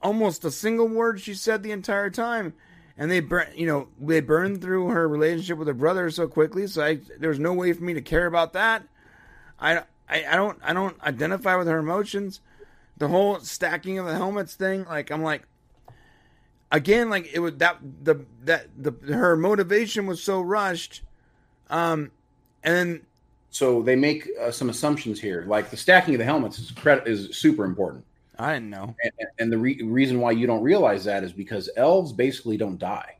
almost 0.02 0.44
a 0.44 0.50
single 0.50 0.86
word 0.86 1.18
she 1.18 1.32
said 1.32 1.62
the 1.62 1.72
entire 1.72 2.10
time 2.10 2.52
and 2.96 3.10
they 3.10 3.20
burn 3.20 3.46
you 3.56 3.66
know 3.66 3.88
they 4.00 4.20
burned 4.20 4.60
through 4.60 4.88
her 4.88 5.08
relationship 5.08 5.58
with 5.58 5.66
her 5.66 5.74
brother 5.74 6.08
so 6.10 6.28
quickly 6.28 6.66
so 6.66 6.84
I, 6.84 7.00
there 7.18 7.30
was 7.30 7.40
no 7.40 7.52
way 7.52 7.72
for 7.72 7.82
me 7.82 7.94
to 7.94 8.00
care 8.00 8.26
about 8.26 8.52
that 8.52 8.84
I, 9.58 9.78
I 10.08 10.24
i 10.30 10.36
don't 10.36 10.58
i 10.62 10.72
don't 10.72 11.00
identify 11.02 11.56
with 11.56 11.66
her 11.66 11.78
emotions 11.78 12.40
the 12.96 13.08
whole 13.08 13.40
stacking 13.40 13.98
of 13.98 14.06
the 14.06 14.14
helmets 14.14 14.54
thing 14.54 14.84
like 14.84 15.10
i'm 15.10 15.22
like 15.22 15.47
again 16.70 17.10
like 17.10 17.30
it 17.32 17.38
was 17.38 17.56
that 17.56 17.78
the 18.02 18.16
that 18.44 18.66
the 18.76 18.92
her 19.14 19.36
motivation 19.36 20.06
was 20.06 20.22
so 20.22 20.40
rushed 20.40 21.02
um 21.70 22.10
and 22.62 23.00
so 23.50 23.82
they 23.82 23.96
make 23.96 24.28
uh, 24.40 24.50
some 24.50 24.68
assumptions 24.68 25.20
here 25.20 25.44
like 25.46 25.70
the 25.70 25.76
stacking 25.76 26.14
of 26.14 26.18
the 26.18 26.24
helmets 26.24 26.58
is 26.58 26.72
is 27.06 27.36
super 27.36 27.64
important 27.64 28.04
I 28.38 28.54
didn't 28.54 28.70
know. 28.70 28.94
And, 29.02 29.12
and 29.38 29.52
the 29.52 29.58
re- 29.58 29.82
reason 29.82 30.20
why 30.20 30.30
you 30.30 30.46
don't 30.46 30.62
realize 30.62 31.04
that 31.04 31.24
is 31.24 31.32
because 31.32 31.68
elves 31.76 32.12
basically 32.12 32.56
don't 32.56 32.78
die. 32.78 33.16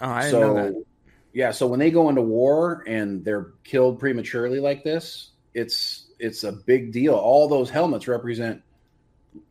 Oh, 0.00 0.08
I 0.08 0.20
didn't 0.22 0.30
so, 0.30 0.40
know 0.40 0.54
that. 0.54 0.84
Yeah, 1.32 1.50
so 1.50 1.66
when 1.66 1.80
they 1.80 1.90
go 1.90 2.08
into 2.08 2.22
war 2.22 2.84
and 2.86 3.24
they're 3.24 3.48
killed 3.64 3.98
prematurely 3.98 4.60
like 4.60 4.84
this, 4.84 5.30
it's 5.52 6.06
it's 6.20 6.44
a 6.44 6.52
big 6.52 6.92
deal. 6.92 7.14
All 7.14 7.48
those 7.48 7.70
helmets 7.70 8.06
represent 8.06 8.62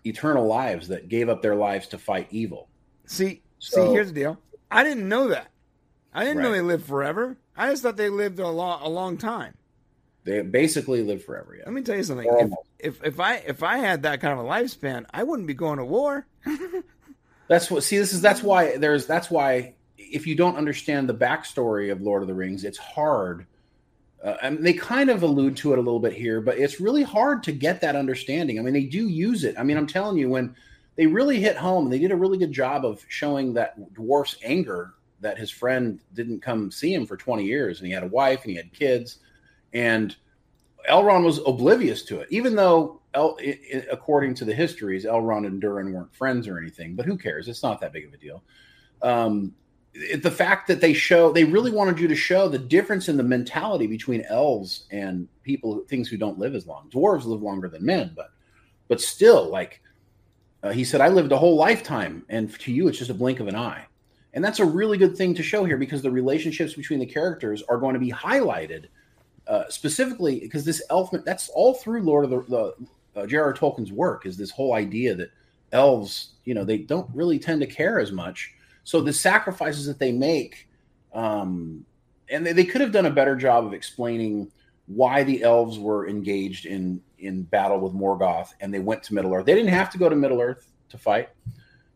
eternal 0.06 0.48
lives 0.48 0.88
that 0.88 1.10
gave 1.10 1.28
up 1.28 1.42
their 1.42 1.56
lives 1.56 1.88
to 1.88 1.98
fight 1.98 2.28
evil. 2.32 2.70
See, 3.06 3.42
so, 3.60 3.86
see, 3.88 3.92
here's 3.92 4.08
the 4.08 4.14
deal. 4.14 4.40
I 4.72 4.84
didn't 4.84 5.08
know 5.08 5.30
that. 5.30 5.48
I 6.14 6.24
didn't 6.24 6.38
right. 6.38 6.44
know 6.44 6.52
they 6.52 6.62
lived 6.62 6.86
forever. 6.86 7.38
I 7.56 7.70
just 7.70 7.84
thought 7.84 7.98
they 7.98 8.10
lived 8.10 8.40
a 8.40 8.48
long 8.48 8.82
a 8.82 8.90
long 8.90 9.18
time. 9.18 9.54
They 10.24 10.42
basically 10.42 11.04
live 11.04 11.24
forever. 11.24 11.56
Yeah. 11.56 11.64
Let 11.66 11.74
me 11.74 11.82
tell 11.82 11.98
you 11.98 12.04
something. 12.04 12.28
If, 12.80 12.96
if, 12.98 13.04
if 13.04 13.20
I 13.20 13.36
if 13.38 13.62
I 13.64 13.78
had 13.78 14.04
that 14.04 14.22
kind 14.22 14.40
of 14.40 14.46
a 14.46 14.48
lifespan, 14.48 15.06
I 15.14 15.24
wouldn't 15.24 15.48
be 15.48 15.54
going 15.54 15.80
to 15.80 15.86
war. 15.86 16.26
that's 17.48 17.70
what. 17.70 17.84
See, 17.84 17.98
this 17.98 18.14
is 18.14 18.22
that's 18.22 18.42
why 18.42 18.78
there's 18.78 19.06
that's 19.06 19.30
why 19.30 19.76
if 19.98 20.28
you 20.28 20.36
don't 20.36 20.56
understand 20.56 21.10
the 21.10 21.14
backstory 21.14 21.92
of 21.92 22.02
Lord 22.02 22.22
of 22.22 22.28
the 22.28 22.34
Rings, 22.34 22.64
it's 22.64 22.78
hard. 22.78 23.46
Uh, 24.24 24.38
and 24.42 24.66
they 24.66 24.74
kind 24.74 25.10
of 25.10 25.22
allude 25.22 25.58
to 25.58 25.74
it 25.74 25.80
a 25.80 25.82
little 25.82 26.00
bit 26.00 26.14
here, 26.14 26.40
but 26.40 26.58
it's 26.58 26.80
really 26.80 27.04
hard 27.04 27.44
to 27.44 27.52
get 27.52 27.82
that 27.82 27.96
understanding. 27.96 28.58
I 28.58 28.62
mean, 28.62 28.74
they 28.74 28.86
do 28.86 29.10
use 29.10 29.44
it. 29.44 29.56
I 29.60 29.64
mean, 29.64 29.76
I'm 29.76 29.88
telling 29.88 30.18
you, 30.18 30.30
when 30.30 30.56
they 30.96 31.08
really 31.08 31.40
hit 31.40 31.58
home, 31.58 31.86
and 31.86 31.94
they 31.94 32.00
did 32.00 32.12
a 32.12 32.16
really 32.16 32.38
good 32.38 32.52
job 32.52 32.86
of 32.86 33.04
showing 33.08 33.54
that 33.54 33.94
dwarf's 33.94 34.38
anger 34.44 34.94
that 35.22 35.38
his 35.38 35.50
friend 35.50 36.00
didn't 36.14 36.42
come 36.42 36.70
see 36.70 36.94
him 36.94 37.06
for 37.06 37.18
20 37.18 37.44
years, 37.44 37.80
and 37.80 37.88
he 37.88 37.94
had 37.94 38.04
a 38.04 38.08
wife 38.08 38.42
and 38.42 38.52
he 38.52 38.58
had 38.58 38.74
kids 38.74 39.20
and 39.74 40.16
Elrond 40.90 41.24
was 41.24 41.40
oblivious 41.46 42.04
to 42.04 42.20
it, 42.20 42.28
even 42.30 42.56
though, 42.56 43.02
El, 43.14 43.36
it, 43.38 43.60
it, 43.64 43.88
according 43.92 44.36
to 44.36 44.46
the 44.46 44.54
histories, 44.54 45.06
Elrond 45.06 45.48
and 45.48 45.62
Durin 45.62 45.94
weren't 45.94 46.14
friends 46.14 46.48
or 46.48 46.58
anything. 46.58 46.96
But 46.96 47.06
who 47.06 47.18
cares? 47.18 47.48
It's 47.48 47.64
not 47.64 47.80
that 47.82 47.94
big 47.94 48.06
of 48.06 48.14
a 48.14 48.18
deal. 48.18 48.44
Um, 49.02 49.54
it, 49.94 50.24
the 50.24 50.32
fact 50.32 50.68
that 50.68 50.82
they 50.82 50.94
show, 50.94 51.32
they 51.32 51.44
really 51.44 51.72
wanted 51.72 52.00
you 52.00 52.08
to 52.08 52.16
show 52.16 52.50
the 52.50 52.60
difference 52.60 53.10
in 53.10 53.18
the 53.18 53.24
mentality 53.24 53.88
between 53.88 54.24
elves 54.28 54.86
and 54.92 55.28
people, 55.44 55.84
things 55.88 56.10
who 56.10 56.18
don't 56.18 56.40
live 56.40 56.56
as 56.56 56.68
long. 56.68 56.90
Dwarves 56.90 57.26
live 57.26 57.42
longer 57.42 57.70
than 57.70 57.86
men, 57.86 58.12
but 58.16 58.32
but 58.90 59.00
still, 59.00 59.50
like 59.50 59.82
uh, 60.64 60.72
he 60.72 60.84
said, 60.84 61.02
I 61.02 61.10
lived 61.10 61.32
a 61.32 61.38
whole 61.38 61.58
lifetime, 61.58 62.26
and 62.30 62.58
to 62.62 62.72
you, 62.72 62.88
it's 62.88 62.98
just 62.98 63.12
a 63.12 63.14
blink 63.14 63.40
of 63.40 63.48
an 63.48 63.56
eye. 63.56 63.86
And 64.34 64.44
that's 64.44 64.60
a 64.60 64.66
really 64.66 64.98
good 64.98 65.16
thing 65.16 65.36
to 65.36 65.44
show 65.44 65.66
here 65.66 65.78
because 65.78 66.02
the 66.02 66.10
relationships 66.10 66.74
between 66.74 67.00
the 67.00 67.06
characters 67.06 67.62
are 67.70 67.78
going 67.78 67.94
to 67.94 68.00
be 68.00 68.12
highlighted 68.12 68.86
uh, 69.48 69.66
specifically 69.70 70.40
because 70.40 70.66
this 70.66 70.82
elf 70.90 71.12
that's 71.26 71.50
all 71.50 71.74
through 71.74 72.02
Lord 72.02 72.24
of 72.26 72.32
the, 72.32 72.76
the 73.14 73.22
uh, 73.22 73.28
J.R.R. 73.28 73.54
Tolkien's 73.54 73.92
work 73.92 74.26
is 74.26 74.38
this 74.38 74.50
whole 74.50 74.74
idea 74.74 75.14
that 75.14 75.30
elves, 75.72 76.30
you 76.46 76.54
know, 76.54 76.64
they 76.64 76.78
don't 76.78 77.10
really 77.14 77.38
tend 77.38 77.62
to 77.62 77.68
care 77.68 78.00
as 78.00 78.12
much. 78.12 78.54
So 78.86 79.02
the 79.02 79.14
sacrifices 79.14 79.86
that 79.86 80.00
they 80.00 80.12
make, 80.12 80.68
um, 81.14 81.86
and 82.30 82.46
they, 82.46 82.54
they 82.54 82.66
could 82.66 82.82
have 82.82 82.92
done 82.92 83.06
a 83.06 83.12
better 83.12 83.36
job 83.36 83.66
of 83.66 83.74
explaining 83.74 84.50
why 84.88 85.24
the 85.24 85.44
elves 85.44 85.78
were 85.78 86.08
engaged 86.08 86.66
in 86.66 87.02
in 87.24 87.44
battle 87.44 87.80
with 87.80 87.94
Morgoth 87.94 88.54
and 88.60 88.74
they 88.74 88.80
went 88.80 89.04
to 89.04 89.14
Middle 89.14 89.34
Earth. 89.34 89.46
They 89.46 89.56
didn't 89.56 89.70
have 89.70 89.90
to 89.92 89.98
go 89.98 90.10
to 90.10 90.16
Middle 90.16 90.42
Earth 90.42 90.68
to 90.90 90.98
fight. 90.98 91.30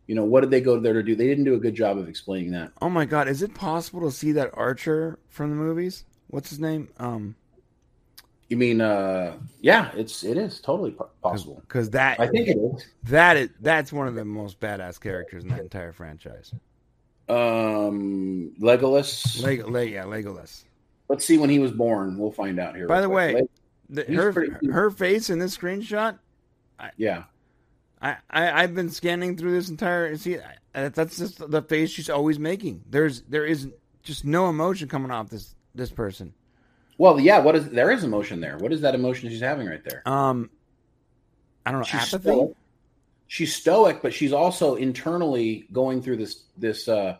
You 0.06 0.14
know, 0.14 0.24
what 0.24 0.40
did 0.40 0.50
they 0.50 0.60
go 0.60 0.80
there 0.80 0.94
to 0.94 1.02
do? 1.02 1.14
They 1.14 1.26
didn't 1.26 1.44
do 1.44 1.54
a 1.54 1.58
good 1.58 1.74
job 1.74 1.98
of 1.98 2.08
explaining 2.08 2.52
that. 2.52 2.72
Oh 2.80 2.88
my 2.88 3.04
god, 3.04 3.28
is 3.28 3.42
it 3.42 3.54
possible 3.54 4.00
to 4.02 4.10
see 4.10 4.32
that 4.32 4.50
archer 4.54 5.18
from 5.28 5.50
the 5.50 5.56
movies? 5.56 6.04
what's 6.28 6.50
his 6.50 6.60
name? 6.60 6.88
Um, 6.98 7.34
you 8.48 8.56
mean, 8.56 8.80
uh, 8.80 9.36
yeah, 9.60 9.90
it's 9.94 10.24
it 10.24 10.38
is 10.38 10.60
totally 10.60 10.94
possible 11.22 11.60
because 11.66 11.90
that 11.90 12.18
I 12.18 12.28
think 12.28 12.48
it 12.48 12.56
is 12.56 12.86
that 13.04 13.36
is 13.36 13.50
that's 13.60 13.92
one 13.92 14.08
of 14.08 14.14
the 14.14 14.24
most 14.24 14.58
badass 14.60 14.98
characters 14.98 15.42
in 15.42 15.50
that 15.50 15.60
entire 15.60 15.92
franchise. 15.92 16.54
Um, 17.28 18.52
Legolas. 18.58 19.42
Leg, 19.42 19.66
Leg, 19.68 19.92
yeah, 19.92 20.04
Legolas. 20.04 20.64
Let's 21.10 21.26
see 21.26 21.36
when 21.36 21.50
he 21.50 21.58
was 21.58 21.72
born. 21.72 22.16
We'll 22.16 22.32
find 22.32 22.58
out 22.58 22.74
here. 22.74 22.86
By 22.86 23.02
the 23.02 23.08
way, 23.08 23.42
the, 23.88 24.04
her 24.04 24.32
pretty, 24.32 24.68
her 24.70 24.90
face 24.90 25.30
in 25.30 25.38
this 25.38 25.56
screenshot. 25.56 26.18
I, 26.78 26.90
yeah, 26.96 27.24
I, 28.00 28.16
I 28.30 28.62
I've 28.62 28.74
been 28.74 28.90
scanning 28.90 29.36
through 29.36 29.52
this 29.52 29.68
entire. 29.68 30.16
See, 30.16 30.38
I, 30.74 30.88
that's 30.88 31.18
just 31.18 31.50
the 31.50 31.62
face 31.62 31.90
she's 31.90 32.10
always 32.10 32.38
making. 32.38 32.84
There's 32.88 33.22
there 33.22 33.46
is 33.46 33.68
just 34.02 34.24
no 34.24 34.48
emotion 34.48 34.88
coming 34.88 35.10
off 35.10 35.30
this 35.30 35.54
this 35.74 35.90
person. 35.90 36.34
Well, 36.98 37.18
yeah. 37.20 37.38
What 37.38 37.56
is 37.56 37.68
there 37.70 37.90
is 37.90 38.04
emotion 38.04 38.40
there? 38.40 38.58
What 38.58 38.72
is 38.72 38.80
that 38.82 38.94
emotion 38.94 39.28
she's 39.30 39.40
having 39.40 39.66
right 39.66 39.82
there? 39.84 40.02
Um, 40.06 40.50
I 41.64 41.70
don't 41.70 41.80
know. 41.80 41.84
She's 41.84 42.14
apathy. 42.14 42.30
stoic. 42.30 42.56
She's 43.26 43.54
stoic, 43.54 44.02
but 44.02 44.14
she's 44.14 44.32
also 44.32 44.76
internally 44.76 45.66
going 45.72 46.02
through 46.02 46.16
this 46.18 46.42
this. 46.56 46.88
uh 46.88 47.16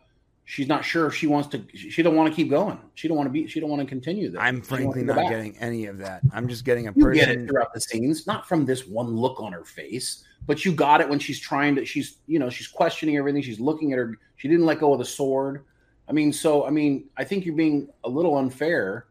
She's 0.50 0.66
not 0.66 0.82
sure 0.82 1.06
if 1.06 1.14
she 1.14 1.26
wants 1.26 1.50
to. 1.50 1.62
She 1.74 2.02
don't 2.02 2.16
want 2.16 2.32
to 2.32 2.34
keep 2.34 2.48
going. 2.48 2.78
She 2.94 3.06
don't 3.06 3.18
want 3.18 3.26
to 3.26 3.30
be. 3.30 3.46
She 3.48 3.60
don't 3.60 3.68
want 3.68 3.82
to 3.82 3.86
continue 3.86 4.30
this. 4.30 4.40
I'm 4.40 4.62
frankly 4.62 4.86
wants 4.86 5.00
to 5.00 5.04
go 5.04 5.12
not 5.12 5.20
back. 5.20 5.30
getting 5.30 5.58
any 5.58 5.84
of 5.84 5.98
that. 5.98 6.22
I'm 6.32 6.48
just 6.48 6.64
getting 6.64 6.88
a 6.88 6.92
You 6.96 7.12
get 7.12 7.28
it 7.28 7.34
person. 7.34 7.48
throughout 7.48 7.74
the 7.74 7.80
scenes, 7.82 8.26
not 8.26 8.48
from 8.48 8.64
this 8.64 8.86
one 8.86 9.08
look 9.14 9.40
on 9.40 9.52
her 9.52 9.64
face, 9.64 10.24
but 10.46 10.64
you 10.64 10.72
got 10.72 11.02
it 11.02 11.08
when 11.10 11.18
she's 11.18 11.38
trying 11.38 11.74
to. 11.74 11.84
She's 11.84 12.16
you 12.26 12.38
know 12.38 12.48
she's 12.48 12.66
questioning 12.66 13.18
everything. 13.18 13.42
She's 13.42 13.60
looking 13.60 13.92
at 13.92 13.98
her. 13.98 14.14
She 14.36 14.48
didn't 14.48 14.64
let 14.64 14.80
go 14.80 14.94
of 14.94 15.00
the 15.00 15.04
sword. 15.04 15.66
I 16.08 16.12
mean, 16.12 16.32
so 16.32 16.64
I 16.64 16.70
mean, 16.70 17.10
I 17.18 17.24
think 17.24 17.44
you're 17.44 17.54
being 17.54 17.90
a 18.04 18.08
little 18.08 18.38
unfair 18.38 19.04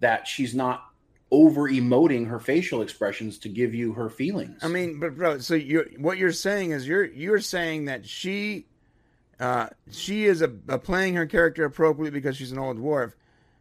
that 0.00 0.26
she's 0.26 0.54
not 0.54 0.86
over 1.30 1.68
emoting 1.68 2.26
her 2.26 2.40
facial 2.40 2.80
expressions 2.80 3.36
to 3.40 3.50
give 3.50 3.74
you 3.74 3.92
her 3.92 4.08
feelings. 4.08 4.58
I 4.62 4.68
mean, 4.68 4.98
but 4.98 5.16
bro, 5.18 5.38
so 5.40 5.54
you're 5.54 5.84
what 5.98 6.16
you're 6.16 6.32
saying 6.32 6.70
is 6.70 6.88
you're 6.88 7.04
you're 7.04 7.40
saying 7.40 7.84
that 7.84 8.06
she, 8.06 8.68
uh, 9.40 9.68
she 9.90 10.24
is 10.24 10.42
a, 10.42 10.52
a 10.68 10.78
playing 10.78 11.14
her 11.14 11.26
character 11.26 11.64
appropriately 11.64 12.10
because 12.10 12.36
she's 12.36 12.52
an 12.52 12.58
old 12.58 12.78
dwarf. 12.78 13.12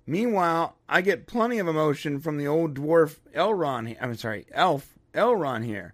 Meanwhile, 0.05 0.75
I 0.87 1.01
get 1.01 1.27
plenty 1.27 1.59
of 1.59 1.67
emotion 1.67 2.19
from 2.19 2.37
the 2.37 2.47
old 2.47 2.75
dwarf 2.75 3.17
Elrond. 3.35 3.97
I'm 4.01 4.15
sorry, 4.15 4.45
elf 4.53 4.97
Elrond 5.13 5.65
here, 5.65 5.93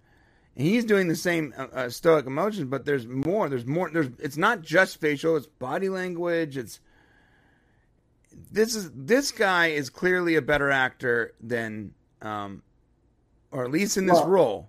and 0.56 0.66
he's 0.66 0.84
doing 0.84 1.08
the 1.08 1.16
same 1.16 1.52
uh, 1.58 1.66
uh, 1.72 1.90
stoic 1.90 2.26
emotions. 2.26 2.68
But 2.70 2.84
there's 2.84 3.06
more. 3.06 3.48
There's 3.48 3.66
more. 3.66 3.90
There's. 3.90 4.08
It's 4.20 4.36
not 4.36 4.62
just 4.62 5.00
facial. 5.00 5.36
It's 5.36 5.46
body 5.46 5.88
language. 5.88 6.56
It's. 6.56 6.80
This 8.50 8.74
is 8.74 8.90
this 8.94 9.32
guy 9.32 9.68
is 9.68 9.90
clearly 9.90 10.36
a 10.36 10.42
better 10.42 10.70
actor 10.70 11.34
than, 11.40 11.92
um, 12.22 12.62
or 13.50 13.64
at 13.64 13.70
least 13.70 13.96
in 13.96 14.06
this 14.06 14.18
Well, 14.18 14.28
role. 14.28 14.68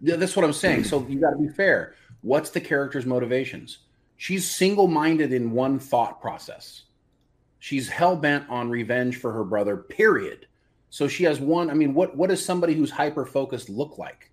Yeah, 0.00 0.16
that's 0.16 0.36
what 0.36 0.44
I'm 0.44 0.52
saying. 0.52 0.84
So 0.84 1.04
you 1.08 1.20
got 1.20 1.30
to 1.30 1.38
be 1.38 1.48
fair. 1.48 1.94
What's 2.22 2.50
the 2.50 2.60
character's 2.60 3.06
motivations? 3.06 3.78
She's 4.16 4.48
single 4.48 4.88
minded 4.88 5.32
in 5.32 5.50
one 5.50 5.78
thought 5.78 6.20
process. 6.20 6.84
She's 7.58 7.88
hell 7.88 8.16
bent 8.16 8.48
on 8.48 8.70
revenge 8.70 9.16
for 9.16 9.32
her 9.32 9.44
brother, 9.44 9.76
period. 9.76 10.46
So 10.90 11.08
she 11.08 11.24
has 11.24 11.40
one. 11.40 11.70
I 11.70 11.74
mean, 11.74 11.94
what, 11.94 12.16
what 12.16 12.30
does 12.30 12.44
somebody 12.44 12.74
who's 12.74 12.90
hyper 12.90 13.26
focused 13.26 13.68
look 13.68 13.98
like? 13.98 14.30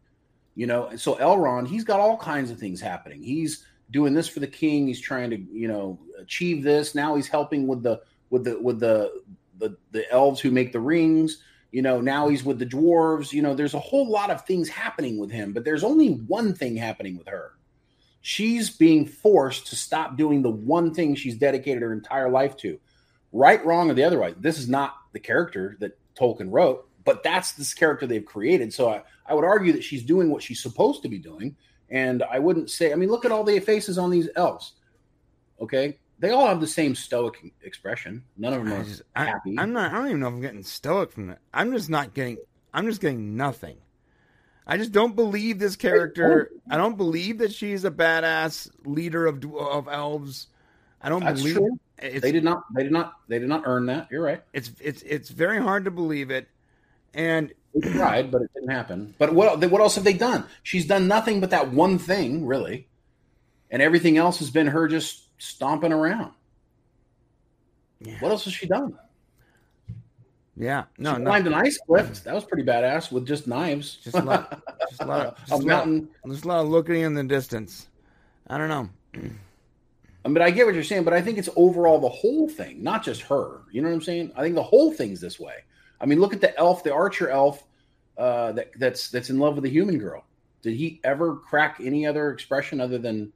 You 0.55 0.67
know, 0.67 0.95
so 0.95 1.15
Elrond, 1.15 1.67
he's 1.67 1.83
got 1.83 1.99
all 1.99 2.17
kinds 2.17 2.51
of 2.51 2.59
things 2.59 2.79
happening. 2.79 3.23
He's 3.23 3.65
doing 3.91 4.13
this 4.13 4.27
for 4.27 4.39
the 4.39 4.47
king. 4.47 4.87
He's 4.87 5.01
trying 5.01 5.31
to, 5.31 5.37
you 5.37 5.67
know, 5.67 5.99
achieve 6.19 6.63
this. 6.63 6.93
Now 6.93 7.15
he's 7.15 7.27
helping 7.27 7.67
with 7.67 7.81
the 7.81 8.01
with 8.29 8.43
the 8.43 8.59
with 8.59 8.79
the 8.79 9.23
the, 9.59 9.75
the 9.91 10.09
elves 10.11 10.39
who 10.39 10.51
make 10.51 10.71
the 10.71 10.79
rings 10.79 11.37
you 11.71 11.81
know 11.81 11.99
now 11.99 12.27
he's 12.29 12.43
with 12.43 12.59
the 12.59 12.65
dwarves 12.65 13.33
you 13.33 13.41
know 13.41 13.53
there's 13.53 13.73
a 13.73 13.79
whole 13.79 14.09
lot 14.09 14.29
of 14.29 14.45
things 14.45 14.69
happening 14.69 15.17
with 15.17 15.31
him 15.31 15.53
but 15.53 15.65
there's 15.65 15.83
only 15.83 16.13
one 16.27 16.53
thing 16.53 16.75
happening 16.75 17.17
with 17.17 17.27
her 17.27 17.53
she's 18.23 18.69
being 18.69 19.05
forced 19.05 19.67
to 19.67 19.75
stop 19.75 20.15
doing 20.15 20.41
the 20.41 20.49
one 20.49 20.93
thing 20.93 21.13
she's 21.13 21.35
dedicated 21.35 21.83
her 21.83 21.91
entire 21.91 22.29
life 22.29 22.55
to 22.55 22.79
right 23.33 23.63
wrong 23.65 23.91
or 23.91 23.93
the 23.93 24.03
otherwise 24.03 24.33
this 24.39 24.57
is 24.57 24.69
not 24.69 24.95
the 25.11 25.19
character 25.19 25.75
that 25.79 25.99
tolkien 26.15 26.47
wrote 26.49 26.87
but 27.03 27.21
that's 27.21 27.51
this 27.51 27.73
character 27.73 28.07
they've 28.07 28.25
created 28.25 28.73
so 28.73 28.89
i, 28.89 29.03
I 29.27 29.33
would 29.33 29.43
argue 29.43 29.73
that 29.73 29.83
she's 29.83 30.03
doing 30.03 30.29
what 30.29 30.41
she's 30.41 30.61
supposed 30.61 31.03
to 31.03 31.09
be 31.09 31.17
doing 31.17 31.55
and 31.89 32.23
i 32.23 32.39
wouldn't 32.39 32.69
say 32.69 32.93
i 32.93 32.95
mean 32.95 33.09
look 33.09 33.25
at 33.25 33.31
all 33.31 33.43
the 33.43 33.59
faces 33.59 33.97
on 33.97 34.09
these 34.09 34.29
elves 34.37 34.73
okay 35.59 35.99
they 36.19 36.29
all 36.29 36.47
have 36.47 36.61
the 36.61 36.67
same 36.67 36.95
stoic 36.95 37.35
expression 37.63 38.23
none 38.37 38.53
of 38.53 38.63
them 38.63 38.71
I 38.71 38.77
are 38.77 38.83
just, 38.85 39.01
I, 39.17 39.25
happy 39.25 39.55
I'm 39.59 39.73
not. 39.73 39.91
I 39.91 39.97
don't 39.97 40.07
even 40.07 40.19
know 40.21 40.27
if 40.27 40.33
I'm 40.35 40.41
getting 40.41 40.63
stoic 40.63 41.11
from 41.11 41.27
that. 41.27 41.39
I'm 41.53 41.73
just 41.73 41.89
not 41.89 42.13
getting. 42.13 42.37
I'm 42.73 42.85
just 42.85 43.01
getting 43.01 43.35
nothing. 43.35 43.75
I 44.65 44.77
just 44.77 44.91
don't 44.91 45.15
believe 45.15 45.59
this 45.59 45.75
character. 45.75 46.49
I 46.69 46.77
don't 46.77 46.95
believe 46.97 47.39
that 47.39 47.53
she's 47.53 47.83
a 47.85 47.91
badass 47.91 48.69
leader 48.85 49.25
of 49.25 49.43
of 49.55 49.87
elves. 49.87 50.47
I 51.01 51.09
don't 51.09 51.23
That's 51.23 51.41
believe 51.41 51.55
true. 51.57 51.79
they 52.01 52.31
did 52.31 52.43
not 52.45 52.63
they 52.73 52.83
did 52.83 52.91
not 52.93 53.13
they 53.27 53.39
did 53.39 53.49
not 53.49 53.63
earn 53.65 53.87
that 53.87 54.07
you're 54.09 54.23
right 54.23 54.41
it's 54.53 54.71
it's 54.79 55.01
it's 55.01 55.29
very 55.29 55.59
hard 55.61 55.85
to 55.85 55.91
believe 55.91 56.31
it. 56.31 56.47
And 57.13 57.53
they 57.75 57.91
tried 57.91 58.31
but 58.31 58.41
it 58.43 58.51
didn't 58.53 58.69
happen 58.71 59.13
but 59.17 59.33
what 59.33 59.59
what 59.69 59.81
else 59.81 59.95
have 59.95 60.03
they 60.03 60.13
done 60.13 60.45
she's 60.63 60.85
done 60.85 61.07
nothing 61.07 61.39
but 61.41 61.49
that 61.49 61.71
one 61.71 61.97
thing 61.99 62.45
really 62.45 62.87
and 63.69 63.81
everything 63.81 64.15
else 64.17 64.39
has 64.39 64.49
been 64.49 64.67
her 64.67 64.87
just 64.87 65.27
stomping 65.39 65.91
around 65.91 66.31
Yeah. 67.99 68.15
what 68.19 68.31
else 68.31 68.45
has 68.45 68.53
she 68.53 68.65
done 68.67 68.97
yeah, 70.55 70.83
no, 70.97 71.13
she 71.15 71.19
no, 71.21 71.29
climbed 71.29 71.47
an 71.47 71.53
ice 71.53 71.79
cliff 71.85 72.23
that 72.23 72.33
was 72.33 72.43
pretty 72.43 72.63
badass 72.63 73.11
with 73.11 73.25
just 73.25 73.47
knives 73.47 73.95
Just 74.03 74.15
a 74.17 74.21
lot- 74.21 74.61
just 74.89 75.01
a 75.01 75.05
lot 75.05 75.25
of- 75.27 75.37
just 75.39 75.51
a 75.51 75.55
lot- 75.57 75.65
mountain 75.65 76.09
there's 76.25 76.43
a 76.43 76.47
lot 76.47 76.61
of 76.61 76.69
looking 76.69 77.01
in 77.01 77.13
the 77.13 77.23
distance. 77.23 77.87
I 78.47 78.57
don't 78.57 78.67
know. 78.69 78.89
I 80.25 80.27
mean, 80.29 80.41
I 80.41 80.51
get 80.51 80.65
what 80.65 80.75
you're 80.75 80.83
saying, 80.83 81.03
but 81.03 81.13
I 81.13 81.21
think 81.21 81.37
it's 81.37 81.49
overall 81.55 81.99
the 81.99 82.09
whole 82.09 82.47
thing, 82.47 82.81
not 82.83 83.03
just 83.03 83.21
her. 83.23 83.61
You 83.71 83.81
know 83.81 83.89
what 83.89 83.95
I'm 83.95 84.01
saying? 84.01 84.31
I 84.35 84.41
think 84.41 84.55
the 84.55 84.63
whole 84.63 84.91
thing's 84.91 85.19
this 85.19 85.39
way. 85.39 85.55
I 85.99 86.05
mean, 86.05 86.19
look 86.19 86.33
at 86.33 86.41
the 86.41 86.57
elf, 86.57 86.83
the 86.83 86.93
archer 86.93 87.29
elf, 87.29 87.63
uh, 88.17 88.51
that 88.53 88.71
that's 88.79 89.09
that's 89.09 89.29
in 89.29 89.39
love 89.39 89.55
with 89.55 89.63
the 89.63 89.69
human 89.69 89.97
girl. 89.97 90.23
Did 90.61 90.75
he 90.75 91.01
ever 91.03 91.35
crack 91.35 91.79
any 91.81 92.05
other 92.05 92.31
expression 92.31 92.79
other 92.79 92.97
than? 92.97 93.33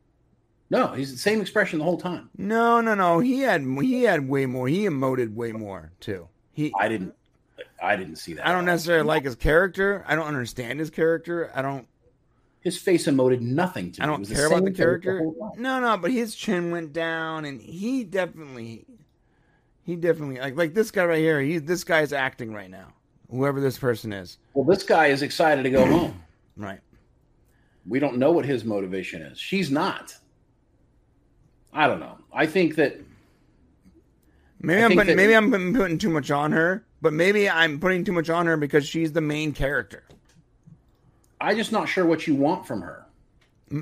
No, 0.70 0.88
he's 0.93 1.11
the 1.11 1.18
same 1.18 1.41
expression 1.41 1.80
the 1.80 1.86
whole 1.86 1.97
time. 1.99 2.30
No, 2.38 2.80
no, 2.82 2.93
no. 2.95 3.20
He 3.20 3.39
had 3.41 3.63
he 3.82 4.03
had 4.03 4.28
way 4.30 4.45
more. 4.45 4.68
He 4.68 4.84
emoted 4.86 5.34
way 5.34 5.51
more 5.51 5.91
too. 5.99 6.28
He 6.58 6.74
I 6.80 6.88
didn't, 6.89 7.14
I 7.82 7.95
didn't 7.95 8.16
see 8.16 8.34
that. 8.34 8.47
I 8.47 8.51
don't 8.51 8.66
necessarily 8.66 9.05
like 9.05 9.26
his 9.26 9.36
character. 9.36 10.03
I 10.08 10.16
don't 10.16 10.26
understand 10.26 10.80
his 10.80 10.89
character. 10.89 11.51
I 11.53 11.62
don't. 11.62 11.88
His 12.62 12.80
face 12.80 13.05
emoted 13.05 13.41
nothing 13.41 13.91
to 13.91 14.01
me. 14.01 14.03
I 14.03 14.08
don't 14.08 14.26
care 14.28 14.47
about 14.47 14.66
the 14.66 14.72
character. 14.72 15.20
time. 15.20 15.62
No, 15.62 15.80
no, 15.80 15.95
but 15.97 16.12
his 16.12 16.34
chin 16.34 16.72
went 16.72 16.93
down, 16.93 17.45
and 17.45 17.62
he 17.62 18.03
definitely, 18.03 18.86
he 19.84 19.95
definitely 19.95 20.39
like 20.39 20.58
like 20.58 20.74
this 20.74 20.89
guy 20.89 21.05
right 21.05 21.20
here. 21.20 21.39
He 21.41 21.60
this 21.60 21.84
guy's 21.84 22.12
acting 22.12 22.51
right 22.51 22.72
now. 22.72 22.88
Whoever 23.30 23.62
this 23.62 23.78
person 23.78 24.12
is, 24.12 24.39
Well, 24.55 24.66
this 24.66 24.82
guy 24.82 25.08
is 25.08 25.22
excited 25.22 25.62
to 25.62 25.70
go 25.70 25.86
home. 25.99 26.24
right? 26.58 26.80
We 27.86 27.99
don't 27.99 28.18
know 28.18 28.32
what 28.32 28.45
his 28.45 28.66
motivation 28.66 29.22
is. 29.22 29.38
She's 29.39 29.70
not. 29.70 30.16
I 31.72 31.86
don't 31.86 31.99
know. 31.99 32.18
I 32.34 32.47
think 32.47 32.74
that 32.78 32.99
Maybe 34.60 34.82
I 34.82 34.86
I'm 34.86 34.91
putting, 34.91 35.08
that- 35.08 35.16
maybe 35.16 35.34
I'm 35.36 35.74
putting- 35.74 35.97
too 35.97 36.10
much 36.10 36.32
on 36.32 36.51
her, 36.51 36.84
but 37.01 37.14
maybe 37.14 37.49
I'm 37.49 37.80
putting 37.80 38.03
too 38.03 38.12
much 38.12 38.30
on 38.30 38.45
her 38.47 38.58
because 38.58 38.88
she's 38.88 39.12
the 39.14 39.22
main 39.22 39.53
character. 39.53 40.03
I'm 41.39 41.55
just 41.55 41.72
not 41.72 41.88
sure 41.88 42.05
what 42.05 42.26
you 42.26 42.36
want 42.36 42.66
from 42.66 42.82
her. 42.82 43.05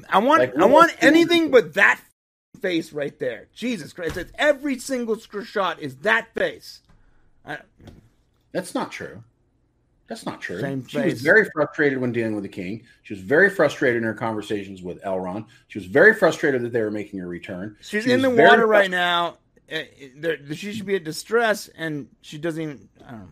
I 0.10 0.20
want 0.20 0.40
Like, 0.42 0.58
I 0.58 0.66
want 0.66 0.92
else 0.92 1.00
do 1.00 1.08
you 1.08 1.12
want 1.12 1.16
anything 1.16 1.52
but 1.52 1.76
that 1.76 2.02
face 2.62 2.92
right 2.92 3.18
there. 3.20 3.48
Jesus 3.54 3.94
Christ! 3.94 4.18
It's 4.18 4.32
every 4.38 4.80
single 4.80 5.18
shot 5.18 5.80
is 5.80 5.96
that 5.98 6.34
face. 6.34 6.82
I, 7.46 7.60
That's 8.52 8.74
not 8.74 8.92
true. 8.92 9.24
That's 10.08 10.26
not 10.26 10.42
true. 10.42 10.60
Same 10.60 10.86
she 10.88 11.00
was 11.00 11.22
very 11.22 11.46
frustrated 11.54 12.00
when 12.00 12.12
dealing 12.12 12.36
with 12.36 12.44
the 12.44 12.50
king. 12.50 12.84
She 13.04 13.14
was 13.14 13.22
very 13.22 13.50
frustrated 13.50 13.98
in 13.98 14.04
her 14.04 14.14
conversations 14.14 14.82
with 14.84 15.02
Elrond. 15.04 15.46
She 15.68 15.80
was 15.80 15.88
very 15.88 16.14
frustrated 16.14 16.62
that 16.62 16.72
they 16.74 16.82
were 16.82 16.92
making 16.92 17.20
her 17.20 17.28
return. 17.28 17.76
she's 17.82 18.04
She 18.04 18.12
in 18.12 18.22
the 18.22 18.30
water 18.30 18.68
right 18.68 18.90
now. 18.92 19.38
Uh, 19.72 19.80
there, 20.18 20.38
she 20.53 20.74
should 20.74 20.86
be 20.86 20.95
in 20.95 21.03
distress, 21.03 21.68
and 21.76 22.07
she 22.22 22.38
doesn't 22.38 22.61
even. 22.61 22.89
I 23.05 23.11
don't 23.11 23.20
know. 23.22 23.28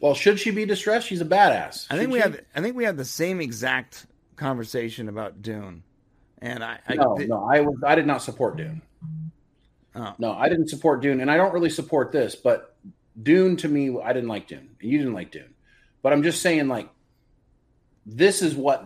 Well, 0.00 0.14
should 0.14 0.38
she 0.38 0.50
be 0.50 0.64
distressed? 0.64 1.06
She's 1.08 1.20
a 1.20 1.24
badass. 1.24 1.86
I 1.90 1.96
think 1.96 2.02
Should 2.02 2.10
we 2.12 2.18
she? 2.18 2.22
have. 2.22 2.40
I 2.54 2.60
think 2.60 2.76
we 2.76 2.84
had 2.84 2.96
the 2.96 3.04
same 3.04 3.40
exact 3.40 4.06
conversation 4.36 5.08
about 5.08 5.42
Dune, 5.42 5.82
and 6.42 6.62
I. 6.62 6.78
I 6.86 6.94
No, 6.94 7.16
did- 7.18 7.28
no, 7.30 7.44
I 7.50 7.60
was. 7.60 7.76
I 7.84 7.94
did 7.94 8.06
not 8.06 8.22
support 8.22 8.56
Dune. 8.56 8.82
oh. 9.96 10.14
No, 10.18 10.32
I 10.32 10.48
didn't 10.48 10.68
support 10.68 11.00
Dune, 11.02 11.20
and 11.20 11.30
I 11.30 11.36
don't 11.36 11.52
really 11.52 11.70
support 11.70 12.12
this. 12.12 12.36
But 12.36 12.76
Dune 13.22 13.56
to 13.56 13.68
me, 13.68 13.98
I 14.02 14.12
didn't 14.12 14.28
like 14.28 14.46
Dune, 14.48 14.68
and 14.80 14.90
you 14.90 14.98
didn't 14.98 15.14
like 15.14 15.30
Dune. 15.32 15.54
But 16.02 16.12
I'm 16.12 16.22
just 16.22 16.42
saying, 16.42 16.68
like, 16.68 16.88
this 18.06 18.40
is 18.42 18.54
what 18.54 18.84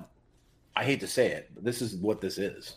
I 0.74 0.84
hate 0.84 1.00
to 1.00 1.08
say 1.08 1.32
it, 1.32 1.50
but 1.54 1.64
this 1.64 1.82
is 1.82 1.94
what 1.96 2.20
this 2.22 2.38
is. 2.38 2.76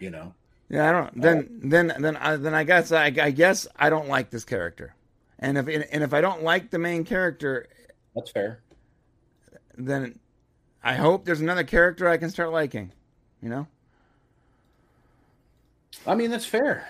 You 0.00 0.10
know, 0.10 0.34
Yeah, 0.74 0.88
I 0.88 0.92
don't. 0.92 1.20
Then, 1.20 1.60
then, 1.62 1.94
then, 2.00 2.16
I, 2.16 2.34
then 2.34 2.52
I 2.52 2.64
guess 2.64 2.90
I, 2.90 3.04
I 3.04 3.30
guess 3.30 3.68
I 3.76 3.90
don't 3.90 4.08
like 4.08 4.30
this 4.30 4.44
character, 4.44 4.92
and 5.38 5.56
if 5.56 5.68
and 5.68 6.02
if 6.02 6.12
I 6.12 6.20
don't 6.20 6.42
like 6.42 6.72
the 6.72 6.80
main 6.80 7.04
character, 7.04 7.68
that's 8.12 8.32
fair. 8.32 8.58
then 9.78 10.18
I 10.82 10.94
hope 10.94 11.26
there's 11.26 11.40
another 11.40 11.62
character 11.62 12.08
I 12.08 12.16
can 12.16 12.28
start 12.28 12.50
liking. 12.50 12.90
You 13.40 13.50
know? 13.50 13.66
I 16.08 16.16
mean, 16.16 16.32
that's 16.32 16.46
fair. 16.46 16.88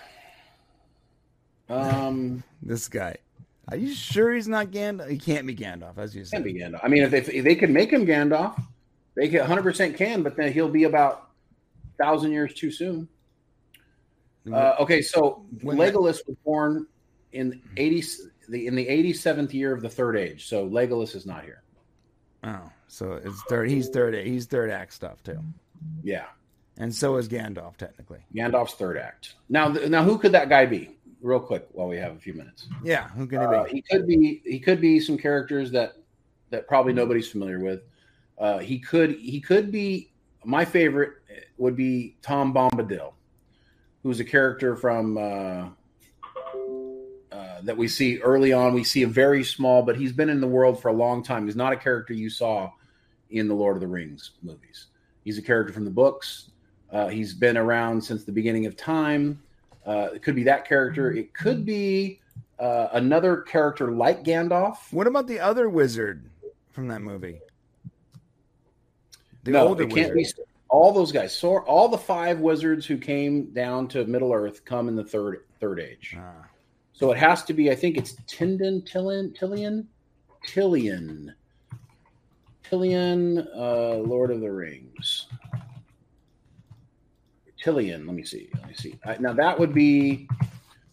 Um, 1.68 2.42
This 2.62 2.88
guy. 2.88 3.16
Are 3.68 3.76
you 3.76 3.92
sure 3.92 4.32
he's 4.32 4.48
not 4.48 4.68
Gandalf? 4.68 5.10
He 5.10 5.18
can't 5.18 5.46
be 5.46 5.54
Gandalf, 5.54 5.98
as 5.98 6.16
you 6.16 6.24
said. 6.24 6.36
can 6.36 6.42
be 6.42 6.54
Gandalf. 6.54 6.80
I 6.82 6.88
mean, 6.88 7.02
if 7.02 7.10
they, 7.10 7.18
if 7.18 7.44
they 7.44 7.54
could 7.54 7.68
make 7.70 7.92
him 7.92 8.06
Gandalf, 8.06 8.58
they 9.14 9.28
can 9.28 9.40
100 9.40 9.62
percent 9.62 9.98
can. 9.98 10.22
But 10.22 10.36
then 10.36 10.54
he'll 10.54 10.70
be 10.70 10.84
about 10.84 11.28
thousand 11.98 12.32
years 12.32 12.54
too 12.54 12.70
soon. 12.70 13.08
Uh, 14.52 14.74
okay, 14.78 15.00
so 15.00 15.44
When 15.62 15.76
Legolas 15.78 16.26
was 16.26 16.36
born 16.44 16.86
in 17.32 17.60
eighty 17.76 18.02
the 18.48 18.66
in 18.66 18.74
the 18.74 18.86
eighty 18.88 19.12
seventh 19.12 19.54
year 19.54 19.72
of 19.72 19.80
the 19.80 19.88
Third 19.88 20.16
Age. 20.16 20.46
So 20.46 20.68
Legolas 20.68 21.14
is 21.14 21.24
not 21.26 21.44
here. 21.44 21.62
Oh, 22.44 22.70
so 22.88 23.12
it's 23.14 23.42
third. 23.48 23.70
He's 23.70 23.88
third. 23.88 24.14
He's 24.14 24.44
third 24.46 24.70
act 24.70 24.92
stuff 24.92 25.22
too, 25.22 25.38
Yeah, 26.02 26.26
and 26.76 26.94
so 26.94 27.16
is 27.16 27.26
Gandalf 27.26 27.78
technically. 27.78 28.20
Gandalf's 28.34 28.74
third 28.74 28.98
act. 28.98 29.36
Now, 29.48 29.68
now, 29.68 30.04
who 30.04 30.18
could 30.18 30.32
that 30.32 30.48
guy 30.50 30.66
be? 30.66 30.90
Real 31.22 31.40
quick, 31.40 31.66
while 31.72 31.88
we 31.88 31.96
have 31.96 32.14
a 32.14 32.18
few 32.18 32.34
minutes. 32.34 32.68
Yeah, 32.84 33.08
who 33.08 33.26
he 33.26 33.36
Uh, 33.38 33.64
be? 33.64 33.70
he 33.70 33.80
could 33.80 34.06
be. 34.06 34.42
He 34.44 34.60
could 34.60 34.78
be 34.78 35.00
some 35.00 35.16
characters 35.16 35.70
that 35.70 35.94
that 36.50 36.68
probably 36.68 36.92
nobody's 36.92 37.28
familiar 37.30 37.60
with. 37.60 37.80
Uh, 38.36 38.58
he 38.58 38.78
could. 38.78 39.12
He 39.12 39.40
could 39.40 39.72
be. 39.72 40.10
My 40.44 40.66
favorite 40.66 41.12
would 41.56 41.76
be 41.76 42.16
Tom 42.20 42.52
Bombadil, 42.52 43.13
who's 44.04 44.20
a 44.20 44.24
character 44.24 44.76
from 44.76 45.18
uh, 45.18 45.68
uh, 47.32 47.60
that 47.62 47.76
we 47.76 47.88
see 47.88 48.20
early 48.20 48.52
on. 48.52 48.74
We 48.74 48.84
see 48.84 49.02
a 49.02 49.08
very 49.08 49.42
small, 49.42 49.82
but 49.82 49.96
he's 49.96 50.12
been 50.12 50.28
in 50.28 50.40
the 50.40 50.46
world 50.46 50.80
for 50.80 50.88
a 50.88 50.92
long 50.92 51.24
time. 51.24 51.46
He's 51.46 51.56
not 51.56 51.72
a 51.72 51.76
character 51.76 52.12
you 52.12 52.30
saw 52.30 52.70
in 53.30 53.48
the 53.48 53.54
Lord 53.54 53.76
of 53.76 53.80
the 53.80 53.88
Rings 53.88 54.32
movies. 54.42 54.86
He's 55.24 55.38
a 55.38 55.42
character 55.42 55.72
from 55.72 55.84
the 55.84 55.90
books. 55.90 56.50
Uh, 56.92 57.08
he's 57.08 57.34
been 57.34 57.56
around 57.56 58.00
since 58.00 58.22
the 58.24 58.30
beginning 58.30 58.66
of 58.66 58.76
time. 58.76 59.42
Uh, 59.84 60.10
it 60.14 60.22
could 60.22 60.36
be 60.36 60.44
that 60.44 60.68
character. 60.68 61.10
It 61.10 61.34
could 61.34 61.64
be 61.64 62.20
uh, 62.58 62.88
another 62.92 63.38
character 63.38 63.90
like 63.90 64.22
Gandalf. 64.22 64.92
What 64.92 65.06
about 65.06 65.26
the 65.26 65.40
other 65.40 65.68
wizard 65.68 66.30
from 66.72 66.88
that 66.88 67.00
movie? 67.00 67.40
The 69.44 69.52
no, 69.52 69.68
older 69.68 69.84
it 69.84 69.90
can't 69.90 70.14
wizard. 70.14 70.36
be 70.36 70.42
all 70.74 70.90
those 70.92 71.12
guys. 71.12 71.32
So 71.32 71.58
all 71.58 71.88
the 71.88 71.96
five 71.96 72.40
wizards 72.40 72.84
who 72.84 72.98
came 72.98 73.52
down 73.52 73.86
to 73.88 74.04
Middle 74.06 74.32
Earth 74.32 74.64
come 74.64 74.88
in 74.88 74.96
the 74.96 75.04
third 75.04 75.44
third 75.60 75.78
age. 75.78 76.16
Ah, 76.18 76.46
So 76.92 77.12
it 77.12 77.18
has 77.18 77.44
to 77.44 77.52
be. 77.54 77.70
I 77.70 77.76
think 77.76 77.96
it's 77.96 78.14
Tindon, 78.26 78.82
Tilion, 78.84 79.32
Tilion, 79.38 79.86
Tilion, 80.44 81.32
Tilion, 82.68 83.46
uh, 83.56 83.98
Lord 83.98 84.32
of 84.32 84.40
the 84.40 84.50
Rings. 84.50 85.28
Tilion. 87.64 88.04
Let 88.04 88.16
me 88.16 88.24
see. 88.24 88.50
Let 88.54 88.66
me 88.66 88.74
see. 88.74 88.98
Uh, 89.04 89.14
now 89.20 89.32
that 89.32 89.56
would 89.58 89.72
be 89.72 90.28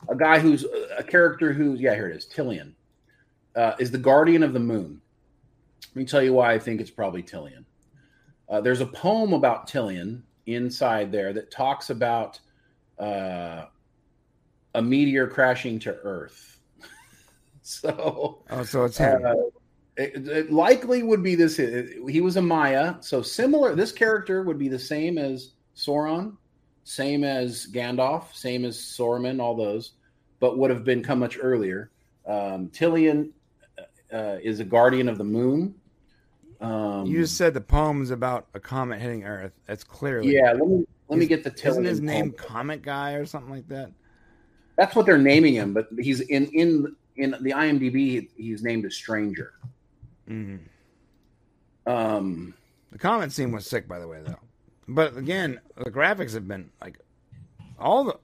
a 0.09 0.15
guy 0.15 0.38
who's 0.38 0.63
a 0.95 1.03
character 1.03 1.53
who's 1.53 1.82
yeah. 1.82 1.95
Here 1.95 2.07
it 2.07 2.15
is. 2.15 2.27
Tilion 2.27 2.73
uh, 3.55 3.73
is 3.79 3.89
the 3.89 3.97
guardian 3.97 4.43
of 4.43 4.53
the 4.53 4.59
moon. 4.59 5.01
Let 5.89 5.95
me 5.95 6.05
tell 6.05 6.21
you 6.21 6.34
why 6.34 6.53
I 6.53 6.59
think 6.59 6.79
it's 6.82 6.91
probably 6.91 7.23
Tilion. 7.23 7.65
Uh, 8.52 8.60
there's 8.60 8.82
a 8.82 8.86
poem 8.86 9.32
about 9.32 9.66
Tilion 9.66 10.22
inside 10.45 11.10
there 11.10 11.32
that 11.32 11.49
talks 11.49 11.89
about 11.89 12.39
uh, 12.99 13.66
a 14.76 14.82
meteor 14.82 15.26
crashing 15.26 15.80
to 15.80 15.95
Earth. 16.04 16.60
so 17.62 18.43
oh, 18.49 18.64
so 18.64 18.84
it's 18.84 18.97
him. 18.97 19.26
uh, 19.26 19.34
it, 19.95 20.28
it 20.28 20.52
likely 20.52 21.02
would 21.02 21.24
be 21.24 21.36
this. 21.36 21.56
He 21.58 22.20
was 22.20 22.36
a 22.36 22.41
Maia, 22.41 22.95
so 22.99 23.22
similar. 23.22 23.74
This 23.74 23.93
character 23.93 24.43
would 24.43 24.60
be 24.60 24.68
the 24.68 24.80
same 24.80 25.18
as 25.18 25.54
Sauron, 25.76 26.36
same 26.84 27.24
as 27.24 27.68
Gandalf, 27.72 28.34
same 28.34 28.66
as 28.66 28.78
Saruman, 28.78 29.41
all 29.41 29.56
those, 29.56 29.93
but 30.39 30.58
would 30.58 30.72
have 30.72 30.84
been 30.84 31.02
come 31.02 31.20
much 31.20 31.38
earlier. 31.41 31.91
Um, 32.28 32.68
Tilion 32.70 33.32
uh, 34.12 34.38
is 34.43 34.60
a 34.60 34.66
guardian 34.66 35.08
of 35.08 35.18
the 35.18 35.24
moon. 35.24 35.76
Um, 36.62 37.07
you 37.07 37.20
just 37.22 37.38
said 37.38 37.53
the 37.55 37.62
poem's 37.62 38.12
about 38.12 38.47
a 38.53 38.59
comet 38.59 39.01
hitting 39.01 39.24
Earth. 39.24 39.53
That's 39.66 39.84
clearly 39.84 40.34
yeah. 40.36 40.51
Let 40.53 40.68
me 40.68 40.86
let 41.07 41.20
me 41.20 41.26
get 41.26 41.43
the 41.43 41.49
Tilion. 41.51 41.70
Isn't 41.70 41.86
his 41.86 42.01
name. 42.01 42.32
Comet 42.32 42.84
Guy 42.84 43.14
or 43.14 43.26
something 43.26 43.51
like 43.51 43.68
that? 43.70 43.91
That's 44.78 44.95
what 44.95 45.05
they're 45.05 45.18
naming 45.18 45.55
him, 45.55 45.74
but 45.74 45.88
he's 45.99 46.22
in 46.22 46.45
in 46.47 46.95
in 47.16 47.32
the 47.41 47.51
IMDb. 47.51 48.30
He's 48.38 48.64
named 48.64 48.86
a 48.86 48.91
stranger. 48.91 49.53
hmm 50.28 50.57
Um, 51.88 52.53
The 52.91 52.99
comet 52.99 53.32
scene 53.32 53.51
was 53.51 53.66
sick, 53.66 53.88
by 53.88 53.99
the 53.99 54.07
way, 54.07 54.22
though. 54.24 54.39
But 54.88 55.18
again, 55.18 55.59
the 55.78 55.91
graphics 55.91 56.34
have 56.34 56.47
been 56.47 56.70
like 56.80 56.99
all 57.80 58.03
the 58.03 58.20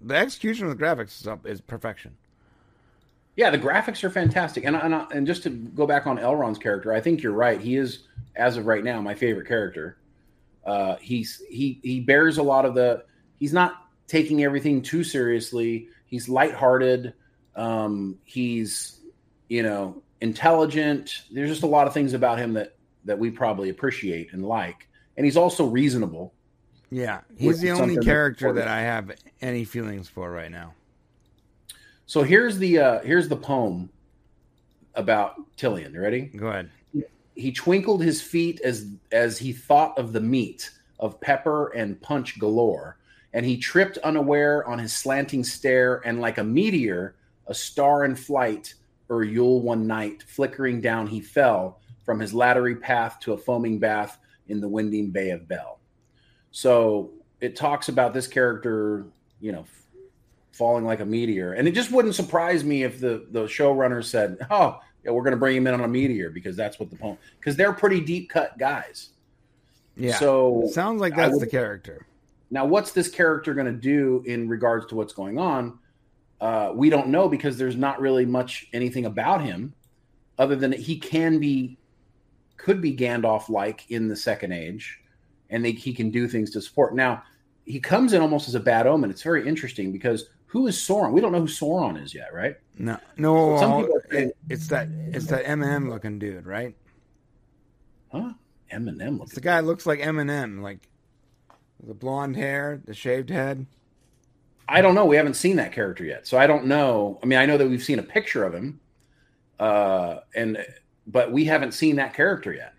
the 0.00 0.14
execution 0.14 0.66
of 0.68 0.78
the 0.78 0.82
graphics 0.82 1.20
is 1.20 1.26
up 1.26 1.46
is 1.46 1.60
perfection. 1.60 2.16
Yeah, 3.36 3.50
the 3.50 3.58
graphics 3.58 4.02
are 4.04 4.10
fantastic, 4.10 4.64
and 4.64 4.76
and, 4.76 4.94
and 5.12 5.26
just 5.26 5.42
to 5.44 5.50
go 5.50 5.86
back 5.86 6.06
on 6.06 6.18
Elrond's 6.18 6.58
character, 6.58 6.92
I 6.92 7.00
think 7.00 7.22
you're 7.22 7.32
right. 7.32 7.60
He 7.60 7.76
is, 7.76 8.00
as 8.36 8.56
of 8.56 8.66
right 8.66 8.84
now, 8.84 9.00
my 9.00 9.14
favorite 9.14 9.46
character. 9.46 9.98
Uh, 10.64 10.96
he's 10.96 11.42
he 11.48 11.80
he 11.82 12.00
bears 12.00 12.38
a 12.38 12.42
lot 12.42 12.64
of 12.64 12.74
the. 12.74 13.04
He's 13.38 13.52
not 13.52 13.86
taking 14.06 14.44
everything 14.44 14.82
too 14.82 15.04
seriously. 15.04 15.88
He's 16.06 16.28
lighthearted. 16.28 17.14
Um, 17.56 18.18
he's 18.24 19.00
you 19.48 19.62
know 19.62 20.02
intelligent. 20.20 21.22
There's 21.30 21.50
just 21.50 21.62
a 21.62 21.68
lot 21.68 21.86
of 21.86 21.94
things 21.94 22.12
about 22.12 22.38
him 22.38 22.52
that 22.54 22.76
that 23.04 23.18
we 23.18 23.30
probably 23.30 23.70
appreciate 23.70 24.32
and 24.32 24.44
like, 24.44 24.88
and 25.16 25.24
he's 25.24 25.36
also 25.36 25.66
reasonable. 25.66 26.34
Yeah, 26.90 27.20
he's 27.38 27.60
the 27.60 27.70
only 27.70 27.96
character 27.98 28.52
that 28.52 28.68
I 28.68 28.80
have 28.80 29.12
any 29.40 29.64
feelings 29.64 30.08
for 30.08 30.30
right 30.30 30.50
now. 30.50 30.74
So 32.10 32.24
here's 32.24 32.58
the 32.58 32.76
uh, 32.80 33.00
here's 33.02 33.28
the 33.28 33.36
poem 33.36 33.88
about 34.96 35.36
Tilion. 35.56 35.94
You 35.94 36.00
ready? 36.00 36.22
Go 36.22 36.48
ahead. 36.48 36.68
he 37.36 37.52
twinkled 37.52 38.02
his 38.02 38.20
feet 38.20 38.60
as 38.62 38.88
as 39.12 39.38
he 39.38 39.52
thought 39.52 39.96
of 39.96 40.12
the 40.12 40.20
meat 40.20 40.72
of 40.98 41.20
pepper 41.20 41.68
and 41.68 42.02
punch 42.02 42.40
galore 42.40 42.98
and 43.32 43.46
he 43.46 43.56
tripped 43.56 43.96
unaware 43.98 44.66
on 44.66 44.76
his 44.76 44.92
slanting 44.92 45.44
stair 45.44 46.02
and 46.04 46.20
like 46.20 46.38
a 46.38 46.42
meteor 46.42 47.14
a 47.46 47.54
star 47.54 48.04
in 48.04 48.16
flight 48.16 48.74
or 49.08 49.22
yule 49.22 49.60
one 49.60 49.86
night 49.86 50.24
flickering 50.24 50.80
down 50.80 51.06
he 51.06 51.20
fell 51.20 51.78
from 52.04 52.18
his 52.18 52.32
laddery 52.32 52.74
path 52.74 53.20
to 53.20 53.34
a 53.34 53.38
foaming 53.38 53.78
bath 53.78 54.18
in 54.48 54.60
the 54.60 54.68
winding 54.68 55.12
bay 55.12 55.30
of 55.30 55.46
Bel 55.46 55.78
so 56.50 57.12
it 57.40 57.54
talks 57.54 57.88
about 57.88 58.12
this 58.12 58.26
character 58.26 59.06
you 59.40 59.52
know 59.52 59.64
falling 60.60 60.84
like 60.84 61.00
a 61.00 61.04
meteor 61.06 61.54
and 61.54 61.66
it 61.66 61.72
just 61.72 61.90
wouldn't 61.90 62.14
surprise 62.14 62.62
me 62.64 62.82
if 62.82 63.00
the 63.00 63.26
the 63.30 63.44
showrunner 63.44 64.04
said 64.04 64.36
oh 64.50 64.78
yeah, 65.04 65.10
we're 65.10 65.22
going 65.22 65.32
to 65.32 65.38
bring 65.38 65.56
him 65.56 65.66
in 65.66 65.72
on 65.72 65.80
a 65.80 65.88
meteor 65.88 66.28
because 66.28 66.54
that's 66.54 66.78
what 66.78 66.90
the 66.90 66.96
poem 66.96 67.16
because 67.38 67.56
they're 67.56 67.72
pretty 67.72 68.00
deep 68.02 68.28
cut 68.28 68.56
guys. 68.58 69.08
Yeah. 69.96 70.16
So 70.18 70.68
Sounds 70.72 71.00
like 71.00 71.16
that's 71.16 71.32
would- 71.32 71.40
the 71.40 71.46
character. 71.46 72.06
now, 72.50 72.66
what's 72.66 72.92
this 72.92 73.08
character 73.08 73.54
going 73.54 73.66
to 73.66 73.72
do 73.72 74.22
in 74.26 74.46
regards 74.48 74.84
to 74.88 74.94
what's 74.96 75.14
going 75.14 75.38
on? 75.38 75.78
Uh, 76.40 76.72
we 76.74 76.90
don't 76.90 77.08
know 77.08 77.28
because 77.28 77.56
there's 77.58 77.76
not 77.76 78.00
really 78.00 78.26
much 78.26 78.66
anything 78.74 79.06
about 79.06 79.42
him, 79.42 79.72
other 80.38 80.56
than 80.56 80.70
that 80.70 80.80
he 80.80 80.98
can 80.98 81.38
be, 81.38 81.76
could 82.56 82.80
be 82.80 82.94
Gandalf 82.96 83.48
like 83.48 83.90
in 83.90 84.08
the 84.08 84.16
Second 84.16 84.52
Age, 84.52 85.00
and 85.50 85.64
they, 85.64 85.72
he 85.72 85.92
can 85.94 86.10
do 86.10 86.26
things 86.28 86.50
to 86.52 86.60
support. 86.62 86.94
Now, 86.94 87.22
he 87.66 87.78
comes 87.80 88.12
in 88.14 88.20
almost 88.22 88.48
as 88.48 88.54
a 88.54 88.60
bad 88.60 88.86
omen. 88.86 89.10
It's 89.10 89.22
very 89.22 89.46
interesting 89.46 89.92
because 89.92 90.28
who 90.50 90.66
is 90.66 90.76
Sauron? 90.76 91.12
We 91.12 91.20
don't 91.20 91.30
know 91.30 91.40
who 91.40 91.46
Sauron 91.46 92.02
is 92.02 92.12
yet, 92.12 92.34
right? 92.34 92.56
No, 92.76 92.98
no, 93.16 93.56
Some 93.58 93.82
people 93.82 94.00
it, 94.10 94.36
it's 94.48 94.66
that 94.66 94.88
it's 95.12 95.26
that 95.26 95.44
Eminem 95.44 95.88
looking 95.88 96.18
dude, 96.18 96.44
right? 96.44 96.74
Huh? 98.10 98.32
Eminem. 98.72 99.22
It's 99.22 99.34
the 99.34 99.40
guy 99.40 99.60
looks 99.60 99.86
like 99.86 100.00
Eminem, 100.00 100.60
like 100.60 100.88
the 101.86 101.94
blonde 101.94 102.34
hair, 102.34 102.82
the 102.84 102.94
shaved 102.94 103.30
head. 103.30 103.64
I 104.68 104.82
don't 104.82 104.96
know. 104.96 105.04
We 105.04 105.14
haven't 105.14 105.34
seen 105.34 105.54
that 105.56 105.72
character 105.72 106.04
yet, 106.04 106.26
so 106.26 106.36
I 106.36 106.48
don't 106.48 106.66
know. 106.66 107.20
I 107.22 107.26
mean, 107.26 107.38
I 107.38 107.46
know 107.46 107.56
that 107.56 107.68
we've 107.68 107.82
seen 107.82 108.00
a 108.00 108.04
picture 108.04 108.42
of 108.42 108.52
him, 108.52 108.80
uh, 109.60 110.18
and 110.34 110.58
but 111.06 111.30
we 111.30 111.44
haven't 111.44 111.72
seen 111.72 111.94
that 111.96 112.12
character 112.12 112.52
yet. 112.52 112.74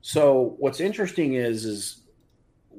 So 0.00 0.56
what's 0.58 0.80
interesting 0.80 1.34
is 1.34 1.66
is 1.66 2.00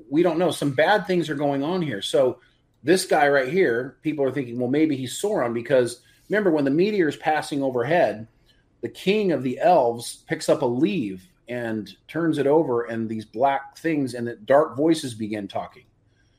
we 0.09 0.23
don't 0.23 0.39
know. 0.39 0.49
Some 0.49 0.71
bad 0.71 1.05
things 1.05 1.29
are 1.29 1.35
going 1.35 1.61
on 1.63 1.83
here. 1.83 2.01
So 2.01 2.39
this 2.83 3.05
guy 3.05 3.27
right 3.27 3.47
here, 3.47 3.97
people 4.01 4.25
are 4.25 4.31
thinking, 4.31 4.59
well, 4.59 4.69
maybe 4.69 4.95
he's 4.95 5.19
Sauron 5.19 5.53
because 5.53 6.01
remember 6.29 6.51
when 6.51 6.65
the 6.65 6.71
meteor 6.71 7.07
is 7.07 7.15
passing 7.15 7.63
overhead, 7.63 8.27
the 8.81 8.89
king 8.89 9.31
of 9.31 9.43
the 9.43 9.59
elves 9.59 10.23
picks 10.27 10.49
up 10.49 10.61
a 10.61 10.65
leaf 10.65 11.25
and 11.47 11.95
turns 12.07 12.37
it 12.37 12.47
over, 12.47 12.83
and 12.83 13.09
these 13.09 13.25
black 13.25 13.77
things 13.77 14.13
and 14.13 14.27
the 14.27 14.35
dark 14.35 14.75
voices 14.75 15.13
begin 15.13 15.47
talking. 15.47 15.83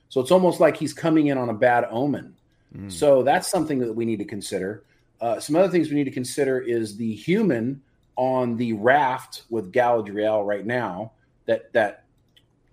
So 0.09 0.21
it's 0.21 0.31
almost 0.31 0.61
like 0.61 0.77
he's 0.77 0.95
coming 0.95 1.29
in 1.29 1.39
on 1.39 1.49
a 1.49 1.55
bad 1.55 1.87
omen. 1.91 2.35
Mm. 2.77 2.91
So 2.91 3.23
that's 3.23 3.49
something 3.49 3.79
that 3.81 3.93
we 3.93 4.05
need 4.05 4.19
to 4.19 4.25
consider. 4.25 4.85
Uh, 5.21 5.41
some 5.41 5.57
other 5.57 5.69
things 5.69 5.89
we 5.89 5.97
need 5.97 6.05
to 6.05 6.11
consider 6.11 6.61
is 6.61 6.97
the 6.97 7.15
human 7.15 7.83
on 8.17 8.57
the 8.57 8.75
raft 8.75 9.43
with 9.51 9.73
Galadriel 9.73 10.47
right 10.47 10.65
now 10.65 11.13
that 11.47 11.73
that 11.73 12.05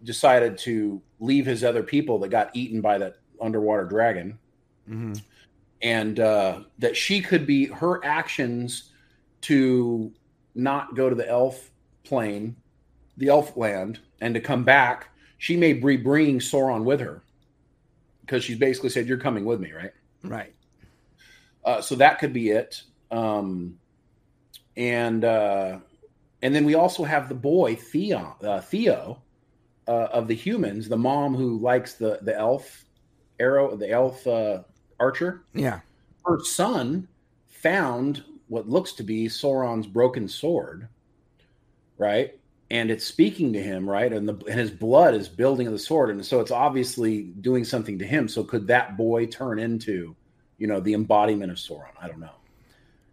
decided 0.03 0.57
to 0.57 1.01
leave 1.19 1.45
his 1.45 1.63
other 1.63 1.83
people 1.83 2.19
that 2.19 2.29
got 2.29 2.49
eaten 2.55 2.81
by 2.81 2.97
that 2.97 3.17
underwater 3.41 3.85
dragon, 3.85 4.37
Mhm. 4.89 5.21
and 5.81 6.19
uh, 6.19 6.61
that 6.79 6.95
she 6.95 7.21
could 7.21 7.45
be 7.45 7.65
her 7.67 8.03
actions 8.05 8.91
to 9.41 10.11
not 10.55 10.95
go 10.95 11.09
to 11.09 11.15
the 11.15 11.27
elf 11.27 11.71
plane, 12.03 12.55
the 13.17 13.29
elf 13.29 13.55
land, 13.57 13.99
and 14.21 14.33
to 14.35 14.39
come 14.41 14.63
back. 14.63 15.07
she 15.37 15.57
may 15.57 15.73
be 15.73 15.97
bringing 15.97 16.37
Sauron 16.37 16.83
with 16.83 16.99
her 16.99 17.23
because 18.21 18.43
she's 18.43 18.59
basically 18.59 18.89
said, 18.89 19.07
"You're 19.07 19.17
coming 19.17 19.43
with 19.43 19.59
me," 19.59 19.71
right? 19.71 19.91
Right. 20.23 20.53
Uh, 21.65 21.81
so 21.81 21.95
that 21.95 22.19
could 22.19 22.31
be 22.31 22.51
it. 22.51 22.83
Um, 23.09 23.79
and 24.77 25.25
uh, 25.25 25.79
and 26.43 26.53
then 26.53 26.63
we 26.63 26.75
also 26.75 27.03
have 27.03 27.27
the 27.27 27.33
boy 27.35 27.75
Theo, 27.75 28.35
uh, 28.43 28.61
Theo 28.61 29.21
uh, 29.87 30.09
of 30.13 30.27
the 30.27 30.35
humans, 30.35 30.87
the 30.87 30.97
mom 30.97 31.33
who 31.35 31.57
likes 31.59 31.95
the 31.95 32.19
the 32.21 32.37
elf 32.37 32.85
arrow, 33.41 33.69
of 33.71 33.79
the 33.79 33.89
elf 33.89 34.25
uh, 34.27 34.61
archer. 34.99 35.43
Yeah. 35.53 35.79
Her 36.25 36.39
son 36.43 37.07
found 37.47 38.23
what 38.47 38.69
looks 38.69 38.93
to 38.93 39.03
be 39.03 39.27
Sauron's 39.27 39.87
broken 39.87 40.27
sword, 40.27 40.87
right? 41.97 42.37
And 42.69 42.89
it's 42.89 43.05
speaking 43.05 43.51
to 43.53 43.61
him, 43.61 43.89
right? 43.89 44.13
And 44.13 44.27
the 44.27 44.35
and 44.45 44.59
his 44.59 44.71
blood 44.71 45.13
is 45.13 45.27
building 45.27 45.69
the 45.71 45.79
sword, 45.79 46.09
and 46.09 46.25
so 46.25 46.39
it's 46.39 46.51
obviously 46.51 47.23
doing 47.41 47.65
something 47.65 47.99
to 47.99 48.05
him. 48.05 48.27
So 48.29 48.43
could 48.43 48.67
that 48.67 48.95
boy 48.95 49.25
turn 49.25 49.59
into, 49.59 50.15
you 50.57 50.67
know, 50.67 50.79
the 50.79 50.93
embodiment 50.93 51.51
of 51.51 51.57
Sauron? 51.57 51.91
I 52.01 52.07
don't 52.07 52.19
know. 52.19 52.37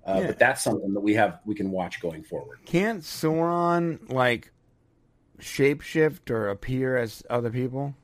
Uh, 0.06 0.20
Yeah. 0.20 0.26
But 0.28 0.38
that's 0.38 0.62
something 0.62 0.94
that 0.94 1.00
we 1.00 1.14
have 1.14 1.40
we 1.44 1.54
can 1.54 1.70
watch 1.70 2.00
going 2.00 2.22
forward. 2.22 2.60
Can't 2.66 3.02
Sauron 3.02 4.12
like 4.12 4.52
shapeshift 5.40 6.30
or 6.30 6.48
appear 6.48 6.96
as 6.96 7.22
other 7.28 7.50
people? 7.50 7.94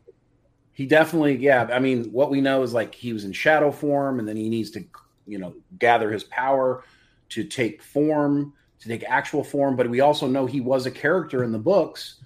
He 0.75 0.87
definitely, 0.87 1.37
yeah. 1.37 1.69
I 1.73 1.79
mean, 1.79 2.11
what 2.11 2.31
we 2.31 2.41
know 2.41 2.63
is 2.63 2.75
like 2.75 2.95
he 2.95 3.13
was 3.13 3.25
in 3.25 3.33
shadow 3.33 3.71
form, 3.71 4.19
and 4.19 4.29
then 4.29 4.37
he 4.37 4.49
needs 4.49 4.71
to, 4.73 4.85
you 5.27 5.39
know, 5.39 5.55
gather 5.79 6.11
his 6.11 6.25
power 6.25 6.85
to 7.31 7.45
take 7.45 7.81
form, 7.83 8.53
to 8.81 8.89
take 8.89 9.05
actual 9.05 9.45
form. 9.45 9.77
But 9.77 9.89
we 9.89 10.01
also 10.01 10.27
know 10.27 10.47
he 10.47 10.61
was 10.61 10.87
a 10.87 10.91
character 10.91 11.45
in 11.45 11.53
the 11.53 11.59
books 11.59 12.17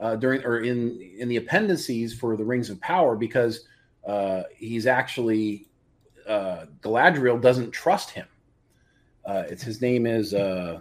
uh, 0.00 0.16
during 0.16 0.42
or 0.44 0.60
in 0.60 1.00
in 1.18 1.28
the 1.28 1.36
appendices 1.36 2.14
for 2.14 2.36
the 2.36 2.44
Rings 2.44 2.70
of 2.70 2.80
Power 2.80 3.14
because 3.14 3.66
uh, 4.06 4.44
he's 4.56 4.86
actually 4.86 5.66
uh, 6.26 6.66
Galadriel 6.80 7.40
doesn't 7.40 7.72
trust 7.72 8.10
him. 8.10 8.26
Uh, 9.24 9.44
it's 9.48 9.62
his 9.62 9.82
name 9.82 10.06
is. 10.06 10.32
Uh, 10.32 10.80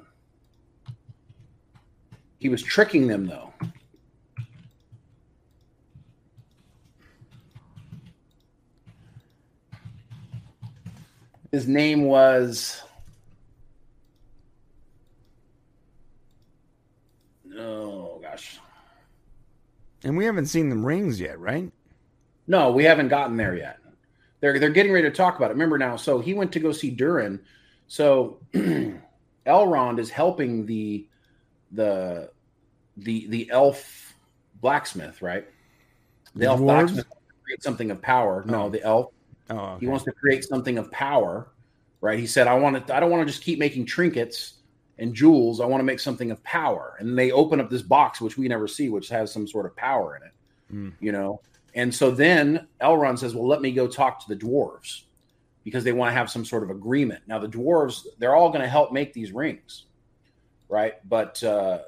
he 2.39 2.49
was 2.49 2.61
tricking 2.61 3.07
them 3.07 3.25
though. 3.25 3.51
His 11.57 11.67
name 11.67 12.03
was. 12.03 12.83
Oh 17.57 18.19
gosh, 18.21 18.59
And 20.03 20.15
we 20.15 20.25
haven't 20.25 20.45
seen 20.45 20.69
the 20.69 20.75
rings 20.75 21.19
yet, 21.19 21.39
right? 21.39 21.71
no, 22.45 22.71
we 22.71 22.83
haven't 22.83 23.07
gotten 23.07 23.37
there 23.37 23.55
yet. 23.55 23.79
They're 24.39 24.59
they're 24.59 24.69
getting 24.69 24.91
ready 24.91 25.09
to 25.09 25.15
talk 25.15 25.35
about 25.37 25.49
it. 25.49 25.53
Remember 25.55 25.79
now, 25.79 25.95
so 25.95 26.19
he 26.19 26.35
went 26.35 26.51
to 26.51 26.59
go 26.59 26.71
see 26.71 26.91
Durin. 26.91 27.39
So 27.87 28.37
Elrond 29.47 29.97
is 29.97 30.11
helping 30.11 30.67
the 30.67 31.07
the 31.71 32.29
the 32.97 33.25
the 33.29 33.49
elf 33.49 34.13
blacksmith, 34.61 35.23
right? 35.23 35.47
The, 36.35 36.41
The 36.41 36.45
elf 36.45 36.59
dwarves? 36.59 36.63
blacksmith 36.65 37.07
create 37.43 37.63
something 37.63 37.89
of 37.89 37.99
power. 37.99 38.43
No, 38.45 38.65
Oh. 38.65 38.69
the 38.69 38.83
elf 38.83 39.11
Oh, 39.49 39.55
okay. 39.57 39.79
He 39.81 39.87
wants 39.87 40.05
to 40.05 40.11
create 40.11 40.43
something 40.43 40.77
of 40.77 40.91
power, 40.91 41.49
right? 42.01 42.19
He 42.19 42.27
said, 42.27 42.47
"I 42.47 42.55
want 42.55 42.87
to. 42.87 42.95
I 42.95 42.99
don't 42.99 43.09
want 43.11 43.25
to 43.27 43.31
just 43.31 43.43
keep 43.43 43.59
making 43.59 43.85
trinkets 43.85 44.55
and 44.97 45.13
jewels. 45.13 45.61
I 45.61 45.65
want 45.65 45.79
to 45.79 45.85
make 45.85 45.99
something 45.99 46.31
of 46.31 46.43
power." 46.43 46.95
And 46.99 47.17
they 47.17 47.31
open 47.31 47.59
up 47.59 47.69
this 47.69 47.81
box, 47.81 48.19
which 48.19 48.37
we 48.37 48.47
never 48.47 48.67
see, 48.67 48.89
which 48.89 49.09
has 49.09 49.31
some 49.31 49.47
sort 49.47 49.65
of 49.65 49.75
power 49.75 50.15
in 50.17 50.23
it, 50.23 50.33
Mm. 50.73 50.93
you 50.99 51.11
know. 51.11 51.41
And 51.75 51.93
so 51.93 52.11
then 52.11 52.67
Elrond 52.81 53.19
says, 53.19 53.35
"Well, 53.35 53.47
let 53.47 53.61
me 53.61 53.71
go 53.71 53.87
talk 53.87 54.25
to 54.25 54.27
the 54.27 54.35
dwarves 54.35 55.03
because 55.63 55.83
they 55.83 55.93
want 55.93 56.09
to 56.09 56.13
have 56.13 56.29
some 56.29 56.43
sort 56.43 56.63
of 56.63 56.69
agreement." 56.69 57.21
Now, 57.27 57.39
the 57.39 57.47
dwarves, 57.47 58.05
they're 58.17 58.35
all 58.35 58.49
going 58.49 58.61
to 58.61 58.67
help 58.67 58.91
make 58.91 59.13
these 59.13 59.31
rings, 59.31 59.85
right? 60.69 60.95
But 61.07 61.41
uh, 61.43 61.83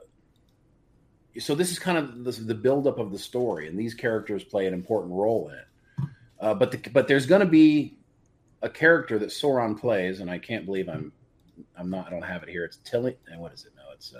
so 1.39 1.55
this 1.55 1.71
is 1.71 1.79
kind 1.79 1.97
of 1.97 2.23
the, 2.23 2.31
the 2.31 2.55
buildup 2.55 2.99
of 2.99 3.11
the 3.11 3.19
story, 3.19 3.67
and 3.67 3.77
these 3.79 3.93
characters 3.93 4.43
play 4.43 4.67
an 4.67 4.73
important 4.73 5.13
role 5.13 5.49
in 5.49 5.55
it. 5.55 5.65
Uh, 6.39 6.53
but 6.53 6.71
the, 6.71 6.89
but 6.91 7.07
there's 7.07 7.25
going 7.25 7.41
to 7.41 7.47
be 7.47 7.97
a 8.61 8.69
character 8.69 9.19
that 9.19 9.29
Sauron 9.29 9.77
plays, 9.79 10.19
and 10.19 10.29
I 10.29 10.37
can't 10.37 10.65
believe 10.65 10.87
I'm 10.89 11.11
I'm 11.77 11.89
not 11.89 12.07
I 12.07 12.09
don't 12.09 12.21
have 12.21 12.43
it 12.43 12.49
here. 12.49 12.63
It's 12.65 12.77
Tilly. 12.77 13.17
And 13.27 13.39
what 13.41 13.53
is 13.53 13.65
it? 13.65 13.73
No, 13.75 13.83
it's 13.93 14.13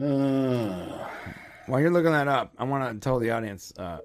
uh. 0.00 0.04
uh 0.04 1.08
While 1.66 1.80
you're 1.80 1.90
looking 1.90 2.12
that 2.12 2.28
up, 2.28 2.52
I 2.58 2.64
want 2.64 2.92
to 2.92 3.04
tell 3.04 3.18
the 3.18 3.30
audience 3.30 3.72
uh, 3.78 3.98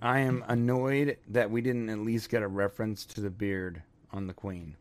I 0.00 0.20
am 0.20 0.44
annoyed 0.48 1.18
that 1.28 1.50
we 1.50 1.60
didn't 1.60 1.90
at 1.90 1.98
least 1.98 2.30
get 2.30 2.42
a 2.42 2.48
reference 2.48 3.04
to 3.06 3.20
the 3.20 3.30
beard 3.30 3.82
on 4.12 4.26
the 4.26 4.32
queen. 4.34 4.74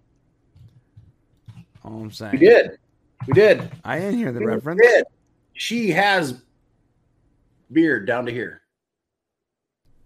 All 1.84 2.02
I'm 2.02 2.12
saying. 2.12 2.34
we 2.34 2.38
did, 2.40 2.78
we 3.28 3.34
did. 3.34 3.70
I 3.84 4.00
didn't 4.00 4.18
hear 4.18 4.32
the 4.32 4.40
We 4.40 4.46
reference. 4.46 4.82
did. 4.82 5.04
She 5.54 5.90
has 5.92 6.42
beard 7.72 8.06
down 8.08 8.26
to 8.26 8.32
here. 8.32 8.61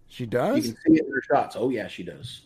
She 0.08 0.26
does. 0.26 0.56
You 0.56 0.72
can 0.72 0.82
see 0.82 1.00
it 1.00 1.06
in 1.06 1.12
her 1.12 1.22
shots. 1.22 1.56
Oh 1.58 1.68
yeah, 1.70 1.88
she 1.88 2.02
does. 2.02 2.42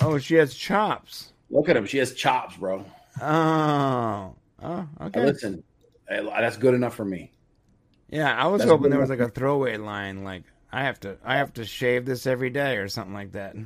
Oh, 0.00 0.18
she 0.18 0.34
has 0.34 0.54
chops. 0.54 1.32
Look 1.50 1.68
at 1.68 1.76
him. 1.76 1.86
She 1.86 1.98
has 1.98 2.14
chops, 2.14 2.56
bro. 2.56 2.84
Oh. 3.20 4.34
Oh, 4.62 4.68
Now, 4.68 4.88
okay. 5.02 5.24
listen, 5.24 5.62
eh, 6.08 6.22
that's 6.22 6.56
good 6.56 6.74
enough 6.74 6.94
for 6.94 7.04
me. 7.04 7.32
Yeah, 8.08 8.34
I 8.34 8.46
was 8.46 8.60
That's 8.60 8.70
hoping 8.70 8.90
there 8.90 9.00
was 9.00 9.10
like 9.10 9.20
a 9.20 9.28
throwaway 9.28 9.76
line 9.76 10.24
like 10.24 10.44
I 10.72 10.84
have 10.84 11.00
to 11.00 11.16
I 11.24 11.36
have 11.38 11.52
to 11.54 11.64
shave 11.64 12.04
this 12.06 12.26
every 12.26 12.50
day 12.50 12.76
or 12.76 12.88
something 12.88 13.14
like 13.14 13.32
that. 13.32 13.56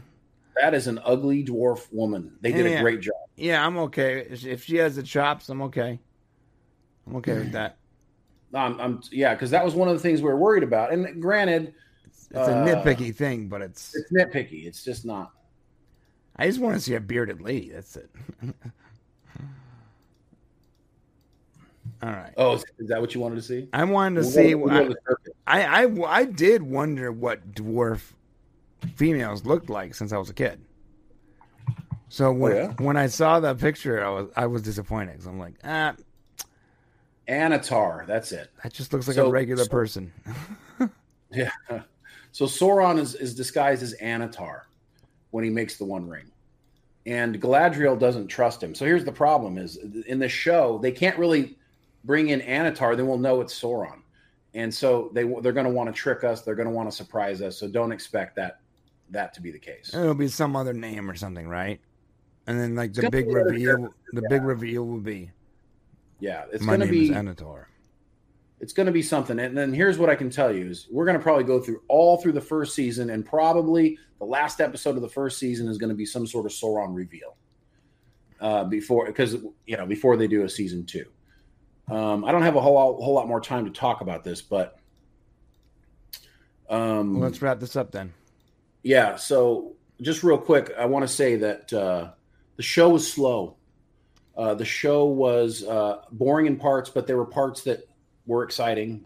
That 0.61 0.75
is 0.75 0.87
an 0.87 0.99
ugly 1.05 1.45
dwarf 1.45 1.93
woman. 1.93 2.33
They 2.41 2.53
did 2.53 2.67
Yeah. 2.67 2.79
a 2.79 2.83
great 2.83 3.01
job. 3.01 3.15
Yeah, 3.37 3.65
I'm 3.65 3.77
okay. 3.79 4.27
If 4.31 4.65
she 4.65 4.77
has 4.77 4.97
the 4.97 5.03
chops, 5.03 5.49
I'm 5.49 5.63
okay. 5.63 5.99
I'm 7.07 7.17
okay 7.17 7.35
with 7.35 7.53
that. 7.53 7.79
Um, 8.55 8.81
I'm 8.81 9.03
yeah, 9.13 9.35
because 9.35 9.51
that 9.51 9.65
was 9.65 9.75
one 9.75 9.89
of 9.89 9.95
the 9.95 10.01
things 10.01 10.21
we 10.23 10.29
were 10.29 10.37
worried 10.37 10.63
about. 10.63 10.93
And 10.93 11.21
granted, 11.21 11.75
It's 12.31 12.39
a 12.39 12.41
Uh, 12.43 12.67
nitpicky 12.67 13.15
thing, 13.15 13.49
but 13.49 13.63
it's 13.63 13.95
it's 13.97 14.13
nitpicky. 14.13 14.67
It's 14.67 14.85
just 14.85 15.05
not. 15.07 15.33
I 16.37 16.47
just 16.47 16.61
want 16.61 16.75
to 16.77 16.81
see 16.81 16.95
a 16.95 17.01
bearded 17.01 17.41
lady. 17.41 17.71
That's 17.71 17.97
it. 17.97 18.11
All 22.03 22.11
right. 22.11 22.33
Oh, 22.37 22.55
is 22.55 22.65
that 22.89 23.01
what 23.01 23.15
you 23.15 23.21
wanted 23.21 23.37
to 23.37 23.43
see? 23.43 23.69
I 23.73 23.83
wanted 23.85 24.17
to 24.17 24.21
We'll 24.23 24.31
see. 24.31 24.51
go- 24.53 24.59
we'll 24.59 24.69
go 24.69 24.83
to 24.85 24.89
the 24.91 24.97
circuit. 25.09 25.37
I, 25.47 25.85
I 25.85 26.21
I 26.21 26.25
did 26.27 26.63
wonder 26.63 27.11
what 27.11 27.53
dwarf 27.55 28.13
females 28.95 29.45
looked 29.45 29.69
like 29.69 29.95
since 29.95 30.13
I 30.13 30.19
was 30.19 30.31
a 30.31 30.35
kid. 30.35 30.61
So 32.09 32.31
when 32.33 32.53
Oh, 32.53 32.57
yeah? 32.57 32.73
when 32.79 32.97
I 32.97 33.07
saw 33.09 33.41
that 33.41 33.59
picture, 33.59 34.05
I 34.05 34.11
was 34.11 34.29
I 34.37 34.47
was 34.47 34.63
disappointed. 34.63 35.21
I'm 35.27 35.39
like, 35.41 35.55
ah, 35.65 35.95
Annatar, 37.27 38.07
that's 38.07 38.31
it. 38.33 38.49
that 38.63 38.73
just 38.73 38.93
looks 38.93 39.09
like 39.09 39.17
So- 39.17 39.27
a 39.27 39.31
regular 39.31 39.65
so- 39.65 39.71
person. 39.71 40.13
Yeah. 41.31 41.51
So 42.33 42.45
Sauron 42.45 42.99
is, 42.99 43.15
is 43.15 43.35
disguised 43.35 43.83
as 43.83 43.95
Annatar 44.03 44.63
when 45.31 45.45
he 45.45 45.51
makes 45.51 45.77
the 45.77 45.85
One 45.85 46.09
Ring, 46.09 46.31
and 47.07 47.41
Galadriel 47.41 47.99
doesn't 47.99 48.29
trust 48.29 48.63
him. 48.63 48.75
So 48.75 48.85
here's 48.85 49.05
the 49.05 49.13
problem: 49.13 49.59
is 49.59 49.77
in 50.07 50.19
the 50.19 50.29
show 50.29 50.79
they 50.79 50.93
can't 50.93 51.19
really 51.19 51.57
bring 52.05 52.29
in 52.29 52.41
Annatar, 52.41 52.97
then 52.97 53.07
we'll 53.07 53.19
know 53.19 53.41
it's 53.41 53.59
Sauron, 53.59 54.03
and 54.55 54.73
so 54.73 55.11
they 55.13 55.25
they're 55.43 55.53
going 55.53 55.67
to 55.67 55.73
want 55.73 55.89
to 55.89 55.93
trick 55.93 56.25
us. 56.25 56.43
They're 56.43 56.55
going 56.55 56.69
to 56.69 56.75
want 56.75 56.91
to 56.91 56.97
surprise 56.97 57.43
us. 57.43 57.59
So 57.59 57.69
don't 57.69 57.93
expect 57.93 58.37
that 58.37 58.61
that 59.11 59.33
to 59.35 59.43
be 59.43 59.51
the 59.51 59.59
case. 59.59 59.93
It'll 59.95 60.15
be 60.15 60.29
some 60.29 60.55
other 60.55 60.75
name 60.75 61.11
or 61.11 61.15
something, 61.15 61.49
right? 61.49 61.81
And 62.47 62.59
then 62.59 62.75
like 62.75 62.95
the 62.95 63.11
big 63.11 63.27
reveal, 63.27 63.95
the 64.13 64.23
big 64.29 64.43
reveal 64.43 64.85
will 64.87 65.01
be 65.01 65.31
Yeah, 66.21 66.45
it's 66.53 66.65
my 66.65 66.77
going 66.77 66.89
to 66.89 66.95
name 66.95 67.03
is 67.05 67.09
be 67.11 67.15
Annatar. 67.15 67.67
It's 68.61 68.73
going 68.73 68.87
to 68.87 68.93
be 68.93 69.03
something. 69.03 69.39
And 69.39 69.57
then 69.57 69.73
here's 69.73 69.99
what 69.99 70.11
I 70.11 70.15
can 70.17 70.31
tell 70.31 70.53
you 70.53 70.67
is 70.67 70.87
we're 70.91 71.05
going 71.05 71.17
to 71.17 71.23
probably 71.23 71.45
go 71.45 71.61
through 71.61 71.83
all 71.89 72.17
through 72.19 72.33
the 72.33 72.41
first 72.41 72.75
season, 72.75 73.11
and 73.11 73.25
probably 73.25 73.99
the 74.19 74.25
last 74.25 74.61
episode 74.61 74.97
of 74.97 75.03
the 75.03 75.09
first 75.09 75.39
season 75.39 75.69
is 75.69 75.79
going 75.79 75.91
to 75.91 75.97
be 75.97 76.07
some 76.07 76.27
sort 76.27 76.45
of 76.47 76.53
Sauron 76.53 76.95
reveal 76.95 77.37
uh, 78.41 78.65
before 78.65 79.07
because 79.07 79.37
you 79.67 79.77
know 79.77 79.87
before 79.87 80.17
they 80.17 80.27
do 80.27 80.43
a 80.45 80.49
season 80.49 80.87
two. 80.87 81.07
Um, 81.89 82.25
I 82.25 82.33
don't 82.33 82.43
have 82.43 82.57
a 82.57 82.61
whole 82.61 82.75
lot, 82.75 83.03
whole 83.03 83.15
lot 83.15 83.29
more 83.29 83.41
time 83.41 83.65
to 83.65 83.71
talk 83.71 84.03
about 84.03 84.23
this, 84.25 84.43
but 84.43 84.79
um, 86.69 87.15
Well, 87.15 87.23
let's 87.23 87.41
wrap 87.41 87.61
this 87.61 87.77
up 87.77 87.93
then. 87.93 88.13
yeah. 88.83 89.17
So 89.17 89.75
just 90.01 90.23
real 90.23 90.39
quick, 90.39 90.73
I 90.79 90.85
want 90.87 91.05
to 91.05 91.13
say 91.13 91.37
that 91.37 91.73
uh, 91.73 92.11
the 92.57 92.63
show 92.63 92.91
was 92.91 93.11
slow. 93.11 93.57
Uh, 94.37 94.55
the 94.55 94.65
show 94.65 95.07
was 95.07 95.65
uh, 95.65 96.03
boring 96.13 96.47
in 96.47 96.57
parts, 96.57 96.91
but 96.91 97.07
there 97.07 97.17
were 97.17 97.25
parts 97.25 97.63
that 97.65 97.88
were 98.29 98.45
exciting. 98.45 99.05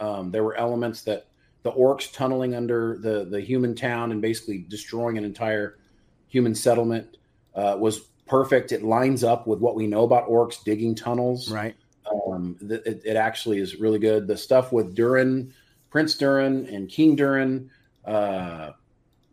Um, 0.00 0.32
there 0.32 0.42
were 0.42 0.56
elements 0.56 1.02
that 1.02 1.28
the 1.62 1.70
orcs 1.70 2.12
tunneling 2.12 2.56
under 2.56 2.98
the 2.98 3.24
the 3.24 3.40
human 3.40 3.76
town 3.76 4.10
and 4.10 4.20
basically 4.20 4.64
destroying 4.68 5.16
an 5.16 5.24
entire 5.24 5.78
human 6.26 6.56
settlement 6.56 7.18
uh, 7.54 7.76
was 7.78 8.00
perfect. 8.26 8.72
It 8.72 8.82
lines 8.82 9.22
up 9.22 9.46
with 9.46 9.60
what 9.60 9.76
we 9.76 9.86
know 9.86 10.02
about 10.02 10.28
orcs 10.28 10.64
digging 10.64 10.96
tunnels 10.96 11.52
Right. 11.52 11.76
Um, 12.10 12.56
th- 12.58 12.82
it, 12.84 13.02
it 13.04 13.16
actually 13.16 13.58
is 13.60 13.76
really 13.76 13.98
good. 13.98 14.26
The 14.26 14.36
stuff 14.36 14.72
with 14.72 14.94
Durin, 14.94 15.54
Prince 15.90 16.16
Durin, 16.16 16.66
and 16.66 16.88
King 16.88 17.14
Durin, 17.14 17.70
uh, 18.04 18.72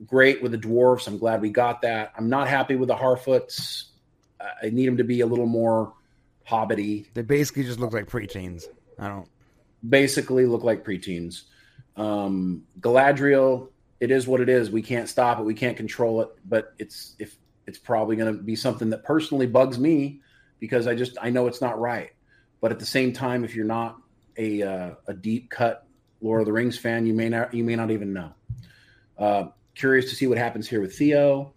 great 0.05 0.43
with 0.43 0.51
the 0.51 0.57
dwarves. 0.57 1.07
I'm 1.07 1.17
glad 1.17 1.41
we 1.41 1.49
got 1.49 1.81
that. 1.81 2.13
I'm 2.15 2.29
not 2.29 2.47
happy 2.47 2.75
with 2.75 2.89
the 2.89 2.95
Harfoots. 2.95 3.85
I 4.39 4.67
I 4.67 4.69
need 4.69 4.87
them 4.87 4.97
to 4.97 5.03
be 5.03 5.21
a 5.21 5.25
little 5.25 5.45
more 5.45 5.93
hobbity. 6.47 7.07
They 7.13 7.21
basically 7.21 7.63
just 7.63 7.79
look 7.79 7.93
like 7.93 8.07
preteens. 8.07 8.65
I 8.99 9.07
don't. 9.07 9.27
Basically, 9.87 10.45
look 10.45 10.63
like 10.63 10.83
preteens. 10.83 11.43
Um, 11.95 12.63
Galadriel, 12.79 13.69
it 13.99 14.11
is 14.11 14.27
what 14.27 14.41
it 14.41 14.49
is. 14.49 14.69
We 14.69 14.81
can't 14.81 15.07
stop 15.07 15.39
it. 15.39 15.43
We 15.43 15.53
can't 15.53 15.77
control 15.77 16.21
it. 16.21 16.29
But 16.45 16.73
it's 16.79 17.15
if 17.19 17.37
it's 17.65 17.77
probably 17.77 18.15
going 18.15 18.35
to 18.35 18.41
be 18.41 18.55
something 18.55 18.89
that 18.89 19.03
personally 19.03 19.47
bugs 19.47 19.77
me 19.77 20.21
because 20.59 20.87
I 20.87 20.95
just 20.95 21.17
I 21.21 21.29
know 21.29 21.47
it's 21.47 21.61
not 21.61 21.79
right. 21.79 22.11
But 22.61 22.71
at 22.71 22.79
the 22.79 22.85
same 22.85 23.13
time, 23.13 23.45
if 23.45 23.55
you're 23.55 23.65
not 23.65 23.97
a 24.37 24.61
uh, 24.63 24.91
a 25.07 25.13
deep 25.13 25.49
cut 25.49 25.85
Lord 26.21 26.41
of 26.41 26.45
the 26.45 26.53
Rings 26.53 26.77
fan, 26.77 27.05
you 27.05 27.13
may 27.13 27.29
not 27.29 27.53
you 27.53 27.63
may 27.63 27.75
not 27.75 27.91
even 27.91 28.13
know. 28.13 28.33
Uh, 29.17 29.45
curious 29.75 30.09
to 30.09 30.15
see 30.15 30.27
what 30.27 30.37
happens 30.37 30.67
here 30.67 30.81
with 30.81 30.97
Theo. 30.97 31.53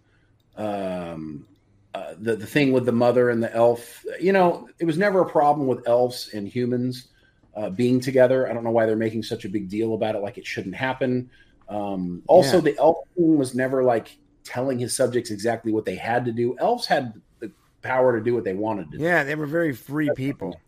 Um, 0.55 1.47
uh, 1.93 2.13
the 2.17 2.35
the 2.35 2.45
thing 2.45 2.71
with 2.71 2.85
the 2.85 2.91
mother 2.91 3.29
and 3.29 3.43
the 3.43 3.53
elf, 3.53 4.05
you 4.19 4.31
know, 4.31 4.69
it 4.79 4.85
was 4.85 4.97
never 4.97 5.21
a 5.21 5.29
problem 5.29 5.67
with 5.67 5.87
elves 5.87 6.29
and 6.33 6.47
humans 6.47 7.09
uh, 7.55 7.69
being 7.69 7.99
together. 7.99 8.49
I 8.49 8.53
don't 8.53 8.63
know 8.63 8.71
why 8.71 8.85
they're 8.85 8.95
making 8.95 9.23
such 9.23 9.45
a 9.45 9.49
big 9.49 9.69
deal 9.69 9.93
about 9.93 10.15
it, 10.15 10.19
like 10.19 10.37
it 10.37 10.45
shouldn't 10.45 10.75
happen. 10.75 11.29
Um, 11.69 12.23
also, 12.27 12.57
Yeah. 12.57 12.61
the 12.71 12.77
elf 12.79 12.97
king 13.15 13.37
was 13.37 13.55
never 13.55 13.83
like 13.83 14.17
telling 14.43 14.79
his 14.79 14.95
subjects 14.95 15.31
exactly 15.31 15.71
what 15.71 15.85
they 15.85 15.95
had 15.95 16.25
to 16.25 16.31
do. 16.31 16.55
Elves 16.59 16.85
had 16.85 17.13
the 17.39 17.51
power 17.81 18.17
to 18.17 18.23
do 18.23 18.33
what 18.33 18.43
they 18.43 18.53
wanted 18.53 18.91
to 18.91 18.97
do. 18.97 19.03
Yeah, 19.03 19.23
they 19.23 19.35
were 19.35 19.45
very 19.45 19.73
free 19.73 20.09
people. 20.15 20.59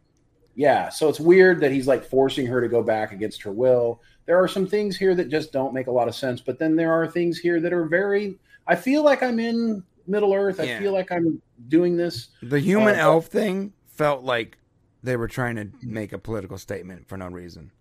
Yeah, 0.55 0.87
so 0.89 1.09
it's 1.09 1.19
weird 1.19 1.59
that 1.59 1.71
he's 1.71 1.85
like 1.87 2.05
forcing 2.05 2.47
her 2.47 2.61
to 2.61 2.69
go 2.69 2.81
back 2.81 3.11
against 3.11 3.41
her 3.43 3.51
will. 3.51 4.01
There 4.25 4.41
are 4.41 4.47
some 4.47 4.65
things 4.65 4.95
here 4.95 5.13
that 5.15 5.27
just 5.29 5.51
don't 5.51 5.73
make 5.73 5.87
a 5.87 5.91
lot 5.91 6.07
of 6.07 6.15
sense, 6.15 6.39
but 6.39 6.57
then 6.59 6.75
there 6.77 6.93
are 6.93 7.05
things 7.07 7.37
here 7.37 7.59
that 7.59 7.73
are 7.73 7.85
very. 7.85 8.39
I 8.65 8.75
feel 8.75 9.03
like 9.03 9.21
I'm 9.21 9.37
in 9.39 9.83
Middle 10.07 10.33
Earth. 10.33 10.59
Yeah. 10.63 10.77
I 10.77 10.79
feel 10.79 10.93
like 10.93 11.11
I'm 11.11 11.41
doing 11.67 11.97
this. 11.97 12.29
The 12.41 12.59
human 12.59 12.95
Uh, 12.95 12.99
elf 12.99 13.25
thing 13.27 13.73
felt 13.87 14.23
like 14.23 14.57
they 15.05 15.15
were 15.17 15.27
trying 15.27 15.55
to 15.55 15.69
make 15.81 16.13
a 16.13 16.17
political 16.17 16.57
statement 16.57 17.07
for 17.07 17.17
no 17.17 17.27
reason. 17.27 17.71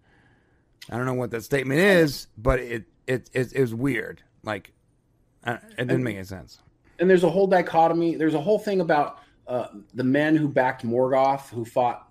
I 0.90 0.96
don't 0.96 1.06
know 1.06 1.14
what 1.14 1.30
that 1.30 1.42
statement 1.42 1.80
is, 1.80 2.28
but 2.36 2.60
it 2.60 2.84
it 3.06 3.30
it, 3.32 3.52
it 3.52 3.60
was 3.60 3.74
weird. 3.74 4.22
Like, 4.42 4.72
it 5.46 5.60
didn't 5.78 6.04
make 6.04 6.16
any 6.16 6.24
sense. 6.24 6.58
and 6.98 7.08
there's 7.08 7.24
a 7.24 7.30
whole 7.30 7.46
dichotomy. 7.46 8.16
There's 8.16 8.34
a 8.34 8.40
whole 8.40 8.58
thing 8.58 8.80
about 8.80 9.18
uh, 9.46 9.68
the 9.94 10.04
men 10.04 10.36
who 10.36 10.48
backed 10.48 10.86
Morgoth, 10.86 11.48
who 11.48 11.64
fought 11.64 12.08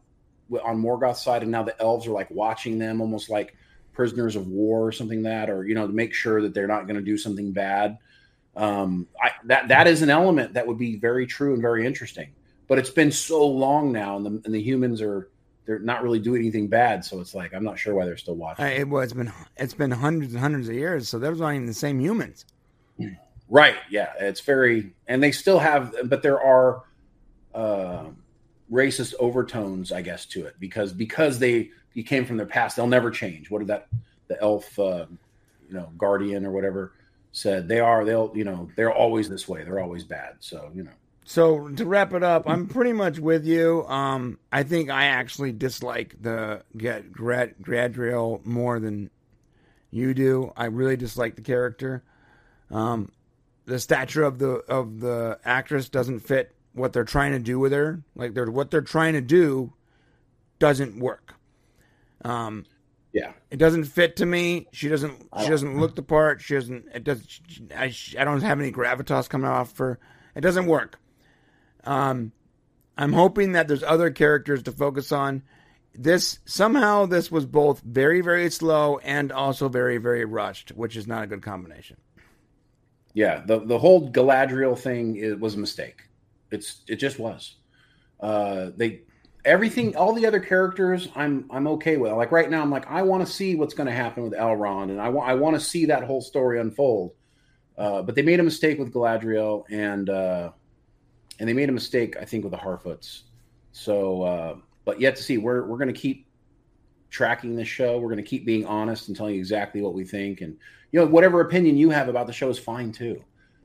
on 0.63 0.81
Morgoth's 0.81 1.23
side, 1.23 1.41
and 1.41 1.51
now 1.51 1.63
the 1.63 1.79
elves 1.81 2.07
are 2.07 2.11
like 2.11 2.29
watching 2.31 2.77
them, 2.79 3.01
almost 3.01 3.29
like 3.29 3.55
prisoners 3.93 4.35
of 4.35 4.47
war 4.47 4.85
or 4.85 4.91
something 4.91 5.23
like 5.23 5.31
that, 5.31 5.49
or 5.49 5.65
you 5.67 5.75
know, 5.75 5.87
to 5.87 5.93
make 5.93 6.13
sure 6.13 6.41
that 6.41 6.53
they're 6.53 6.67
not 6.67 6.87
going 6.87 6.95
to 6.95 7.01
do 7.01 7.17
something 7.17 7.51
bad. 7.51 7.97
Um, 8.55 9.07
I, 9.21 9.31
that 9.45 9.67
that 9.69 9.87
is 9.87 10.01
an 10.01 10.09
element 10.09 10.53
that 10.53 10.67
would 10.67 10.77
be 10.77 10.97
very 10.97 11.25
true 11.25 11.53
and 11.53 11.61
very 11.61 11.85
interesting. 11.85 12.33
But 12.73 12.79
it's 12.79 12.89
been 12.89 13.11
so 13.11 13.45
long 13.45 13.91
now, 13.91 14.17
and 14.17 14.25
the, 14.25 14.41
and 14.45 14.51
the 14.51 14.59
humans 14.59 14.99
are 14.99 15.29
they're 15.67 15.77
not 15.77 16.01
really 16.01 16.17
doing 16.17 16.41
anything 16.41 16.67
bad, 16.67 17.05
so 17.05 17.19
it's 17.19 17.35
like 17.35 17.53
I'm 17.53 17.63
not 17.63 17.77
sure 17.77 17.93
why 17.93 18.05
they're 18.05 18.17
still 18.17 18.33
watching. 18.33 18.65
Uh, 18.65 18.69
it 18.69 18.89
was 18.89 19.13
been 19.13 19.31
it's 19.57 19.75
been 19.75 19.91
hundreds 19.91 20.33
and 20.33 20.41
hundreds 20.41 20.69
of 20.69 20.73
years, 20.73 21.07
so 21.07 21.19
those 21.19 21.39
aren't 21.39 21.57
even 21.57 21.67
the 21.67 21.73
same 21.75 21.99
humans. 21.99 22.45
Right. 23.47 23.75
Yeah. 23.91 24.11
It's 24.19 24.39
very, 24.41 24.95
and 25.07 25.21
they 25.21 25.31
still 25.31 25.59
have, 25.59 25.93
but 26.05 26.23
there 26.23 26.41
are 26.41 26.85
uh, 27.53 28.05
racist 28.71 29.13
overtones, 29.19 29.91
I 29.91 30.01
guess, 30.01 30.25
to 30.27 30.47
it 30.47 30.55
because 30.59 30.93
because 30.93 31.37
they 31.37 31.69
you 31.93 32.03
came 32.03 32.25
from 32.25 32.37
their 32.37 32.47
past, 32.47 32.77
they'll 32.77 32.87
never 32.87 33.11
change. 33.11 33.51
What 33.51 33.59
did 33.59 33.67
that 33.67 33.89
the 34.27 34.41
elf, 34.41 34.79
uh, 34.79 35.05
you 35.67 35.75
know, 35.75 35.91
guardian 35.99 36.47
or 36.47 36.51
whatever 36.51 36.93
said? 37.33 37.67
They 37.67 37.79
are. 37.79 38.03
They'll, 38.03 38.31
you 38.33 38.45
know, 38.45 38.67
they're 38.75 38.91
always 38.91 39.29
this 39.29 39.47
way. 39.47 39.63
They're 39.63 39.81
always 39.81 40.03
bad. 40.03 40.37
So 40.39 40.71
you 40.73 40.85
know. 40.85 40.91
So 41.25 41.69
to 41.69 41.85
wrap 41.85 42.13
it 42.13 42.23
up, 42.23 42.43
I'm 42.49 42.67
pretty 42.67 42.91
much 42.93 43.17
with 43.19 43.45
you. 43.45 43.85
Um, 43.87 44.39
I 44.51 44.63
think 44.63 44.89
I 44.89 45.05
actually 45.05 45.53
dislike 45.53 46.15
the 46.21 46.63
get 46.75 47.11
Grad, 47.13 47.55
Gradriel 47.61 48.45
more 48.45 48.79
than 48.79 49.09
you 49.89 50.13
do. 50.13 50.51
I 50.57 50.65
really 50.65 50.97
dislike 50.97 51.35
the 51.35 51.41
character. 51.41 52.03
Um, 52.69 53.11
the 53.65 53.79
stature 53.79 54.23
of 54.23 54.39
the 54.39 54.55
of 54.67 54.99
the 54.99 55.39
actress 55.45 55.87
doesn't 55.87 56.19
fit 56.19 56.53
what 56.73 56.91
they're 56.91 57.05
trying 57.05 57.31
to 57.31 57.39
do 57.39 57.57
with 57.57 57.71
her. 57.71 58.01
Like 58.15 58.33
they're 58.33 58.51
what 58.51 58.69
they're 58.71 58.81
trying 58.81 59.13
to 59.13 59.21
do 59.21 59.71
doesn't 60.59 60.99
work. 60.99 61.33
Um, 62.25 62.65
Yeah. 63.13 63.31
it 63.51 63.57
doesn't 63.57 63.85
fit 63.85 64.17
to 64.17 64.25
me. 64.25 64.67
She 64.73 64.89
doesn't. 64.89 65.13
She 65.41 65.47
doesn't 65.47 65.79
look 65.79 65.95
the 65.95 66.03
part. 66.03 66.41
She 66.41 66.55
doesn't. 66.55 66.85
It 66.93 67.03
does. 67.05 67.39
I. 67.75 67.93
I 68.19 68.23
don't 68.25 68.41
have 68.41 68.59
any 68.59 68.71
gravitas 68.73 69.29
coming 69.29 69.49
off 69.49 69.77
her. 69.77 69.99
It 70.35 70.41
doesn't 70.41 70.65
work. 70.65 70.99
Um, 71.85 72.31
I'm 72.97 73.13
hoping 73.13 73.53
that 73.53 73.67
there's 73.67 73.83
other 73.83 74.11
characters 74.11 74.63
to 74.63 74.71
focus 74.71 75.11
on. 75.11 75.43
This 75.95 76.39
somehow 76.45 77.05
this 77.05 77.31
was 77.31 77.45
both 77.45 77.81
very 77.81 78.21
very 78.21 78.49
slow 78.49 78.97
and 78.99 79.31
also 79.31 79.69
very 79.69 79.97
very 79.97 80.25
rushed, 80.25 80.69
which 80.69 80.95
is 80.95 81.05
not 81.05 81.23
a 81.23 81.27
good 81.27 81.43
combination. 81.43 81.97
Yeah, 83.13 83.43
the 83.45 83.59
the 83.59 83.77
whole 83.77 84.09
Galadriel 84.11 84.77
thing 84.77 85.17
it 85.17 85.39
was 85.39 85.55
a 85.55 85.59
mistake. 85.59 86.01
It's 86.51 86.81
it 86.87 86.95
just 86.95 87.19
was. 87.19 87.57
Uh, 88.19 88.71
they 88.75 89.01
everything, 89.45 89.95
all 89.95 90.13
the 90.13 90.25
other 90.25 90.39
characters, 90.39 91.09
I'm 91.15 91.45
I'm 91.51 91.67
okay 91.67 91.97
with. 91.97 92.11
Like 92.13 92.31
right 92.31 92.49
now, 92.49 92.61
I'm 92.61 92.71
like 92.71 92.89
I 92.89 93.01
want 93.01 93.25
to 93.25 93.31
see 93.31 93.55
what's 93.55 93.73
going 93.73 93.87
to 93.87 93.93
happen 93.93 94.23
with 94.23 94.33
Elrond, 94.33 94.89
and 94.89 95.01
I 95.01 95.09
want 95.09 95.29
I 95.29 95.33
want 95.35 95.55
to 95.55 95.59
see 95.59 95.85
that 95.85 96.03
whole 96.03 96.21
story 96.21 96.59
unfold. 96.59 97.13
Uh, 97.77 98.01
but 98.03 98.15
they 98.15 98.21
made 98.21 98.39
a 98.39 98.43
mistake 98.43 98.77
with 98.77 98.93
Galadriel, 98.93 99.63
and 99.69 100.09
uh, 100.09 100.51
and 101.39 101.49
they 101.49 101.53
made 101.53 101.69
a 101.69 101.73
mistake, 101.73 102.15
I 102.19 102.25
think, 102.25 102.43
with 102.43 102.51
the 102.51 102.57
Harfoots. 102.57 103.21
So, 103.71 104.23
uh, 104.23 104.55
but 104.85 104.99
yet 104.99 105.15
to 105.15 105.23
see, 105.23 105.37
we're 105.37 105.65
we're 105.65 105.77
going 105.77 105.93
to 105.93 105.99
keep 105.99 106.27
tracking 107.09 107.55
this 107.55 107.67
show. 107.67 107.97
We're 107.99 108.09
going 108.09 108.23
to 108.23 108.29
keep 108.29 108.45
being 108.45 108.65
honest 108.65 109.07
and 109.07 109.17
telling 109.17 109.35
you 109.35 109.39
exactly 109.39 109.81
what 109.81 109.93
we 109.93 110.03
think, 110.05 110.41
and 110.41 110.57
you 110.91 110.99
know, 110.99 111.05
whatever 111.07 111.41
opinion 111.41 111.77
you 111.77 111.89
have 111.89 112.07
about 112.07 112.27
the 112.27 112.33
show 112.33 112.49
is 112.49 112.59
fine 112.59 112.91
too. 112.91 113.23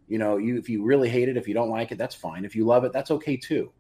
You 0.09 0.19
know, 0.19 0.39
you 0.39 0.57
if 0.57 0.69
you 0.69 0.83
really 0.83 1.09
hate 1.09 1.29
it, 1.29 1.37
if 1.37 1.47
you 1.47 1.55
don't 1.55 1.69
like 1.69 1.93
it, 1.93 1.99
that's 1.99 2.15
fine. 2.15 2.45
If 2.45 2.57
you 2.57 2.65
love 2.65 2.85
it, 2.85 2.93
that's 2.93 3.11
okay 3.11 3.37
too. 3.37 3.71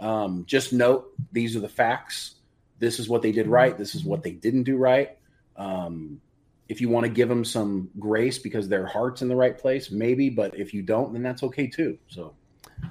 Um, 0.00 0.44
just 0.46 0.72
note 0.72 1.12
these 1.32 1.54
are 1.56 1.60
the 1.60 1.68
facts. 1.68 2.36
This 2.78 2.98
is 2.98 3.08
what 3.08 3.22
they 3.22 3.32
did 3.32 3.46
right. 3.46 3.76
This 3.76 3.94
is 3.94 4.04
what 4.04 4.22
they 4.22 4.32
didn't 4.32 4.64
do 4.64 4.76
right. 4.76 5.16
Um, 5.56 6.20
if 6.68 6.80
you 6.80 6.88
want 6.88 7.04
to 7.04 7.10
give 7.10 7.28
them 7.28 7.44
some 7.44 7.90
grace 7.98 8.38
because 8.38 8.68
their 8.68 8.86
heart's 8.86 9.22
in 9.22 9.28
the 9.28 9.36
right 9.36 9.56
place, 9.56 9.90
maybe. 9.90 10.30
But 10.30 10.58
if 10.58 10.72
you 10.72 10.82
don't, 10.82 11.12
then 11.12 11.22
that's 11.22 11.42
okay 11.42 11.66
too. 11.66 11.98
So 12.08 12.34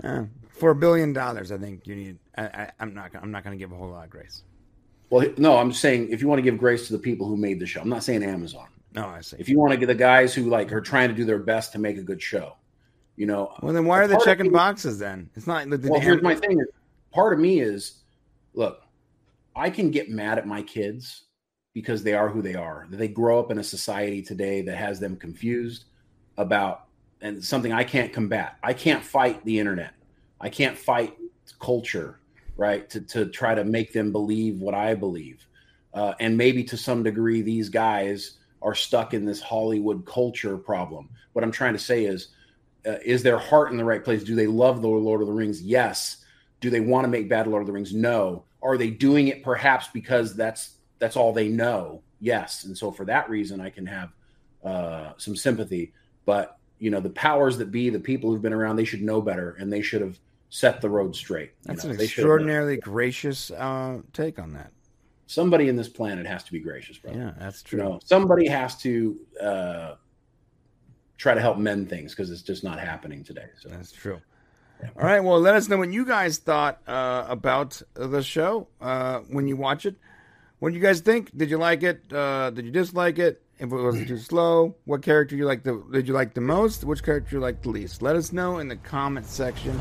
Uh, 0.04 0.26
for 0.54 0.70
a 0.72 0.76
billion 0.76 1.14
dollars, 1.14 1.52
I 1.52 1.58
think 1.58 1.88
you 1.88 1.96
need. 1.96 2.20
I, 2.38 2.44
I, 2.44 2.72
I'm 2.80 2.94
not. 2.94 3.12
I'm 3.20 3.32
not 3.32 3.44
going 3.44 3.58
to 3.58 3.62
give 3.62 3.72
a 3.72 3.76
whole 3.76 3.90
lot 3.90 4.06
of 4.06 4.10
grace. 4.10 4.44
Well, 5.10 5.28
no, 5.38 5.58
I'm 5.58 5.72
just 5.72 5.82
saying 5.82 6.10
if 6.10 6.22
you 6.22 6.28
want 6.28 6.40
to 6.40 6.44
give 6.44 6.58
grace 6.58 6.88
to 6.88 6.94
the 6.94 7.00
people 7.00 7.28
who 7.28 7.38
made 7.38 7.60
the 7.60 7.66
show, 7.66 7.82
I'm 7.82 7.90
not 7.90 8.04
saying 8.04 8.24
Amazon. 8.24 8.68
No, 8.94 9.08
I 9.08 9.22
see. 9.22 9.38
If 9.40 9.50
you 9.50 9.60
want 9.60 9.72
to 9.72 9.78
get 9.78 9.88
the 9.88 9.96
guys 9.96 10.34
who 10.34 10.50
like 10.50 10.72
are 10.72 10.82
trying 10.82 11.10
to 11.10 11.16
do 11.16 11.26
their 11.26 11.40
best 11.40 11.72
to 11.74 11.80
make 11.80 11.98
a 11.98 12.04
good 12.04 12.22
show, 12.22 12.56
you 13.16 13.26
know. 13.26 13.54
well, 13.62 13.74
then 13.74 13.86
why 13.86 14.00
are 14.00 14.08
they 14.08 14.18
checking 14.24 14.48
me- 14.48 14.52
boxes 14.52 15.00
then? 15.00 15.30
It's 15.36 15.48
not. 15.48 15.70
The, 15.70 15.78
the 15.78 15.92
Well, 15.92 16.00
here's 16.00 16.22
my 16.22 16.36
thing. 16.36 16.64
Part 17.12 17.34
of 17.34 17.40
me 17.40 17.60
is, 17.60 18.02
look, 18.54 18.82
I 19.56 19.70
can 19.70 19.92
get 19.92 20.10
mad 20.10 20.38
at 20.38 20.48
my 20.48 20.62
kids 20.62 21.24
because 21.74 22.04
they 22.04 22.14
are 22.14 22.30
who 22.30 22.42
they 22.42 22.56
are. 22.56 22.88
They 22.90 23.08
grow 23.08 23.40
up 23.40 23.52
in 23.52 23.58
a 23.58 23.64
society 23.64 24.22
today 24.22 24.62
that 24.62 24.78
has 24.78 25.00
them 25.00 25.16
confused 25.16 25.86
about 26.38 26.86
and 27.22 27.44
something 27.44 27.72
I 27.72 27.84
can't 27.84 28.12
combat. 28.14 28.58
I 28.62 28.74
can't 28.74 29.04
fight 29.04 29.44
the 29.46 29.58
internet. 29.58 29.94
I 30.44 30.50
can't 30.50 30.78
fight 30.78 31.18
culture, 31.60 32.20
right? 32.58 32.88
To 32.90 33.02
to 33.02 33.26
try 33.28 33.56
to 33.56 33.64
make 33.64 33.94
them 33.94 34.12
believe 34.12 34.60
what 34.60 34.76
I 34.76 34.94
believe. 34.94 35.48
Uh, 35.94 36.14
and 36.20 36.38
maybe 36.38 36.64
to 36.66 36.78
some 36.78 37.02
degree, 37.02 37.42
these 37.42 37.70
guys 37.70 38.38
are 38.62 38.76
stuck 38.76 39.14
in 39.14 39.26
this 39.26 39.42
Hollywood 39.42 40.06
culture 40.06 40.58
problem. 40.58 41.10
What 41.32 41.44
I'm 41.44 41.52
trying 41.52 41.74
to 41.74 41.80
say 41.80 42.06
is, 42.06 42.30
uh, 42.86 42.98
is 43.06 43.24
their 43.24 43.38
heart 43.38 43.72
in 43.72 43.78
the 43.78 43.86
right 43.86 44.04
place? 44.04 44.24
Do 44.24 44.36
they 44.36 44.48
love 44.48 44.82
the 44.82 44.88
Lord 44.88 45.22
of 45.22 45.28
the 45.28 45.34
Rings? 45.34 45.62
Yes. 45.62 46.18
Do 46.62 46.70
they 46.70 46.80
want 46.80 47.06
to 47.06 47.10
make 47.10 47.30
bad 47.30 47.48
Lord 47.48 47.62
of 47.62 47.68
the 47.68 47.74
Rings? 47.74 47.94
No. 47.94 48.44
Are 48.62 48.78
they 48.78 48.90
doing 48.90 49.28
it 49.28 49.44
perhaps 49.44 49.88
because 49.94 50.36
that's 50.36 50.76
that's 51.00 51.16
all 51.16 51.32
they 51.32 51.48
know? 51.48 52.02
Yes. 52.20 52.66
And 52.66 52.78
so 52.78 52.92
for 52.92 53.06
that 53.06 53.30
reason, 53.30 53.62
I 53.62 53.70
can 53.70 53.86
have 53.86 54.10
uh, 54.64 55.14
some 55.18 55.36
sympathy. 55.36 55.94
But 56.26 56.58
you 56.80 56.90
know, 56.90 57.00
the 57.00 57.10
powers 57.12 57.58
that 57.60 57.72
be, 57.72 57.90
the 57.90 58.00
people 58.00 58.30
who've 58.30 58.42
been 58.42 58.54
around, 58.54 58.76
they 58.76 58.86
should 58.86 59.02
know 59.02 59.22
better, 59.22 59.56
and 59.60 59.72
they 59.72 59.82
should 59.82 60.02
have 60.02 60.20
set 60.54 60.82
the 60.82 60.90
road 60.90 61.16
straight. 61.16 61.50
You 61.64 61.74
That's 61.74 61.84
know, 61.84 61.90
an 61.90 61.98
they 61.98 62.06
should 62.06 62.20
have 62.22 62.28
known. 62.28 62.36
extraordinarily 62.38 62.78
gracious 62.78 63.50
uh, 63.50 64.02
take 64.14 64.38
on 64.38 64.54
that. 64.54 64.72
Somebody 65.26 65.68
in 65.68 65.76
this 65.76 65.90
planet 65.90 66.28
has 66.28 66.44
to 66.44 66.52
be 66.52 66.60
gracious, 66.60 66.96
bro. 67.00 67.12
Yeah, 67.12 67.32
that's 67.40 67.64
You 67.64 67.70
true. 67.70 67.80
know, 67.80 68.00
somebody 68.06 68.48
has 68.48 68.78
to 68.84 69.20
uh, 69.42 69.96
try 71.18 71.34
to 71.34 71.42
help 71.42 71.58
mend 71.58 71.90
things 71.90 72.12
because 72.14 72.30
it's 72.30 72.44
just 72.44 72.64
not 72.64 72.80
happening 72.80 73.24
today. 73.24 73.48
So 73.60 73.70
That's 73.70 73.92
true. 73.92 74.22
All 74.96 75.04
right. 75.04 75.22
Well, 75.24 75.40
let 75.40 75.56
us 75.56 75.68
know 75.70 75.78
what 75.78 75.92
you 75.92 76.06
guys 76.06 76.38
thought 76.38 76.80
uh, 76.88 77.26
about 77.28 77.82
the 77.96 78.22
show 78.22 78.68
uh, 78.80 79.20
when 79.22 79.48
you 79.48 79.56
watch 79.58 79.88
it. 79.88 79.96
What 80.60 80.70
do 80.70 80.76
you 80.76 80.82
guys 80.82 81.02
think? 81.02 81.36
Did 81.36 81.50
you 81.50 81.58
like 81.58 81.82
it? 81.82 82.14
Uh, 82.14 82.52
did 82.52 82.66
you 82.66 82.72
dislike 82.72 83.18
it? 83.18 83.42
If 83.58 83.72
it 83.72 83.76
was 83.76 83.96
too 84.06 84.18
slow, 84.18 84.76
what 84.86 85.02
character 85.02 85.36
you 85.36 85.46
like 85.46 85.64
the 85.64 85.84
did 85.92 86.08
you 86.08 86.14
like 86.14 86.34
the 86.36 86.42
most? 86.42 86.84
Which 86.84 87.02
character 87.02 87.38
you 87.38 87.42
like 87.42 87.62
the 87.64 87.70
least? 87.70 88.02
Let 88.04 88.16
us 88.16 88.32
know 88.34 88.60
in 88.60 88.68
the 88.68 88.76
comment 88.76 89.26
section 89.26 89.80